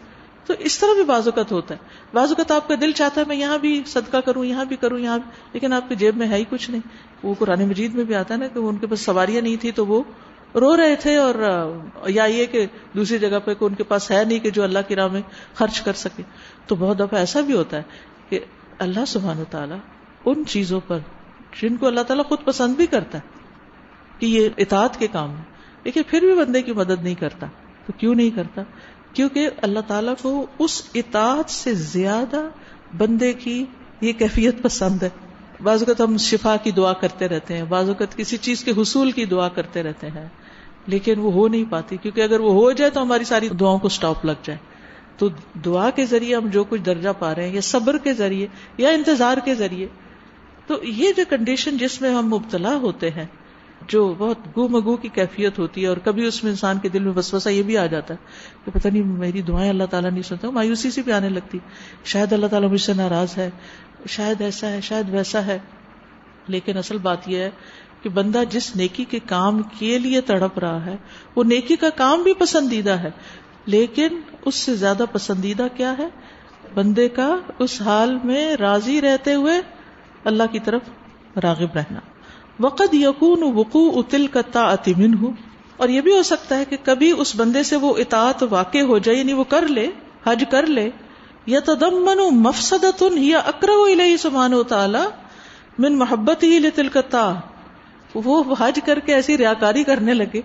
تو 0.46 0.54
اس 0.58 0.78
طرح 0.78 0.94
بھی 0.94 1.04
بعض 1.04 1.26
اوقات 1.26 1.52
ہوتا 1.52 1.74
ہے۔ 1.74 1.78
بعض 2.14 2.28
اوقات 2.28 2.52
آپ 2.52 2.68
کا 2.68 2.74
دل 2.80 2.92
چاہتا 2.92 3.20
ہے، 3.20 3.26
میں 3.28 3.36
یہاں 3.36 3.58
بھی 3.58 3.82
صدقہ 3.86 4.16
کروں، 4.16 4.44
یہاں 4.44 4.64
بھی 4.64 4.76
کروں، 4.76 4.98
یہاں 4.98 5.18
بھی، 5.18 5.30
لیکن 5.52 5.72
آپ 5.72 5.88
کی 5.88 5.94
جیب 5.94 6.16
میں 6.16 6.28
ہے 6.28 6.36
ہی 6.36 6.44
کچھ 6.50 6.70
نہیں۔ 6.70 6.80
وہ 7.22 7.34
قرآن 7.38 7.64
مجید 7.64 7.94
میں 7.94 8.04
بھی 8.04 8.14
آتا 8.14 8.34
ہے 8.34 8.38
نا 8.38 8.46
کہ 8.46 8.58
ان 8.58 8.76
کے 8.76 8.86
پاس 8.86 9.00
سواریاں 9.00 9.42
نہیں 9.42 9.56
تھی 9.56 9.72
تو 9.72 9.86
وہ 9.86 10.02
رو 10.54 10.76
رہے 10.76 10.96
تھے 10.96 11.16
اور 11.16 11.34
یا 12.06 12.24
یہ 12.24 12.46
کہ 12.46 12.66
دوسری 12.96 13.18
جگہ 13.18 13.38
پہ 13.44 13.52
ان 13.60 13.74
کے 13.74 13.84
پاس 13.84 14.10
ہے 14.10 14.24
نہیں 14.24 14.38
کہ 14.38 14.50
جو 14.50 14.62
اللہ 14.62 14.78
کی 14.88 14.96
راہ 14.96 15.08
میں 15.08 15.22
خرچ 15.54 15.80
کر 15.80 15.92
سکے۔ 15.92 16.22
تو 16.66 16.76
بہت 16.76 16.98
دفعہ 16.98 17.18
ایسا 17.18 17.40
بھی 17.40 17.54
ہوتا 17.54 17.76
ہے 17.76 17.82
کہ 18.28 18.40
اللہ 18.78 19.04
سبحان 19.06 19.40
و 19.40 19.44
تعالیٰ 19.50 19.76
ان 20.24 20.44
چیزوں 20.48 20.80
پر 20.86 20.98
جن 21.62 21.76
کو 21.76 21.86
اللہ 21.86 22.00
تعالیٰ 22.00 22.24
خود 22.24 22.38
پسند 22.44 22.74
بھی 22.74 22.86
کرتا 22.86 23.18
ہے 23.18 23.28
کہ 24.18 24.26
یہ 24.26 24.48
اطاعت 24.56 24.98
کے 24.98 25.06
کام 25.06 25.30
ہے 25.30 25.42
لیکن 25.84 26.02
پھر 26.06 26.20
بھی 26.20 26.34
بندے 26.34 26.62
کی 26.62 26.72
مدد 26.72 27.02
نہیں 27.02 27.14
کرتا۔ 27.14 27.46
تو 27.86 27.92
کیوں 27.98 28.14
نہیں 28.14 28.30
کرتا؟ 28.30 28.62
کیونکہ 29.12 29.48
اللہ 29.62 29.78
تعالیٰ 29.86 30.14
کو 30.22 30.46
اس 30.58 30.82
اطاعت 30.94 31.50
سے 31.50 31.74
زیادہ 31.74 32.48
بندے 32.96 33.32
کی 33.32 33.64
یہ 34.00 34.12
کیفیت 34.12 34.62
پسند 34.62 35.02
ہے۔ 35.02 35.08
بعض 35.62 35.82
اوقات 35.82 36.08
ہم 36.08 36.16
شفا 36.16 36.56
کی 36.56 36.70
دعا 36.70 36.92
کرتے 36.92 37.28
رہتے 37.28 37.56
ہیں، 37.56 37.64
بعض 37.64 37.88
اوقات 37.88 38.16
کسی 38.16 38.36
چیز 38.36 38.64
کے 38.64 38.70
حصول 38.70 39.10
کی 39.10 39.24
دعا 39.24 39.48
کرتے 39.48 39.82
رہتے 39.82 40.06
ہیں۔ 40.06 40.28
لیکن 40.86 41.18
وہ 41.18 41.32
ہو 41.32 41.48
نہیں 41.48 41.64
پاتی، 41.70 41.96
کیونکہ 41.96 42.20
اگر 42.20 42.40
وہ 42.40 42.52
ہو 42.52 42.72
جائے 42.72 42.90
تو 42.90 43.02
ہماری 43.02 43.24
ساری 43.24 43.48
دعاؤں 43.48 43.78
کو 43.78 43.86
اسٹاپ 43.86 44.24
لگ 44.24 44.32
جائے۔ 44.42 44.58
تو 45.16 45.28
دعا 45.64 45.90
کے 45.90 46.06
ذریعے 46.06 46.36
ہم 46.36 46.46
جو 46.46 46.64
کچھ 46.64 46.80
درجہ 46.80 47.08
پا 47.18 47.34
رہے 47.34 47.48
ہیں، 47.48 47.54
یا 47.54 47.60
صبر 47.60 47.98
کے 47.98 48.12
ذریعے، 48.12 48.46
یا 48.78 48.90
انتظار 48.90 49.36
کے 49.44 49.54
ذریعے۔ 49.54 49.86
تو 50.66 50.84
یہ 50.84 51.12
جو 51.16 51.22
کنڈیشن 51.30 51.76
جس 51.78 52.00
میں 52.00 52.10
ہم 52.10 52.26
مبتلا 52.26 52.74
ہوتے 52.74 53.10
ہیں، 53.10 53.26
جو 53.88 54.14
بہت 54.18 54.38
گو 54.56 54.68
مگو 54.68 54.96
کی 54.96 55.08
کیفیت 55.08 55.58
ہوتی 55.58 55.82
ہے 55.82 55.86
اور 55.86 55.96
کبھی 55.96 56.24
اس 56.24 56.44
میں 56.44 56.52
انسان 56.52 56.78
کے 56.78 56.88
دل 56.88 57.02
میں 57.02 57.12
بس 57.12 57.46
یہ 57.50 57.62
بھی 57.62 57.76
آ 57.76 57.86
جاتا 57.86 58.14
ہے 58.14 58.24
کہ 58.64 58.78
پتہ 58.78 58.88
نہیں 58.88 59.02
میری 59.02 59.42
دعائیں 59.42 59.70
اللہ 59.70 59.84
تعالیٰ 59.84 60.10
نہیں 60.10 60.22
سنتا 60.22 60.50
مایوسی 60.50 60.90
سے 60.90 61.02
بھی 61.02 61.12
آنے 61.12 61.28
لگتی۔ 61.28 61.58
شاید 62.04 62.32
اللہ 62.32 62.46
تعالیٰ 62.46 62.70
مجھ 62.70 62.80
سے 62.80 62.92
ناراض 62.94 63.38
ہے، 63.38 63.50
شاید 64.08 64.40
ایسا 64.40 64.68
ہے، 64.68 64.80
شاید 64.80 65.08
ویسا 65.08 65.46
ہے۔ 65.46 65.58
لیکن 66.48 66.78
اصل 66.78 66.98
بات 66.98 67.28
یہ 67.28 67.38
ہے 67.38 67.50
کہ 68.02 68.08
بندہ 68.08 68.42
جس 68.50 68.76
نیکی 68.76 69.04
کے 69.04 69.18
کام 69.26 69.62
کے 69.78 69.98
لیے 69.98 70.20
تڑپ 70.20 70.58
رہا 70.58 70.86
ہے، 70.86 70.96
وہ 71.36 71.44
نیکی 71.44 71.76
کا 71.76 71.90
کام 71.90 72.22
بھی 72.22 72.34
پسندیدہ 72.34 72.90
ہے، 72.90 73.10
لیکن 73.66 74.08
اس 74.44 74.54
سے 74.54 74.74
زیادہ 74.74 75.04
پسندیدہ 75.12 75.66
کیا 75.76 75.98
ہے؟ 75.98 76.08
بندے 76.74 77.08
کا 77.08 77.36
اس 77.58 77.82
حال 77.82 78.18
میں 78.24 78.56
راضی 78.56 79.00
رہتے 79.00 79.34
ہوئے 79.34 79.60
اللہ 80.24 80.42
کی 80.52 80.58
طرف 80.58 80.82
راغب 81.42 81.74
رہنا۔ 81.74 82.00
وقت 82.60 82.94
یقون 82.94 83.42
وقوع 83.42 83.92
اتل 83.96 84.26
کا 84.26 84.40
تاطمن 84.52 85.14
ہوں 85.14 85.32
اور 85.76 85.88
یہ 85.88 86.00
بھی 86.00 86.16
ہو 86.16 86.22
سکتا 86.22 86.58
ہے 86.58 86.64
کہ 86.64 86.76
کبھی 86.82 87.12
اس 87.18 87.36
بندے 87.36 87.62
سے 87.62 87.76
وہ 87.76 87.94
اطاعت 87.96 88.42
واقع 88.50 88.78
ہو 88.78 88.98
جائے 88.98 89.18
یعنی 89.18 89.32
وہ 89.32 89.44
کر 89.44 89.68
لے، 89.68 89.90
حج 90.24 90.44
کر 90.50 90.66
لے۔ 90.66 90.90
یا 91.46 91.60
تدمن 91.60 92.36
مفسدت 92.36 93.04
یا 93.16 93.38
اکرہ 93.38 94.16
سبحانہ 94.18 94.54
و 94.54 94.62
تعالی 94.62 94.98
من 95.78 95.94
محبت 95.94 96.42
ہی 96.42 96.58
لتل 96.58 96.88
کا 96.88 97.00
وہ 98.14 98.54
حج 98.58 98.80
کر 98.84 98.98
کے 98.98 99.14
ایسی 99.14 99.38
ریاکاری 99.38 99.84
کرنے 99.84 100.14
لگے۔ 100.14 100.40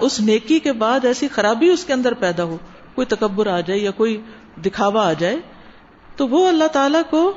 اس 0.00 0.20
نیکی 0.20 0.58
کے 0.58 0.72
بعد 0.72 1.04
ایسی 1.04 1.28
خرابی 1.28 1.68
اس 1.68 1.84
کے 1.84 1.92
اندر 1.92 2.14
پیدا 2.14 2.44
ہو۔ 2.44 2.56
کوئی 2.94 3.06
تکبر 3.06 3.46
آ 3.46 3.60
جائے 3.60 3.80
یا 3.80 3.90
کوئی 3.90 4.22
دکھاوا 4.66 5.08
آ 5.08 5.12
جائے، 5.12 5.36
تو 6.16 6.28
وہ 6.28 6.48
اللہ 6.48 6.64
تعالی 6.64 6.98
کو 7.10 7.32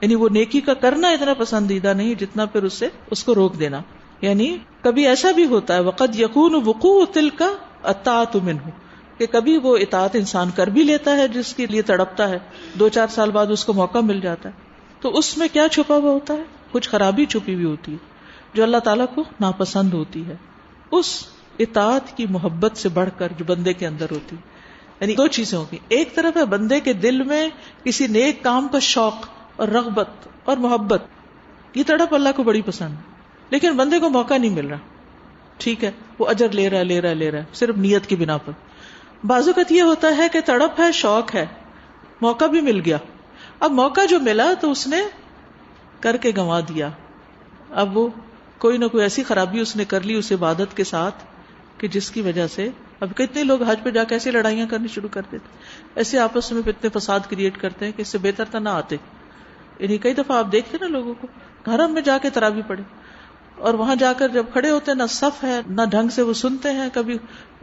یعنی 0.00 0.14
وہ 0.14 0.28
نیکی 0.28 0.60
کا 0.60 0.74
کرنا 0.74 1.08
اتنا 1.08 1.34
پسندیدہ 1.34 1.92
نہیں 1.94 2.14
جتنا 2.14 2.44
پھر 2.44 2.62
اس 2.62 2.72
سے 2.72 2.88
اس 3.10 3.24
کو 3.24 3.34
روک 3.34 3.58
دینا۔ 3.58 3.80
یعنی 4.20 4.56
کبھی 4.82 5.06
ایسا 5.06 5.30
بھی 5.30 5.44
ہوتا 5.44 5.74
ہے 5.74 5.80
وقت 5.80 6.20
یقون 6.20 6.54
وقوع 6.64 7.04
تل 7.12 7.30
کا 7.30 7.52
اطاط 7.82 8.36
من 8.36 8.56
ہو 8.66 8.70
کہ 9.18 9.26
کبھی 9.26 9.58
وہ 9.58 9.76
اطاعت 9.76 10.16
انسان 10.16 10.50
کر 10.50 10.66
بھی 10.66 10.82
لیتا 10.82 11.16
ہے، 11.16 11.28
جس 11.28 11.54
کے 11.54 11.66
لیے 11.66 11.82
تڑپتا 11.82 12.28
ہے۔ 12.28 12.38
دو 12.78 12.88
چار 12.88 13.06
سال 13.06 13.30
بعد 13.30 13.46
اس 13.46 13.64
کو 13.64 13.72
موقع 13.72 13.98
مل 13.98 14.20
جاتا 14.20 14.48
ہے۔ 14.48 14.54
تو 15.00 15.16
اس 15.16 15.38
میں 15.38 15.48
کیا 15.52 15.68
چھپا 15.68 15.96
ہوا 15.96 16.10
ہوتا 16.10 16.34
ہے؟ 16.34 16.42
کچھ 16.72 16.88
خرابی 16.88 17.24
چھپی 17.24 17.54
ہوئی 17.54 17.64
ہوتی 17.64 17.92
ہے۔ 17.92 18.07
جو 18.58 18.64
اللہ 18.64 18.76
تعالیٰ 18.76 19.06
کو 19.14 19.24
ناپسند 19.40 19.94
ہوتی 19.94 20.26
ہے۔ 20.26 20.36
اس 20.90 21.24
اطاعت 21.58 22.16
کی 22.16 22.26
محبت 22.30 22.76
سے 22.76 22.88
بڑھ 22.88 23.08
کر 23.18 23.32
جو 23.36 23.44
بندے 23.44 23.72
کے 23.72 23.86
اندر 23.86 24.06
ہوتی۔ 24.10 24.36
یعنی 25.00 25.14
دو 25.14 25.26
چیزیں 25.26 25.58
ہوگی 25.58 25.78
ایک 25.88 26.14
طرف 26.14 26.36
ہے 26.36 26.44
بندے 26.44 26.80
کے 26.80 26.92
دل 26.92 27.22
میں 27.22 27.48
کسی 27.84 28.06
نیک 28.06 28.42
کام 28.42 28.68
کا 28.68 28.78
شوق 28.78 29.14
اور 29.56 29.68
رغبت 29.68 30.08
اور 30.44 30.56
محبت۔ 30.56 31.02
یہ 31.74 31.82
تڑپ 31.86 32.14
اللہ 32.14 32.28
کو 32.36 32.42
بڑی 32.42 32.62
پسند۔ 32.62 32.94
لیکن 33.50 33.72
بندے 33.76 33.98
کو 33.98 34.10
موقع 34.10 34.38
نہیں 34.38 34.50
مل 34.50 34.66
رہا۔ 34.66 34.76
ٹھیک 35.58 35.84
ہے، 35.84 35.90
وہ 36.18 36.26
اجر 36.26 36.50
لے 36.50 36.70
رہا 36.70 36.78
ہے، 36.78 36.84
لے 36.84 37.00
رہا 37.00 37.08
ہے، 37.08 37.14
لے 37.14 37.30
رہا 37.30 37.38
ہے، 37.38 37.44
صرف 37.52 37.76
نیت 37.76 38.06
کی 38.06 38.16
بنا 38.16 38.36
پر۔ 38.36 38.52
بازوقت 39.26 39.72
یہ 39.72 39.82
ہوتا 39.82 40.16
ہے 40.16 40.28
کہ 40.32 40.40
تڑپ 40.40 40.80
ہے، 40.80 40.92
شوق 40.92 41.34
ہے، 41.34 41.46
موقع 42.20 42.44
بھی 42.44 42.60
مل 42.60 42.80
گیا۔ 42.84 42.96
اب 43.60 43.72
موقع 43.72 44.04
جو 44.04 44.20
ملا 44.20 44.52
تو 44.60 44.70
اس 44.70 44.86
نے 44.86 45.00
کر 46.00 46.16
کے 46.16 46.30
گنوا 46.36 46.60
دیا۔ 46.60 46.88
اب 47.70 47.96
وہ 47.96 48.08
کوئی 48.58 48.78
نہ 48.78 48.84
کوئی 48.84 49.02
ایسی 49.02 49.22
خرابی 49.22 49.60
اس 49.60 49.76
نے 49.76 49.84
کر 49.84 50.00
لی 50.00 50.14
اس 50.14 50.32
عبادت 50.32 50.76
کے 50.76 50.84
ساتھ 50.84 51.14
کہ 51.78 51.88
جس 51.88 52.10
کی 52.10 52.20
وجہ 52.20 52.46
سے 52.46 52.68
اب 53.00 53.08
کتنے 53.16 53.44
لوگ 53.44 53.62
حج 53.62 53.80
پہ 53.82 53.90
جا 53.90 54.04
کے 54.04 54.14
ایسی 54.14 54.30
لڑائیاں 54.30 54.66
کرنی 54.66 54.88
شروع 54.88 55.08
کر 55.08 55.22
دیتے 55.32 55.48
ایسے 55.94 56.18
آپس 56.18 56.52
میں 56.52 56.62
اتنے 56.66 56.90
فساد 56.98 57.20
کریٹ 57.30 57.58
کرتے 57.60 57.84
ہیں 57.84 57.92
کہ 57.96 58.02
اس 58.02 58.08
سے 58.08 58.18
بہتر 58.18 58.44
تھا 58.44 58.58
نہ 58.58 58.68
آتے۔ 58.68 58.96
یعنی 59.78 59.98
کئی 59.98 60.14
دفعہ 60.14 60.38
آپ 60.38 60.52
دیکھتے 60.52 60.76
نا 60.80 60.86
لوگوں 60.86 61.14
کو 61.14 61.26
حرم 61.70 61.92
میں 61.92 62.02
جا 62.02 62.18
کے 62.18 62.30
تراوی 62.30 62.62
پڑھے 62.66 62.82
اور 63.56 63.74
وہاں 63.74 63.94
جا 63.94 64.12
کر 64.12 64.28
جب 64.28 64.46
کھڑے 64.52 64.70
ہوتے 64.70 64.90
ہیں، 64.90 64.98
نہ 64.98 65.02
صف 65.08 65.44
ہے، 65.44 65.60
نہ 65.68 65.82
ڈھنگ 65.90 66.08
سے 66.08 66.22
وہ 66.22 66.32
سنتے 66.32 66.70
ہیں۔ 66.70 66.88
کبھی 66.92 67.18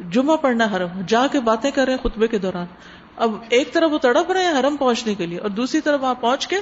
جمعہ 0.10 0.38
پڑھنا 0.38 0.68
حرم، 0.76 1.02
جا 1.08 1.28
کے 1.32 1.40
باتیں 1.40 1.72
کر 1.72 1.86
رہے 1.86 1.94
ہیں 1.94 2.04
خطبے 2.04 2.28
کے 2.28 2.38
دوران۔ 2.38 2.66
اب 3.16 3.32
ایک 3.50 3.74
طرف 3.74 3.92
وہ 3.92 3.98
تڑپ 3.98 4.32
رہے 4.32 4.44
ہیں 4.44 4.60
حرم 4.60 4.78
پہنچنے 4.78 5.16
کے 5.16 5.26
لیے 5.26 5.40
اور 5.40 5.50
دوسری 5.50 5.82
طرف 5.82 6.02
وہاں 6.02 6.14
پہنچ 6.14 6.48
کے 6.48 6.56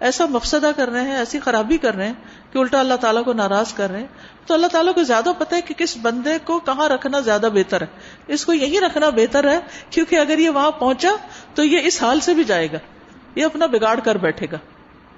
ایسا 0.00 0.26
مفسدہ 0.26 0.70
کر 0.76 0.88
رہے 0.88 1.00
ہیں، 1.00 1.16
ایسی 1.16 1.40
خرابی 1.40 1.76
کر 1.76 1.94
رہے 1.94 2.06
ہیں 2.06 2.14
کہ 2.52 2.58
الٹا 2.58 2.80
اللہ 2.80 2.94
تعالیٰ 2.94 3.24
کو 3.24 3.32
ناراض 3.32 3.72
کر 3.72 3.90
رہے 3.90 4.00
ہیں۔ 4.00 4.06
تو 4.46 4.54
اللہ 4.54 4.66
تعالیٰ 4.66 4.94
کو 4.94 5.02
زیادہ 5.02 5.28
پتا 5.38 5.56
ہے 5.56 5.60
کہ 5.60 5.74
کس 5.74 5.96
بندے 6.02 6.38
کو 6.44 6.58
کہاں 6.58 6.88
رکھنا 6.88 7.20
زیادہ 7.20 7.48
بہتر 7.54 7.80
ہے۔ 7.80 7.86
اس 8.26 8.46
کو 8.46 8.52
یہی 8.52 8.80
رکھنا 8.80 9.10
بہتر 9.10 9.50
ہے 9.50 9.58
کیونکہ 9.90 10.16
اگر 10.16 10.38
یہ 10.38 10.50
وہاں 10.50 10.70
پہنچا 10.70 11.08
تو 11.54 11.64
یہ 11.64 11.80
اس 11.84 12.02
حال 12.02 12.20
سے 12.20 12.34
بھی 12.34 12.44
جائے 12.44 12.68
گا۔ 12.72 12.78
یہ 13.34 13.44
اپنا 13.44 13.66
بگاڑ 13.66 14.00
کر 14.00 14.16
بیٹھے 14.16 14.46
گا۔ 14.52 14.58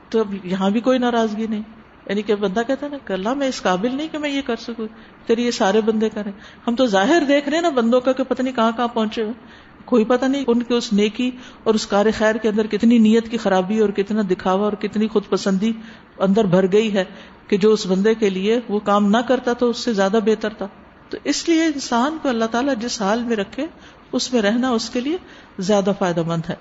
تو 0.08 0.20
اب 0.20 0.46
یہاں 0.46 0.70
بھی 0.70 0.80
کوئی 0.80 0.98
ناراضگی 0.98 1.46
نہیں۔ 1.46 1.62
یعنی 2.06 2.22
کہ 2.22 2.34
بندہ 2.34 2.60
کہتا 2.66 2.86
ہے 2.86 2.90
نا 2.90 2.96
کہ 3.04 3.12
اللہ 3.12 3.34
میں 3.34 3.48
اس 3.48 3.62
قابل 3.62 3.96
نہیں 3.96 4.08
کہ 4.08 4.18
میں 4.18 4.30
یہ 4.30 4.42
کر 4.46 4.56
سکوں 4.56 4.88
تیری 5.26 5.46
یہ 5.46 5.50
سارے 5.50 5.80
بندے 5.80 6.08
کریں۔ 6.08 6.32
ہم 6.66 6.74
تو 6.74 6.86
ظاہر 6.86 7.22
دیکھ 7.28 7.48
رہے 7.48 7.56
ہیں 7.56 7.62
نا 7.62 7.68
بندوں 7.68 8.00
کا 8.00 8.12
کہ 8.12 8.24
پتہ 8.24 8.42
نہیں 8.42 8.54
کہاں 8.54 8.72
کہاں 8.76 8.88
پہنچے 8.88 9.22
ہوئے۔ 9.22 9.67
کوئی 9.88 10.04
پتہ 10.04 10.24
نہیں 10.24 10.44
ان 10.46 10.62
کے 10.62 10.74
اس 10.74 10.92
نیکی 10.92 11.30
اور 11.64 11.74
اس 11.74 11.86
کار 11.86 12.06
خیر 12.18 12.34
کے 12.34 12.48
اندر 12.48 12.66
کتنی 12.66 12.98
نیت 12.98 13.28
کی 13.28 13.36
خرابی 13.36 13.78
اور 13.78 13.88
کتنا 13.88 14.22
دکھاوا 14.30 14.64
اور 14.64 14.72
کتنی 14.72 15.08
خود 15.08 15.22
پسندی 15.28 15.72
اندر 16.18 16.44
بھر 16.44 16.72
گئی 16.72 16.92
ہے 16.92 17.04
کہ 17.48 17.56
جو 17.56 17.72
اس 17.72 17.86
بندے 17.86 18.14
کے 18.14 18.30
لیے 18.30 18.60
وہ 18.68 18.80
کام 18.80 19.10
نہ 19.10 19.16
کرتا 19.16 19.52
تو 19.52 19.70
اس 19.70 19.78
سے 19.78 19.92
زیادہ 19.92 20.18
بہتر 20.24 20.48
تھا۔ 20.48 20.68
تو 21.10 21.16
اس 21.24 21.48
لیے 21.48 21.64
انسان 21.64 22.18
کو 22.22 22.28
اللہ 22.28 22.44
تعالیٰ 22.44 22.74
جس 22.80 23.02
حال 23.02 23.22
میں 23.22 23.36
رکھے، 23.36 23.66
اس 24.12 24.32
میں 24.32 24.42
رہنا 24.42 24.70
اس 24.70 24.90
کے 24.90 25.00
لیے 25.00 25.16
زیادہ 25.58 25.90
فائدہ 25.98 26.22
مند 26.22 26.42
ہے۔ 26.48 26.54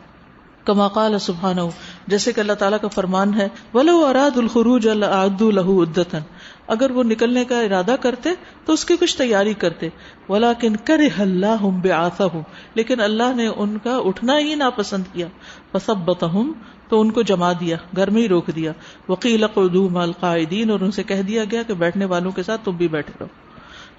کما 0.66 0.88
قال 0.88 1.20
سبحانہ، 1.20 1.62
جیسے 2.08 2.34
کہ 2.34 2.40
اللہ 2.40 2.54
تعالیٰ 2.54 2.80
کا 2.80 2.88
فرمان 2.88 3.34
ہے، 3.34 3.48
ولو 3.74 4.06
اراد 4.06 4.38
الخروج 4.38 4.88
له 4.88 5.78
عدتن 5.82 6.20
اگر 6.68 6.92
وہ 6.92 7.04
نکلنے 7.04 7.46
کا 7.46 7.60
ارادہ 7.62 7.96
کرتے 8.02 8.30
تو 8.66 8.74
اس 8.74 8.86
کی 8.86 8.96
کچھ 9.00 9.18
تیاری 9.18 9.54
کرتے۔ 9.54 9.90
ولیکن 10.30 10.76
کرہ 10.76 11.20
اللہ 11.20 11.66
بعثہم، 11.84 12.42
لیکن 12.76 13.02
اللہ 13.02 13.34
نے 13.36 13.48
ان 13.48 13.78
کا 13.84 13.98
اٹھنا 13.98 14.40
ہی 14.40 14.56
ناپسند 14.56 15.04
کیا۔ 15.14 15.28
فثبتہم، 15.72 16.52
تو 16.90 17.02
ان 17.02 17.12
کو 17.12 17.22
جما 17.22 17.52
دیا، 17.54 17.78
گھر 17.96 18.10
میں 18.10 18.22
ہی 18.22 18.28
روک 18.28 18.48
دیا۔ 18.56 18.72
وقیل 19.10 19.48
قعدوا 19.48 19.88
مع 19.92 20.02
القاعدین، 20.02 20.72
اور 20.72 20.80
ان 20.80 20.92
سے 20.92 21.04
کہہ 21.04 21.22
دیا 21.22 21.44
گیا 21.52 21.64
کہ 21.64 21.74
بیٹھنے 21.74 22.06
والوں 22.06 22.32
کے 22.32 22.44
ساتھ 22.44 22.62
تم 22.66 22.76
بھی 22.76 22.88
بیٹھے 22.88 23.14
رہو 23.20 23.28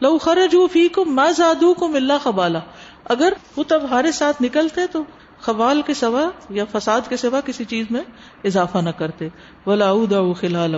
لو 0.02 0.18
خرجوا 0.18 0.66
فیکم 0.72 1.14
ما 1.14 1.30
زادوکم 1.36 1.94
الا 1.94 2.18
خبالا۔ 2.18 2.58
اگر 3.04 3.32
وہ 3.56 3.62
تمہارے 3.62 4.12
ساتھ 4.12 4.42
نکلتے 4.42 4.86
تو 4.92 5.02
خوال 5.40 5.82
کے 5.86 5.94
سوا 5.94 6.28
یا 6.50 6.64
فساد 6.72 7.08
کے 7.08 7.16
سوا 7.16 7.40
کسی 7.40 7.64
چیز 7.64 7.86
میں 7.90 8.02
اضافہ 8.44 8.78
نہ 8.78 8.90
کرتے۔ 8.90 9.28
ولا 9.66 9.92
خلال 10.40 10.76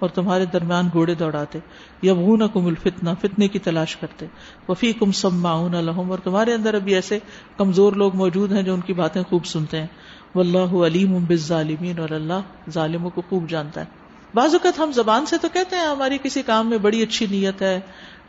اور 0.00 0.08
تمہارے 0.08 0.44
درمیان 0.44 0.88
گھوڑے 0.92 1.14
دوڑاتے۔ 1.14 1.58
یا 2.02 2.14
کم 2.54 2.66
الفتنا 2.66 3.14
فتنے 3.14 3.48
کی 3.48 3.58
تلاش 3.58 3.96
کرتے۔ 3.96 4.26
وفی 4.68 4.92
کم 4.92 5.12
سم 5.12 5.46
الحم 5.46 6.10
اور 6.10 6.18
تمہارے 6.24 6.54
اندر 6.54 6.74
ابھی 6.74 6.94
ایسے 6.94 7.18
کمزور 7.56 7.92
لوگ 7.92 8.16
موجود 8.16 8.52
ہیں 8.52 8.62
جو 8.62 8.74
ان 8.74 8.80
کی 8.80 8.92
باتیں 8.92 9.22
خوب 9.22 9.46
سنتے 9.46 9.80
ہیں۔ 9.80 9.86
و 10.34 10.40
اللہ 10.40 10.86
علیم 10.86 11.34
ظالمین 11.34 11.98
اور 11.98 12.10
اللہ 12.10 12.70
ظالموں 12.70 13.10
کو 13.10 13.22
خوب 13.28 13.48
جانتا 13.48 13.80
ہے۔ 13.80 13.86
بعض 14.34 14.52
اوقات 14.52 14.78
ہم 14.78 14.92
زبان 14.92 15.26
سے 15.26 15.36
تو 15.38 15.48
کہتے 15.52 15.76
ہیں، 15.76 15.86
ہماری 15.86 16.18
کسی 16.22 16.42
کام 16.42 16.70
میں 16.70 16.78
بڑی 16.78 17.02
اچھی 17.02 17.26
نیت 17.30 17.62
ہے، 17.62 17.80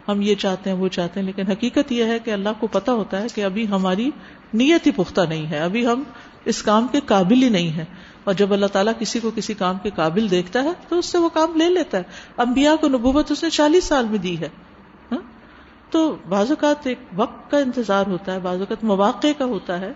ہم 0.07 0.21
یہ 0.21 0.35
چاہتے 0.35 0.69
ہیں، 0.69 0.77
وہ 0.77 0.87
چاہتے 0.87 1.19
ہیں، 1.19 1.27
لیکن 1.27 1.51
حقیقت 1.51 1.91
یہ 1.91 2.03
ہے 2.03 2.19
کہ 2.19 2.31
اللہ 2.31 2.49
کو 2.59 2.67
پتا 2.67 2.91
ہوتا 2.91 3.21
ہے 3.21 3.27
کہ 3.35 3.43
ابھی 3.43 3.67
ہماری 3.67 4.11
نیت 4.53 4.87
ہی 4.87 4.91
پختہ 4.91 5.21
نہیں 5.29 5.47
ہے۔ 5.47 5.59
ابھی 5.59 5.85
ہم 5.85 6.03
اس 6.45 6.63
کام 6.63 6.87
کے 6.91 6.99
قابل 7.05 7.43
ہی 7.43 7.49
نہیں 7.49 7.71
ہے 7.71 7.85
اور 8.23 8.33
جب 8.33 8.53
اللہ 8.53 8.65
تعالیٰ 8.65 8.93
کسی 8.99 9.19
کو 9.19 9.31
کسی 9.35 9.53
کام 9.53 9.77
کے 9.83 9.89
قابل 9.95 10.31
دیکھتا 10.31 10.63
ہے 10.63 10.71
تو 10.89 10.99
اس 10.99 11.05
سے 11.05 11.17
وہ 11.17 11.29
کام 11.29 11.55
لے 11.55 11.69
لیتا 11.69 11.97
ہے۔ 11.97 12.03
انبیاء 12.37 12.75
کو 12.75 12.87
نبوت 12.87 13.31
اس 13.31 13.43
نے 13.43 13.49
چالیس 13.49 13.83
سال 13.83 14.05
میں 14.05 14.17
دی 14.17 14.39
ہے۔ 14.39 14.49
ہاں؟ 15.11 15.19
تو 15.89 16.15
بعض 16.29 16.49
اوقات 16.49 16.87
ایک 16.87 16.99
وقت 17.15 17.51
کا 17.51 17.57
انتظار 17.57 18.05
ہوتا 18.07 18.33
ہے، 18.33 18.39
بعض 18.39 18.59
اوقات 18.59 18.83
مواقع 18.83 19.27
کا 19.37 19.45
ہوتا 19.45 19.79
ہے۔ 19.79 19.93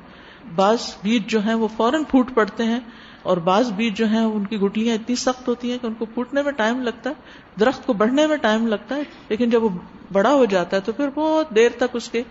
بعض 0.56 0.78
بیج 1.04 1.28
جو 1.28 1.40
ہیں 1.40 1.54
وہ 1.54 1.68
فوراً 1.78 2.04
پھوٹ 2.04 2.34
پڑتے 2.34 2.64
ہیں 2.64 2.80
اور 3.24 3.38
بعض 3.38 3.72
بیج 3.72 3.98
جو 3.98 4.08
ہیں 4.08 4.24
ان 4.24 4.46
کی 4.46 4.60
گٹلیاں 4.60 4.96
اتنی 4.96 5.16
سخت 5.16 5.48
ہوتی 5.48 5.72
ہیں 5.72 5.78
کہ 5.82 5.88
ان 5.88 5.94
کو 5.94 6.06
پھوٹنے 6.06 6.42
میں 6.42 6.52
ٹائم 6.52 6.82
لگتا 6.82 7.10
ہے، 7.10 7.16
درخت 7.60 7.86
کو 7.86 7.94
بڑھنے 7.94 8.28
میں 8.28 8.38
ٹائم 8.38 8.68
لگتا 8.68 8.96
ہے۔ 8.96 9.02
لیکن 9.30 9.50
جب 9.50 9.64
وہ 9.64 9.70
بڑا 10.12 10.34
ہو 10.34 10.46
جاتا 10.46 10.78
ہے 10.78 10.82
تو 10.82 10.92
پھر 10.92 11.10
بہت 11.16 11.56
دیر 11.56 11.70
تک 11.78 11.84
اس 11.94 12.10
کے 12.10 12.24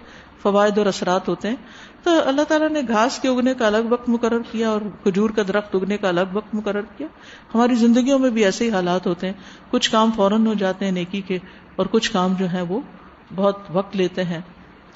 فوائد 0.43 0.79
اور 0.79 0.87
اثرات 0.87 1.29
ہوتے 1.29 1.49
ہیں۔ 1.49 1.57
تو 2.05 2.29
اللہ 2.29 2.43
تعالیٰ 2.43 2.69
نے 2.69 2.81
گھاس 2.89 3.19
کے 3.19 3.29
اگنے 3.29 3.55
کا 3.55 3.67
الگ 3.67 3.77
وقت 3.89 4.09
مقرر 4.09 4.41
کیا 4.51 4.69
اور 4.69 4.81
کھجور 5.03 5.31
کا 5.31 5.43
درخت 5.49 5.75
اگنے 5.75 5.97
کا 5.97 6.09
الگ 6.09 6.21
وقت 6.33 6.55
مقرر 6.55 6.83
کیا۔ 6.83 7.07
ہماری 7.55 7.75
زندگیوں 7.75 8.19
میں 8.19 8.31
بھی 8.31 8.45
ایسے 8.45 8.65
ہی 8.65 8.71
حالات 8.71 9.07
ہوتے 9.07 9.27
ہیں۔ 9.27 9.35
کچھ 9.71 9.91
کام 9.91 10.11
فوراً 10.17 10.47
ہو 10.47 10.55
جاتے 10.55 10.85
ہیں 10.85 10.93
نیکی 10.93 11.21
کے 11.21 11.39
اور 11.77 11.87
کچھ 11.87 12.13
کام 12.13 12.35
جو 12.35 12.47
ہیں 12.47 12.63
وہ 12.63 12.81
بہت 13.35 13.59
وقت 13.71 13.97
لیتے 13.97 14.25
ہیں۔ 14.25 14.41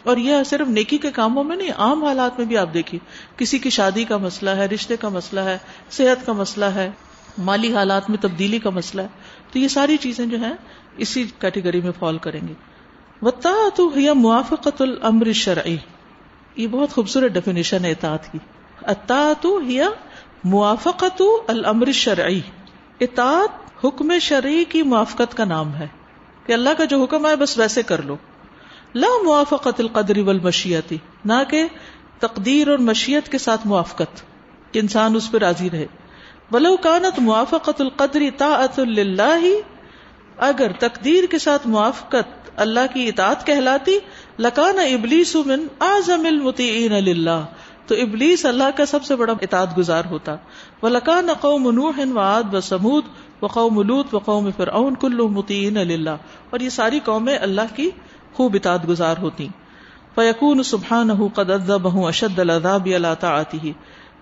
اور 0.05 0.17
یہ 0.17 0.35
صرف 0.47 0.69
نیکی 0.69 0.99
کے 0.99 1.11
کاموں 1.11 1.45
میں 1.45 1.57
نہیں، 1.57 1.71
عام 1.77 2.05
حالات 2.05 2.39
میں 2.39 2.47
بھی 2.47 2.57
آپ 2.57 2.75
دیکھیے۔ 2.75 2.99
کسی 3.37 3.59
کی 3.59 3.71
شادی 3.71 4.05
کا 4.05 4.17
مسئلہ 4.17 4.51
ہے، 4.51 4.67
رشتے 4.67 4.97
کا 4.97 5.09
مسئلہ 5.09 5.41
ہے، 5.41 5.59
صحت 5.91 6.27
کا 6.27 6.33
مسئلہ 6.33 6.65
ہے، 6.65 6.91
مالی 7.39 7.75
حالات 7.75 8.11
میں 8.11 8.19
تبدیلی 8.19 8.59
کا 8.59 8.71
مسئلہ 8.71 9.03
ہے۔ 9.03 9.09
تو 9.53 9.59
یہ 9.59 9.69
ساری 9.69 9.97
چیزیں 9.97 10.27
جو 10.27 10.39
ہیں 10.39 10.55
اسی 10.97 11.25
کیٹیگری 11.39 11.81
میں 11.81 11.93
فال 11.99 12.19
کریں 12.19 12.41
گے۔ 12.49 12.53
وتا 13.23 13.69
تو 13.75 13.91
موافقت 14.15 14.83
العمر 14.83 15.33
شرعی 15.33 15.77
یہ 16.57 16.67
بہت 16.67 16.91
خوبصورت 16.91 17.33
ڈیفینیشن 17.33 17.85
ہے 17.85 17.91
اطاعت 17.91 18.33
کی۔ 18.33 18.39
اتا 18.83 19.33
تو 19.41 19.61
موافقت 20.45 21.23
الامر 21.49 21.93
شرعی 21.93 22.41
اطاعت 23.01 23.85
حکم 23.85 24.19
شرعی 24.19 24.65
کی 24.65 24.83
موافقت 24.83 25.37
کا 25.37 25.45
نام 25.45 25.75
ہے۔ 25.75 25.87
کہ 26.47 26.53
اللہ 26.53 26.71
کا 26.79 26.85
جو 26.85 27.03
حکم 27.03 27.27
ہے 27.27 27.37
بس 27.37 27.59
ویسے 27.59 27.83
کر 27.83 28.03
لو۔ 28.03 28.17
لا 28.95 29.23
موافقت 29.25 29.81
القدر 29.81 30.19
والمشیتی 30.19 30.97
نہ 31.25 31.33
کہ 31.51 31.65
تقدیر 32.19 32.69
اور 32.69 32.79
مشیت 32.79 33.29
کے 33.29 33.39
ساتھ 33.39 33.67
موافقت، 33.67 34.23
کہ 34.73 34.79
انسان 34.79 35.17
اس 35.17 35.31
پہ 35.31 35.39
راضی 35.39 35.71
رہے۔ 35.71 35.87
ولو 36.53 36.77
کانت 36.77 37.19
موافقت 37.19 37.81
القدری 37.81 38.31
طاعت 38.31 38.79
للہ، 38.79 39.45
اگر 40.37 40.73
تقدیر 40.79 41.25
کے 41.31 41.39
ساتھ 41.39 41.67
موافقت 41.67 42.51
اللہ 42.57 42.95
کی 42.95 43.09
اطاعت 43.09 43.47
کہلاتی 43.47 43.99
لکان 44.39 44.79
ابلیس 44.79 45.37
من 45.37 45.67
اعظم 45.81 46.27
المطیعین 46.27 46.93
للہ، 46.93 47.45
تو 47.87 47.95
ابلیس 47.95 48.47
اللہ 48.47 48.77
کا 48.77 48.87
سب 48.87 49.05
سے 49.05 49.17
بڑا 49.17 49.33
اطاعت 49.43 49.79
گزار 49.79 50.03
ہوتا۔ 50.11 50.37
وہ 50.83 50.89
لکان 50.89 51.29
قوم 51.41 51.71
نوح 51.71 52.01
و 52.15 52.19
عاد 52.19 52.55
و 52.55 52.61
سمود 52.61 53.05
و 53.43 53.47
قوم 53.47 53.83
لوت 53.83 54.15
و 54.15 54.19
قوم 54.19 54.51
فرعون 54.57 54.95
کل 54.95 55.29
مطیعین 55.29 55.75
للہ۔ 55.75 56.11
اور 56.51 56.61
یہ 56.61 56.69
ساری 56.69 57.01
قومیں 57.05 57.39
اللہ 57.39 57.61
کی 57.77 57.91
خوب 58.35 58.55
اطاعت 58.55 58.89
گزار 58.89 59.15
ہوتی۔ 59.19 59.49
فیکون 60.15 60.63
سبحانہ 60.63 61.13
قد 61.35 61.51
عذبہ 61.51 62.09
اشد 62.09 62.39
العذاب 62.39 62.89
علی 62.97 63.09
طاعته 63.21 63.71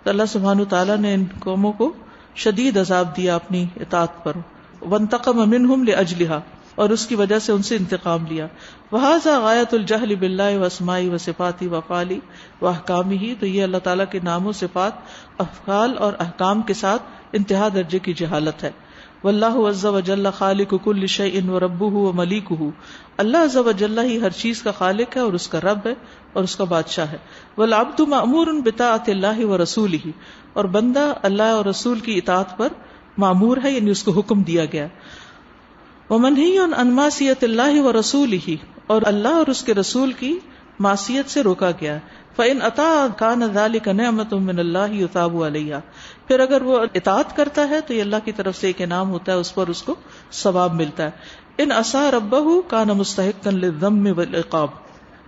تو 0.02 0.10
اللہ 0.10 0.22
سبحانہ 0.28 0.62
تعالیٰ 0.64 0.96
نے 0.96 1.14
ان 1.14 1.24
قوموں 1.38 1.72
کو 1.72 1.92
شدید 2.34 2.76
عذاب 2.76 3.16
دیا 3.16 3.34
اپنی 3.34 3.66
اطاعت 3.80 4.24
پر۔ 4.24 4.32
وانتقم 4.80 5.50
منہم 5.50 5.84
لاجلها 5.84 6.40
اور 6.77 6.91
اس 6.91 7.07
کی 7.07 7.14
وجہ 7.14 7.39
سے 7.39 7.53
ان 7.53 7.62
سے 7.62 7.77
انتقام 7.77 8.27
لیا۔ 8.27 8.47
وہذا 8.93 9.41
غایت 9.41 9.74
الجہل 9.74 10.14
بلّہ 10.14 10.59
و 10.59 10.64
اسماعی 10.64 11.09
و 11.09 11.18
صفاتی 11.18 11.66
و 11.66 11.81
فالی 11.87 12.20
و 12.62 12.66
احکام 12.66 13.11
ہی 13.11 13.35
تو 13.41 13.47
یہ 13.47 13.62
اللہ 13.62 13.77
تعالیٰ 13.77 14.05
کے 14.11 14.20
نام 14.22 14.47
و 14.47 14.53
صفات، 14.53 14.93
افعال 15.39 15.99
اور 15.99 16.12
احکام 16.18 16.62
کے 16.62 16.74
ساتھ 16.74 17.03
انتہا 17.33 17.68
درجے 17.74 17.99
کی 17.99 18.14
جہالت 18.14 18.64
ہے۔ 18.64 18.70
واللہ 19.24 19.68
عز 19.68 19.85
و 19.85 20.01
جل 20.01 20.27
خالق 20.39 20.74
کل 20.85 21.07
شیء 21.07 21.51
و 21.51 21.61
ربہ 21.61 21.91
و 21.91 22.12
ملیک 22.12 22.53
اللہ 23.16 23.37
عز 23.37 23.57
و 23.57 23.72
جل 23.72 23.99
ہی 23.99 24.20
ہر 24.20 24.31
چیز 24.31 24.62
کا 24.62 24.70
خالق 24.70 25.16
ہے 25.16 25.22
اور 25.22 25.33
اس 25.33 25.49
کا 25.49 25.61
رب 25.61 25.79
ہے 25.87 25.95
اور 26.33 26.45
اس 26.45 26.57
کا 26.57 26.64
بادشاہ 26.64 27.07
ہے۔ 27.12 27.16
والعبد 27.59 28.01
مأمور 28.01 28.47
بطاعت 28.47 29.09
اللہ 29.09 29.45
و 29.45 29.62
رسول 29.62 29.93
ہی 29.95 30.12
اور 30.53 30.64
بندہ 30.64 31.12
اللہ 31.22 31.43
اور 31.43 31.64
رسول 31.64 32.01
کی 32.01 32.18
اطاعت 32.18 32.59
پر 32.59 32.68
معمور 33.18 33.57
ہے 33.64 33.70
یعنی 33.70 33.91
اس 33.91 34.03
کو 34.03 34.11
حکم 34.12 34.43
دیا 34.43 34.64
گیا۔ 34.64 34.87
وہ 36.09 36.18
منہی 36.18 36.59
ان 36.59 36.72
انماسیت 36.76 37.44
اللہ 37.44 37.80
و 37.80 37.92
رسول 38.00 38.32
ہی 38.32 38.57
اور 38.86 39.02
اللہ 39.04 39.28
اور 39.28 39.46
اس 39.46 39.62
کے 39.62 39.74
رسول 39.74 40.12
کی 40.12 40.38
معصیت 40.78 41.30
سے 41.30 41.42
روکا 41.42 41.70
گیا۔ 41.70 41.98
فن 42.36 42.62
عطا 42.62 43.07
کا 43.16 43.34
نظال 43.34 43.78
کا 43.78 43.92
نعمت 43.92 44.32
من 44.32 44.59
اللہ 44.59 44.78
اتاب 44.78 45.42
علیہ 45.44 45.76
پھر 46.28 46.40
اگر 46.40 46.62
وہ 46.62 46.78
اطاعت 46.94 47.36
کرتا 47.36 47.68
ہے 47.68 47.80
تو 47.80 47.94
یہ 47.94 48.02
اللہ 48.02 48.16
کی 48.24 48.32
طرف 48.32 48.57
سے 48.57 48.66
ایک 48.66 48.82
انعام 48.82 49.11
ہوتا 49.11 49.32
ہے، 49.32 49.36
اس 49.36 49.54
پر 49.54 49.68
اس 49.68 49.82
کو 49.82 49.94
ثواب 50.32 50.74
ملتا 50.74 51.02
ہے۔ 51.02 51.11
ان 51.59 51.72
اصا 51.72 52.11
رب 52.11 52.36
کا 52.68 52.84
نہ 52.84 52.92
مستحق 52.92 53.48
ضم 53.80 54.07
والعقاب۔ 54.16 54.68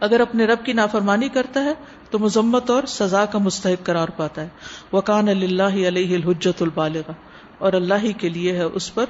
اگر 0.01 0.21
اپنے 0.21 0.45
رب 0.45 0.65
کی 0.65 0.73
نافرمانی 0.73 1.29
کرتا 1.29 1.65
ہے 1.65 1.73
تو 2.11 2.19
مذمت 2.19 2.71
اور 2.71 2.83
سزا 2.89 3.25
کا 3.25 3.39
مستحق 3.39 3.87
قرار 3.87 4.09
پاتا 4.09 4.43
ہے۔ 4.43 4.49
وہ 4.93 5.01
کان 5.01 5.29
اللہ 5.29 5.89
علیہ 5.89 6.17
الحجت 6.17 6.63
البالغ 6.63 7.11
اور 7.59 7.73
اللہ 7.73 7.95
ہی 8.03 8.13
کے 8.13 8.29
لیے 8.29 8.53
ہے 8.53 8.63
اس 8.63 8.95
پر 8.95 9.05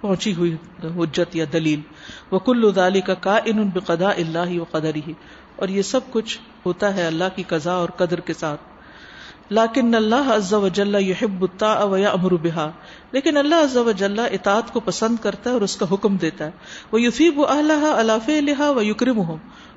پہنچی 0.00 0.34
ہوئی 0.34 0.56
حجت 0.82 1.36
یا 1.36 1.44
دلیل۔ 1.52 1.80
وہ 2.30 2.38
کل 2.38 2.64
ادالی 2.64 3.00
کا 3.00 3.14
کا 3.14 3.38
ان 3.44 3.68
بقدا 3.68 4.08
اللہ 4.08 4.60
و 4.60 4.64
قدر 4.64 4.94
ہی 4.94 5.12
اور 5.56 5.68
یہ 5.68 5.82
سب 5.82 6.00
کچھ 6.10 6.38
ہوتا 6.66 6.94
ہے 6.94 7.06
اللہ 7.06 7.24
کی 7.36 7.42
قضاء 7.42 7.72
اور 7.72 7.88
قدر 7.88 8.20
کے 8.20 8.34
ساتھ۔ 8.34 8.60
لاکن 9.50 9.94
اللہ 9.94 10.34
عز 10.34 10.54
و 10.54 10.68
جل 10.68 10.94
یحب 10.94 11.42
الطاع 11.42 11.84
و 11.84 11.96
یامر 11.96 12.30
بها۔ 12.30 12.70
لیکن 13.12 13.36
اللہ 13.36 13.54
عز 13.54 13.76
و 13.76 13.92
جل 13.92 14.18
اطاعت 14.18 14.72
کو 14.72 14.80
پسند 14.80 15.16
کرتا 15.22 15.50
ہے 15.50 15.54
اور 15.54 15.62
اس 15.62 15.76
کا 15.76 15.86
حکم 15.92 16.16
دیتا 16.16 16.44
ہے۔ 16.44 16.50
وہ 16.92 17.02
یفیب 17.02 17.40
اہلہ 17.48 17.86
الاف 17.86 18.28
لہا 18.28 18.70
و 18.70 18.82
یکرم 18.82 19.18
ہوں 19.18 19.36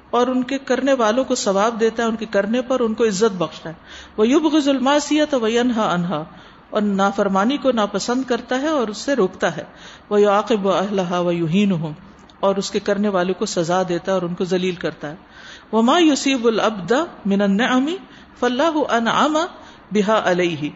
اور 0.10 0.28
ان 0.28 0.44
کے 0.44 0.58
کرنے 0.58 0.94
والوں 0.94 1.24
کو 1.24 1.36
ثواب 1.36 1.80
دیتا 1.80 2.04
ہے، 2.04 2.08
ان 2.08 2.16
کے 2.16 2.26
کرنے 2.26 2.62
پر 2.62 2.80
ان 2.80 2.94
کو 2.94 3.04
عزت 3.04 3.36
بخشتا 3.36 3.70
ہے۔ 3.70 3.76
وہ 4.18 4.28
یوب 4.28 4.54
غزلماسیت 4.54 5.34
و 5.34 5.46
انہا 5.46 5.94
انہا 5.94 6.24
اور 6.72 6.82
نافرمانی 6.82 7.58
کو 7.58 7.72
ناپسند 7.72 8.24
کرتا 8.24 8.62
ہے 8.62 8.68
اور 8.68 8.88
اس 8.88 8.98
سے 8.98 9.16
روکتا 9.16 9.58
ہے۔ 9.58 9.64
وہ 10.10 10.22
یعقب 10.22 10.66
و 10.66 10.72
اہلہ 10.72 11.12
و 11.14 11.32
یوہین 11.32 11.72
ہوں 11.72 11.94
اور 12.40 12.56
اس 12.56 12.72
کے 12.72 12.80
کرنے 12.80 13.08
والوں 13.08 13.34
کو 13.34 13.46
سزا 13.46 13.82
دیتا 13.90 14.12
ہے 14.12 14.18
اور 14.18 14.22
ان 14.22 14.34
کو 14.34 14.44
ذلیل 14.44 14.76
کرتا 14.76 15.10
ہے۔ 15.10 15.16
وہ 15.72 15.82
ماں 15.82 16.00
یوسیب 16.00 16.46
العبد 16.46 16.92
من 17.26 17.42
النعم 17.42 17.86
فلاح 18.40 18.80
انعام 18.90 19.38
بہا 19.92 20.22
علیہ 20.26 20.70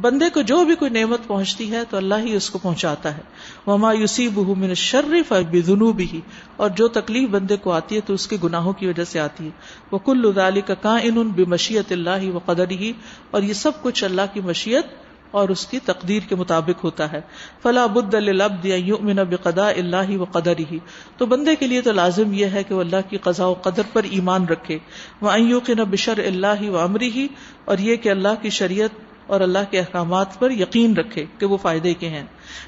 بندے 0.00 0.28
کو 0.30 0.42
جو 0.42 0.64
بھی 0.64 0.74
کوئی 0.74 0.90
نعمت 0.90 1.26
پہنچتی 1.26 1.72
ہے 1.72 1.82
تو 1.90 1.96
اللہ 1.96 2.14
ہی 2.18 2.36
اس 2.36 2.50
کو 2.50 2.58
پہنچاتا 2.58 3.16
ہے۔ 3.16 3.22
وما 3.66 3.92
یوسیب 3.92 4.38
من 4.38 4.68
الشرف 4.68 5.32
بذنوبہ 5.50 6.04
ہی 6.12 6.20
اور 6.56 6.70
جو 6.70 6.88
تکلیف 6.88 7.28
بندے 7.28 7.56
کو 7.56 7.72
آتی 7.72 7.96
ہے 7.96 8.00
تو 8.00 8.14
اس 8.14 8.26
کے 8.26 8.36
گناہوں 8.44 8.72
کی 8.72 8.86
وجہ 8.86 9.04
سے 9.04 9.20
آتی 9.20 9.44
ہے۔ 9.44 9.50
وہ 9.90 9.98
کل 9.98 10.32
ذالک 10.34 10.70
کائن 10.80 11.28
بمشیت 11.28 11.92
اللہ 11.92 12.30
و 12.34 12.38
قدر 12.38 12.70
ہی 12.70 12.92
اور 13.30 13.42
یہ 13.42 13.52
سب 13.52 13.82
کچھ 13.82 14.04
اللہ 14.04 14.22
کی 14.32 14.40
مشیت 14.40 14.86
اور 15.30 15.48
اس 15.48 15.66
کی 15.66 15.78
تقدیر 15.78 16.20
کے 16.28 16.34
مطابق 16.34 16.84
ہوتا 16.84 17.12
ہے۔ 17.12 17.20
فلا 17.62 17.86
بد 17.86 18.14
للعبد 18.14 18.64
ان 18.64 18.86
یؤمن 18.86 19.16
بقضاء 19.16 19.70
اللہ 19.70 20.18
و 20.18 20.24
قدرہ۔ 20.24 20.74
تو 21.16 21.26
بندے 21.26 21.56
کے 21.56 21.66
لیے 21.66 21.80
تو 21.80 21.92
لازم 21.92 22.32
یہ 22.32 22.46
ہے 22.46 22.62
کہ 22.62 22.74
وہ 22.74 22.80
اللہ 22.80 23.10
کی 23.10 23.16
قضاء 23.16 23.46
و 23.46 23.54
قدر 23.54 23.82
پر 23.92 24.02
ایمان 24.10 24.44
رکھے۔ 24.44 24.78
وہ 25.20 25.40
یوقن 25.40 25.84
بشر 25.90 26.18
اللہ 26.18 26.70
و 26.70 26.78
امرہ۔ 26.78 27.18
اور 27.64 27.78
یہ 27.78 27.96
کہ 27.96 28.08
اللہ 28.08 28.42
کی 28.42 28.50
شریعت 28.50 28.90
اور 29.26 29.40
اللہ 29.40 29.58
کے 29.70 29.78
احکامات 29.78 30.38
پر 30.38 30.50
یقین 30.50 30.96
رکھے 30.96 31.24
کہ 31.38 31.46
وہ 31.46 31.56
فائدے 31.56 31.94
کے 31.94 32.08
ہیں۔ 32.08 32.24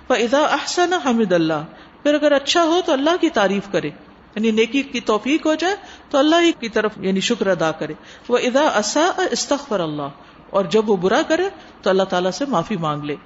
فاذا 0.06 0.38
احسن 0.38 0.92
حمد 0.92 1.32
اللہ۔ 1.32 1.64
پھر 2.02 2.14
اگر 2.14 2.32
اچھا 2.32 2.62
ہو 2.64 2.80
تو 2.86 2.92
اللہ 2.92 3.16
کی 3.20 3.28
تعریف 3.28 3.72
کرے۔ 3.72 3.88
یعنی 4.34 4.50
نیکی 4.50 4.82
کی 4.82 5.00
توفیق 5.00 5.46
ہو 5.46 5.54
جائے 5.54 5.76
تو 6.10 6.18
اللہ 6.18 6.36
ہی 6.42 6.52
کی 6.60 6.68
طرف 6.68 6.92
یعنی 7.00 7.20
شکر 7.20 7.46
ادا 7.46 7.70
کرے۔ 7.70 7.92
وہ 8.28 8.38
ادا 8.38 8.68
اصا 8.68 9.10
استغفر 9.30 9.80
اللہ۔ 9.80 10.08
اور 10.50 10.64
جب 10.64 10.90
وہ 10.90 10.96
برا 10.96 11.20
کرے 11.28 11.48
تو 11.82 11.90
اللہ 11.90 12.02
تعالیٰ 12.02 12.30
سے 12.30 12.44
معافی 12.48 12.76
مانگ 12.76 13.04
لے۔ 13.04 13.16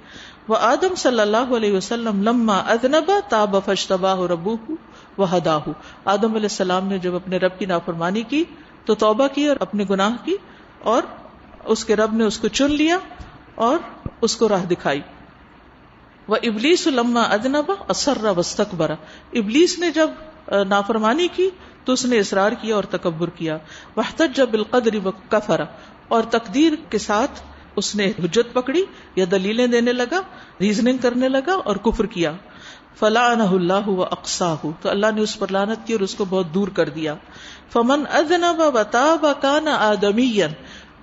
وہ 0.47 0.55
آدم 0.55 0.95
صلی 0.95 1.19
اللہ 1.19 1.53
علیہ 1.55 1.73
وسلم 1.73 2.23
لما 2.23 2.57
ادنبا 2.57 3.19
تاب 3.29 3.55
فشتبا 3.65 4.15
ربو 4.15 4.55
وہ 5.17 5.35
ہدا 5.37 5.57
آدم 6.05 6.35
علیہ 6.35 6.51
السلام 6.51 6.87
نے 6.87 6.99
جب 6.99 7.15
اپنے 7.15 7.37
رب 7.37 7.59
کی 7.59 7.65
نافرمانی 7.65 8.21
کی 8.21 8.43
تو 8.85 8.95
توبہ 8.95 9.27
کی 9.27 9.47
اور 9.47 9.57
اپنے 9.59 9.85
گناہ 9.89 10.15
کی 10.25 10.35
اور 10.79 11.03
اس 11.65 11.85
کے 11.85 11.95
رب 11.95 12.13
نے 12.13 12.23
اس 12.23 12.37
کو 12.37 12.47
چن 12.47 12.71
لیا 12.71 12.97
اور 13.55 13.77
اس 14.21 14.35
کو 14.37 14.49
راہ 14.49 14.65
دکھائی۔ 14.65 15.01
وہ 16.27 16.35
ابلیس 16.43 16.87
لما 16.87 17.21
ادنبا 17.21 17.73
اسرا 17.89 18.31
وسط 18.31 18.75
برا 18.75 18.95
ابلیس 19.33 19.79
نے 19.79 19.91
جب 19.91 20.09
نافرمانی 20.67 21.27
کی 21.27 21.49
تو 21.85 21.93
اس 21.93 22.05
نے 22.05 22.19
اصرار 22.19 22.51
کیا 22.51 22.75
اور 22.75 22.83
تکبر 22.83 23.29
کیا۔ 23.29 23.57
وہ 23.95 24.25
جب 24.35 24.49
بالقدر 24.51 24.95
و 25.05 25.11
اور 26.07 26.23
تقدیر 26.23 26.73
کے 26.89 26.97
ساتھ 26.97 27.41
اس 27.75 27.95
نے 27.95 28.11
حجت 28.23 28.53
پکڑی، 28.53 28.83
یا 29.15 29.25
دلیلیں 29.31 29.67
دینے 29.67 29.93
لگا 29.93 30.21
ریزننگ 30.61 30.97
کرنے 30.97 31.29
لگا 31.29 31.53
اور 31.53 31.75
کفر 31.75 32.05
کیا۔ 32.05 32.31
فلاں 32.99 33.45
اللہ 33.51 33.87
و 33.87 34.03
اقسا 34.03 34.55
تو 34.81 34.89
اللہ 34.89 35.07
نے 35.15 35.21
اس 35.21 35.39
پر 35.39 35.47
لانت 35.51 35.87
کی 35.87 35.93
اور 35.93 36.01
اس 36.01 36.15
کو 36.15 36.25
بہت 36.25 36.53
دور 36.53 36.67
کر 36.67 36.89
دیا۔ 36.89 37.15
فمن 37.73 38.03
ادنا 38.11 38.51
بتا 38.51 39.15
کان 39.41 39.67
آدمی 39.67 40.41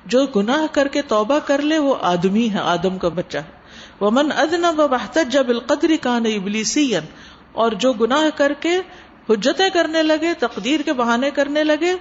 جو 0.07 0.27
گناہ 0.27 0.67
کر 0.73 0.89
کے 0.89 1.03
توبہ 1.03 1.39
کر 1.39 1.63
لے، 1.63 1.79
وہ 1.79 1.95
آدمی 2.01 2.51
ہے، 2.51 2.59
آدم 2.59 2.99
کا 2.99 3.09
بچہ 3.09 3.39
ہے۔ 3.39 3.51
ومن 4.01 4.33
ادنا 4.33 4.71
بحتج 4.71 5.33
جب 5.33 5.49
القدری 5.49 5.97
کان 5.97 6.27
ابلیسی 6.27 6.95
اور 7.53 7.73
جو 7.73 7.93
گناہ 7.93 8.25
کر 8.37 8.53
کے 8.61 8.79
حجتیں 9.31 9.71
کرنے 9.71 10.03
لگے، 10.03 10.33
تقدیر 10.39 10.81
کے 10.81 10.93
بہانے 10.93 11.31
کرنے 11.31 11.65
لگے، 11.65 11.95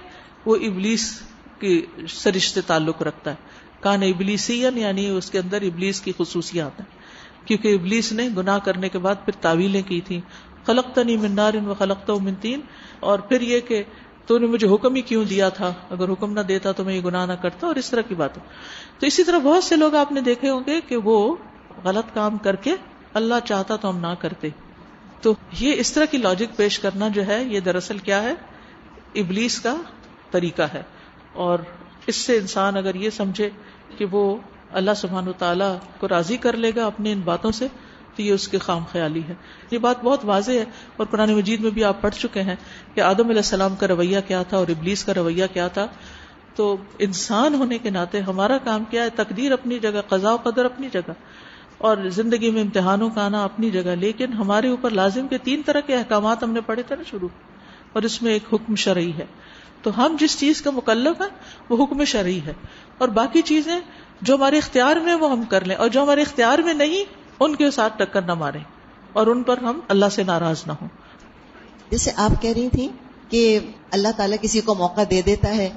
وہ 0.46 0.56
ابلیس 0.56 1.22
کی 1.62 1.86
سے 2.08 2.32
رشتے 2.32 2.60
تعلق 2.60 3.02
رکھتا 3.02 3.30
ہے۔ 3.30 3.36
کان 3.80 4.02
ابلیسی 4.02 4.62
یعنی 4.62 5.08
اس 5.08 5.30
کے 5.30 5.38
اندر 5.38 5.62
ابلیس 5.62 6.00
کی 6.00 6.12
خصوصیات 6.18 6.80
ہیں۔ 6.80 6.86
کیونکہ 7.48 7.74
ابلیس 7.74 8.12
نے 8.12 8.28
گناہ 8.36 8.58
کرنے 8.58 8.88
کے 8.88 8.98
بعد 8.98 9.14
پھر 9.24 9.32
تعویلیں 9.40 9.82
کی 9.82 10.00
تھی 10.00 10.20
خلق 10.66 10.86
تنی 10.94 11.16
منار 11.16 11.54
و 11.66 11.74
خلق 11.74 12.10
من 12.10 12.34
تین۔ 12.34 12.60
اور 13.00 13.18
پھر 13.18 13.40
یہ 13.40 13.60
کہ 13.60 13.82
تو 14.26 14.38
نے 14.38 14.46
مجھے 14.46 14.68
حکم 14.68 14.94
ہی 14.94 15.00
کیوں 15.00 15.24
دیا 15.24 15.48
تھا؟ 15.48 15.72
اگر 15.90 16.08
حکم 16.08 16.32
نہ 16.32 16.40
دیتا 16.40 16.72
تو 16.72 16.84
میں 16.84 16.94
یہ 16.94 17.00
گناہ 17.00 17.26
نہ 17.26 17.32
کرتا 17.32 17.66
اور 17.66 17.76
اس 17.76 17.90
طرح 17.90 18.00
کی 18.00 18.14
بات 18.14 18.34
تو 18.98 19.06
اسی 19.06 19.24
طرح 19.24 19.38
بہت 19.38 19.64
سے 19.64 19.76
لوگ 19.76 19.94
آپ 19.94 20.12
نے 20.12 20.20
دیکھے 20.20 20.50
ہوں 20.50 20.60
گے 20.66 20.80
کہ 20.80 20.96
وہ 20.96 21.36
غلط 21.84 22.14
کام 22.14 22.38
کر 22.38 22.56
کے 22.56 22.74
اللہ 23.14 23.34
چاہتا 23.44 23.76
تو 23.76 23.90
ہم 23.90 23.98
نہ 23.98 24.14
کرتے۔ 24.18 24.48
تو 25.22 25.34
یہ 25.60 25.72
اس 25.78 25.92
طرح 25.92 26.04
کی 26.04 26.18
لاجک 26.18 26.56
پیش 26.56 26.78
کرنا 26.78 27.08
جو 27.08 27.26
ہے، 27.26 27.44
یہ 27.44 27.60
دراصل 27.60 27.98
کیا 27.98 28.22
ہے؟ 28.22 28.34
ابلیس 29.14 29.60
کا 29.60 29.76
طریقہ 30.30 30.62
ہے۔ 30.62 30.82
اور 31.32 31.58
اس 32.06 32.16
سے 32.16 32.36
انسان 32.36 32.76
اگر 32.76 32.94
یہ 32.94 33.10
سمجھے 33.10 33.50
کہ 33.98 34.04
وہ 34.04 34.36
اللہ 34.72 34.90
سبحان 34.96 35.28
و 35.28 35.32
تعالیٰ 35.32 35.76
کو 35.98 36.08
راضی 36.08 36.36
کر 36.36 36.56
لے 36.56 36.70
گا 36.76 36.86
اپنے 36.86 37.12
ان 37.12 37.20
باتوں 37.24 37.50
سے، 37.50 37.66
تو 38.16 38.22
یہ 38.22 38.32
اس 38.32 38.48
کے 38.48 38.58
خام 38.58 38.84
خیالی 38.92 39.22
ہے۔ 39.28 39.34
یہ 39.70 39.78
بات 39.78 40.04
بہت 40.04 40.20
واضح 40.24 40.52
ہے 40.52 40.64
اور 40.96 41.06
قرآن 41.06 41.32
مجید 41.34 41.60
میں 41.60 41.70
بھی 41.70 41.84
آپ 41.84 42.02
پڑھ 42.02 42.14
چکے 42.14 42.42
ہیں 42.42 42.56
کہ 42.94 43.00
آدم 43.00 43.24
علیہ 43.24 43.36
السلام 43.36 43.76
کا 43.76 43.88
رویہ 43.88 44.18
کیا 44.26 44.42
تھا 44.42 44.56
اور 44.56 44.68
ابلیس 44.68 45.04
کا 45.04 45.14
رویہ 45.14 45.44
کیا 45.52 45.68
تھا۔ 45.68 45.86
تو 46.54 46.76
انسان 46.98 47.54
ہونے 47.54 47.78
کے 47.78 47.90
ناطے 47.90 48.20
ہمارا 48.20 48.58
کام 48.58 48.84
کیا 48.90 49.02
ہے؟ 49.02 49.10
تقدیر 49.10 49.52
اپنی 49.52 49.78
جگہ، 49.78 50.00
قضاء 50.08 50.32
و 50.32 50.36
قدر 50.36 50.64
اپنی 50.64 50.88
جگہ۔ 50.92 51.12
اور 51.78 51.96
زندگی 51.96 52.50
میں 52.50 52.62
امتحانوں 52.62 53.10
کا 53.10 53.26
آنا 53.26 53.44
اپنی 53.44 53.70
جگہ، 53.70 53.90
لیکن 53.90 54.32
ہمارے 54.32 54.68
اوپر 54.68 54.90
لازم 54.90 55.28
کے 55.28 55.38
تین 55.38 55.62
طرح 55.66 55.80
کے 55.80 55.96
احکامات 55.96 56.42
ہم 56.42 56.50
نے 56.50 56.60
پڑھے 56.60 56.82
تھے 56.82 56.96
نا 56.96 57.02
شروع۔ 57.10 57.28
اور 57.92 58.02
اس 58.02 58.22
میں 58.22 58.32
ایک 58.32 58.42
حکم 58.52 58.74
شرعی 58.74 59.12
ہے۔ 59.12 59.26
تو 59.82 60.06
ہم 60.06 60.16
جس 60.20 60.38
چیز 60.38 60.62
کا 60.62 60.70
مکلف 60.70 61.20
ہے 61.20 61.26
وہ 61.68 61.84
حکم 61.84 62.04
شرعی 62.04 62.40
ہے۔ 62.46 62.52
اور 62.98 63.08
باقی 63.08 63.42
چیزیں 63.42 63.80
جو 64.22 64.34
ہمارے 64.34 64.58
اختیار 64.58 64.96
میں 64.96 65.14
وہ 65.14 65.30
ہم 65.30 65.42
کر 65.42 65.64
لیں۔ 65.64 65.76
اور 65.76 65.88
جو 65.88 66.02
ہمارے 66.02 66.22
اختیار 66.22 66.58
میں 66.58 66.74
نہیں، 66.74 67.04
ان 67.40 67.56
کے 67.56 67.70
ساتھ 67.70 67.98
ٹکر 67.98 68.22
نہ 68.22 68.34
مارے 68.34 68.58
اور 69.12 69.26
ان 69.26 69.42
پر 69.42 69.58
ہم 69.58 69.80
اللہ 69.88 70.06
سے 70.12 70.22
ناراض 70.22 70.62
نہ 70.66 70.72
ہوں۔ 70.72 70.88
جیسے 71.90 72.10
آپ 72.16 72.42
کہہ 72.42 72.52
رہی 72.52 72.68
تھی 72.68 72.88
کہ 73.28 73.58
اللہ 73.90 74.08
تعالیٰ 74.16 74.38
کسی 74.42 74.60
کو 74.60 74.74
موقع 74.74 75.00
دے 75.10 75.22
دیتا 75.22 75.56
ہے 75.56 75.68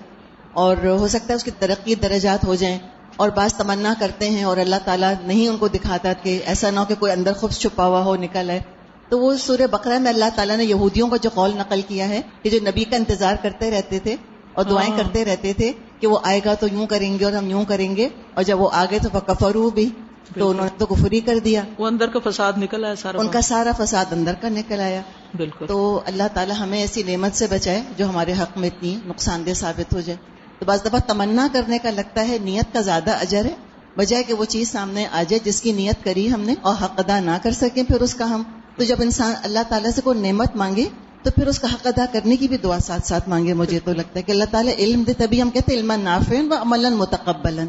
اور 0.54 0.78
ہو 0.78 1.08
سکتا 1.08 1.28
ہے 1.30 1.34
اس 1.34 1.44
کی 1.44 1.52
ترقی 1.52 1.96
درجات 1.96 2.46
ہو 2.46 2.56
جائیں 2.56 2.80
اور 3.16 3.30
بعض 3.30 3.54
تمنا 3.54 3.94
کرتے 4.00 4.30
ہیں 4.30 4.44
اور 4.44 4.58
اللہ 4.58 4.76
تعالیٰ 4.86 5.14
نہیں 5.24 5.48
ان 5.48 5.58
کو 5.58 5.68
دکھاتا 5.68 6.14
کہ 6.14 6.40
ایسا 6.46 6.70
نہ 6.70 6.80
ہو 6.80 6.86
کہ 6.86 6.96
کوئی 6.96 7.12
اندر 7.12 7.34
خوب 7.34 7.52
چھپا 7.52 7.86
ہوا 7.86 8.04
ہو، 8.04 8.16
نکل 8.16 8.50
ہے 8.50 8.62
تو 9.10 9.20
وہ 9.20 9.36
سورہ 9.38 9.68
بقرہ 9.72 10.00
میں 10.00 10.12
اللہ 10.12 10.26
تعالیٰ 10.36 10.58
نے 10.58 10.64
یہودیوں 10.64 11.08
کا 11.08 11.18
جو 11.18 11.30
قول 11.34 11.52
نقل 11.58 11.82
کیا 11.88 12.10
ہے 12.10 12.22
کہ 12.42 12.50
جو 12.50 12.60
نبی 12.62 12.84
کا 12.84 12.96
انتظار 12.96 13.36
کرتے 13.42 13.72
رہتے 13.72 14.00
تھے 14.00 14.16
اور 14.54 14.66
دعائیں 14.66 14.92
ہاں۔ 14.92 14.98
کرتے 14.98 15.26
رہتے 15.26 15.54
تھے 15.54 15.72
کہ 16.00 16.08
وہ 16.08 16.20
آئے 16.24 16.40
گا 16.46 16.54
تو 16.54 16.68
یوں 16.68 16.88
کریں 16.88 17.20
گے 17.20 17.26
اور 17.26 17.34
ہم 17.34 17.50
یوں 17.50 17.66
کریں 17.66 17.96
گے 17.96 18.10
اور 18.34 18.44
جب 18.44 18.62
وہ 18.62 18.70
آگے 18.74 19.00
تو 19.00 19.20
کفرو 19.20 19.70
بھی 19.70 19.90
تو 20.36 20.50
انہوں 20.50 20.66
نے 20.66 20.70
تو 20.78 20.86
کفری 20.86 21.20
کر 21.20 21.40
دیا۔ 21.40 21.62
وہ 21.78 21.88
اندر 21.88 22.10
کا 22.10 22.30
فساد 22.30 22.54
نکل 22.58 22.86
آیا 22.86 22.96
سارا 22.96 23.20
ان 23.20 23.28
کا 23.28 23.42
سارا 23.42 23.72
فساد 23.78 24.06
اندر 24.12 24.34
کا 24.42 24.50
نکل 24.50 24.80
آیا۔ 24.80 25.02
بالکل۔ 25.38 25.66
تو 25.68 26.02
اللہ 26.06 26.24
تعالیٰ 26.34 26.56
ہمیں 26.60 26.80
ایسی 26.80 27.04
نعمت 27.04 27.36
سے 27.36 27.48
بچائے 27.50 27.82
جو 27.98 28.10
ہمارے 28.10 28.34
حق 28.34 28.58
میں 28.58 28.70
اتنی 28.70 28.98
نقصان 29.06 29.46
دہ 29.46 29.54
ثابت 29.54 29.94
ہو 29.94 30.00
جائے۔ 30.00 30.18
تو 30.60 30.66
بعض 30.66 30.86
دفعہ 30.86 31.00
تمنا 31.08 31.48
کرنے 31.54 31.78
کا 31.78 31.90
لگتا 31.90 32.28
ہے 32.28 32.38
نیت 32.42 32.74
کا 32.74 32.82
زیادہ 32.82 33.12
اجر 33.12 33.46
ہے 33.46 33.56
بجائے 33.98 34.24
کہ 34.24 34.34
وہ 34.34 34.46
چیز 34.46 34.72
سامنے 34.72 35.06
آ 35.12 35.24
جائے 35.28 35.40
جس 35.44 35.62
کی 35.62 35.72
نیت 35.72 36.04
کری 36.04 36.32
ہم 36.32 36.42
نے 36.42 36.56
اور 36.62 36.76
حق 36.84 36.92
ادا 36.98 37.20
نہ 37.20 37.38
کر 37.44 37.52
سکیں 37.52 37.84
پھر 37.84 38.02
اس 38.02 38.16
کا 38.16 38.30
ہم 38.30 38.44
تو 38.78 38.84
جب 38.84 38.96
انسان 39.00 39.34
اللہ 39.44 39.60
تعالیٰ 39.70 39.92
سے 39.92 40.02
کوئی 40.02 40.20
نعمت 40.20 40.56
مانگے 40.56 40.86
تو 41.24 41.32
پھر 41.32 41.48
اس 41.48 41.60
کا 41.60 41.68
حق 41.74 41.88
ادا 41.88 42.06
کرنے 42.12 42.36
کی 42.36 42.48
بھی 42.48 42.58
دعا 42.58 42.80
ساتھ 42.80 43.08
ساتھ 43.08 43.30
مانگے 43.30 43.54
مجھے 43.54 43.80
تو 43.80 43.94
لگتا 43.94 44.16
ہے 44.16 44.22
کہ 44.22 44.32
اللہ 44.32 44.44
تعالیٰ 44.52 44.74
علم 44.78 45.04
دے 45.04 45.14
تبھی 45.14 45.42
ہم 45.42 45.50
کہتے 45.50 45.74
ہیں 45.74 45.80
علم 45.80 45.92
نافع 45.92 46.36
و 46.50 46.62
عمل 46.62 46.90
متقبل 46.90 47.60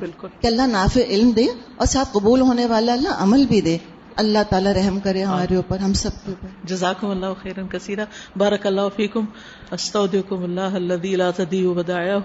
کہ 0.41 0.47
اللہ 0.47 0.67
نافع 0.67 1.01
علم 1.01 1.31
دے 1.31 1.47
اور 1.77 1.87
ساتھ 1.87 2.09
قبول 2.13 2.41
ہونے 2.41 2.67
والا 2.67 2.93
اللہ 2.93 3.09
عمل 3.09 3.47
بھی 3.47 3.61
دے۔ 3.61 3.79
اللہ 4.17 4.39
تعالیٰ 4.49 4.73
رحم 4.73 5.01
کرے 5.01 5.23
ہمارے 5.23 5.57
اوپر 5.57 5.79
ہم 5.79 5.93
سب 5.93 6.11
کے 6.11 6.31
اوپر۔ 6.31 6.49
جزاکم 6.65 7.07
اللہ 7.07 7.27
خیرا 7.43 7.63
کثیرا۔ 7.71 8.05
بارک 8.37 8.67
اللہ 8.67 8.89
فیکم۔ 8.97 9.25
استودعکم 9.71 10.43
اللہ 10.43 10.75
الذی 10.75 11.17
لا 11.17 11.31
تضیع 11.31 11.69
ودائعہ 11.69 12.19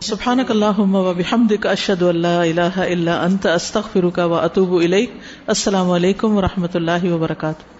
سبحانک 0.00 0.50
اللہم 0.50 0.94
و 0.94 1.12
بحمدک 1.14 1.66
اشہد 1.66 2.02
ان 2.02 2.16
لا 2.16 2.42
الہ 2.42 2.78
الا 2.78 3.22
انت 3.24 3.46
استغفرک 3.46 4.20
و 4.24 4.34
اتوب 4.34 4.74
الیک۔ 4.74 5.10
السلام 5.46 5.90
علیکم 5.90 6.36
و 6.36 6.42
رحمۃ 6.42 6.74
اللہ 6.74 7.12
وبرکاتہ۔ 7.12 7.78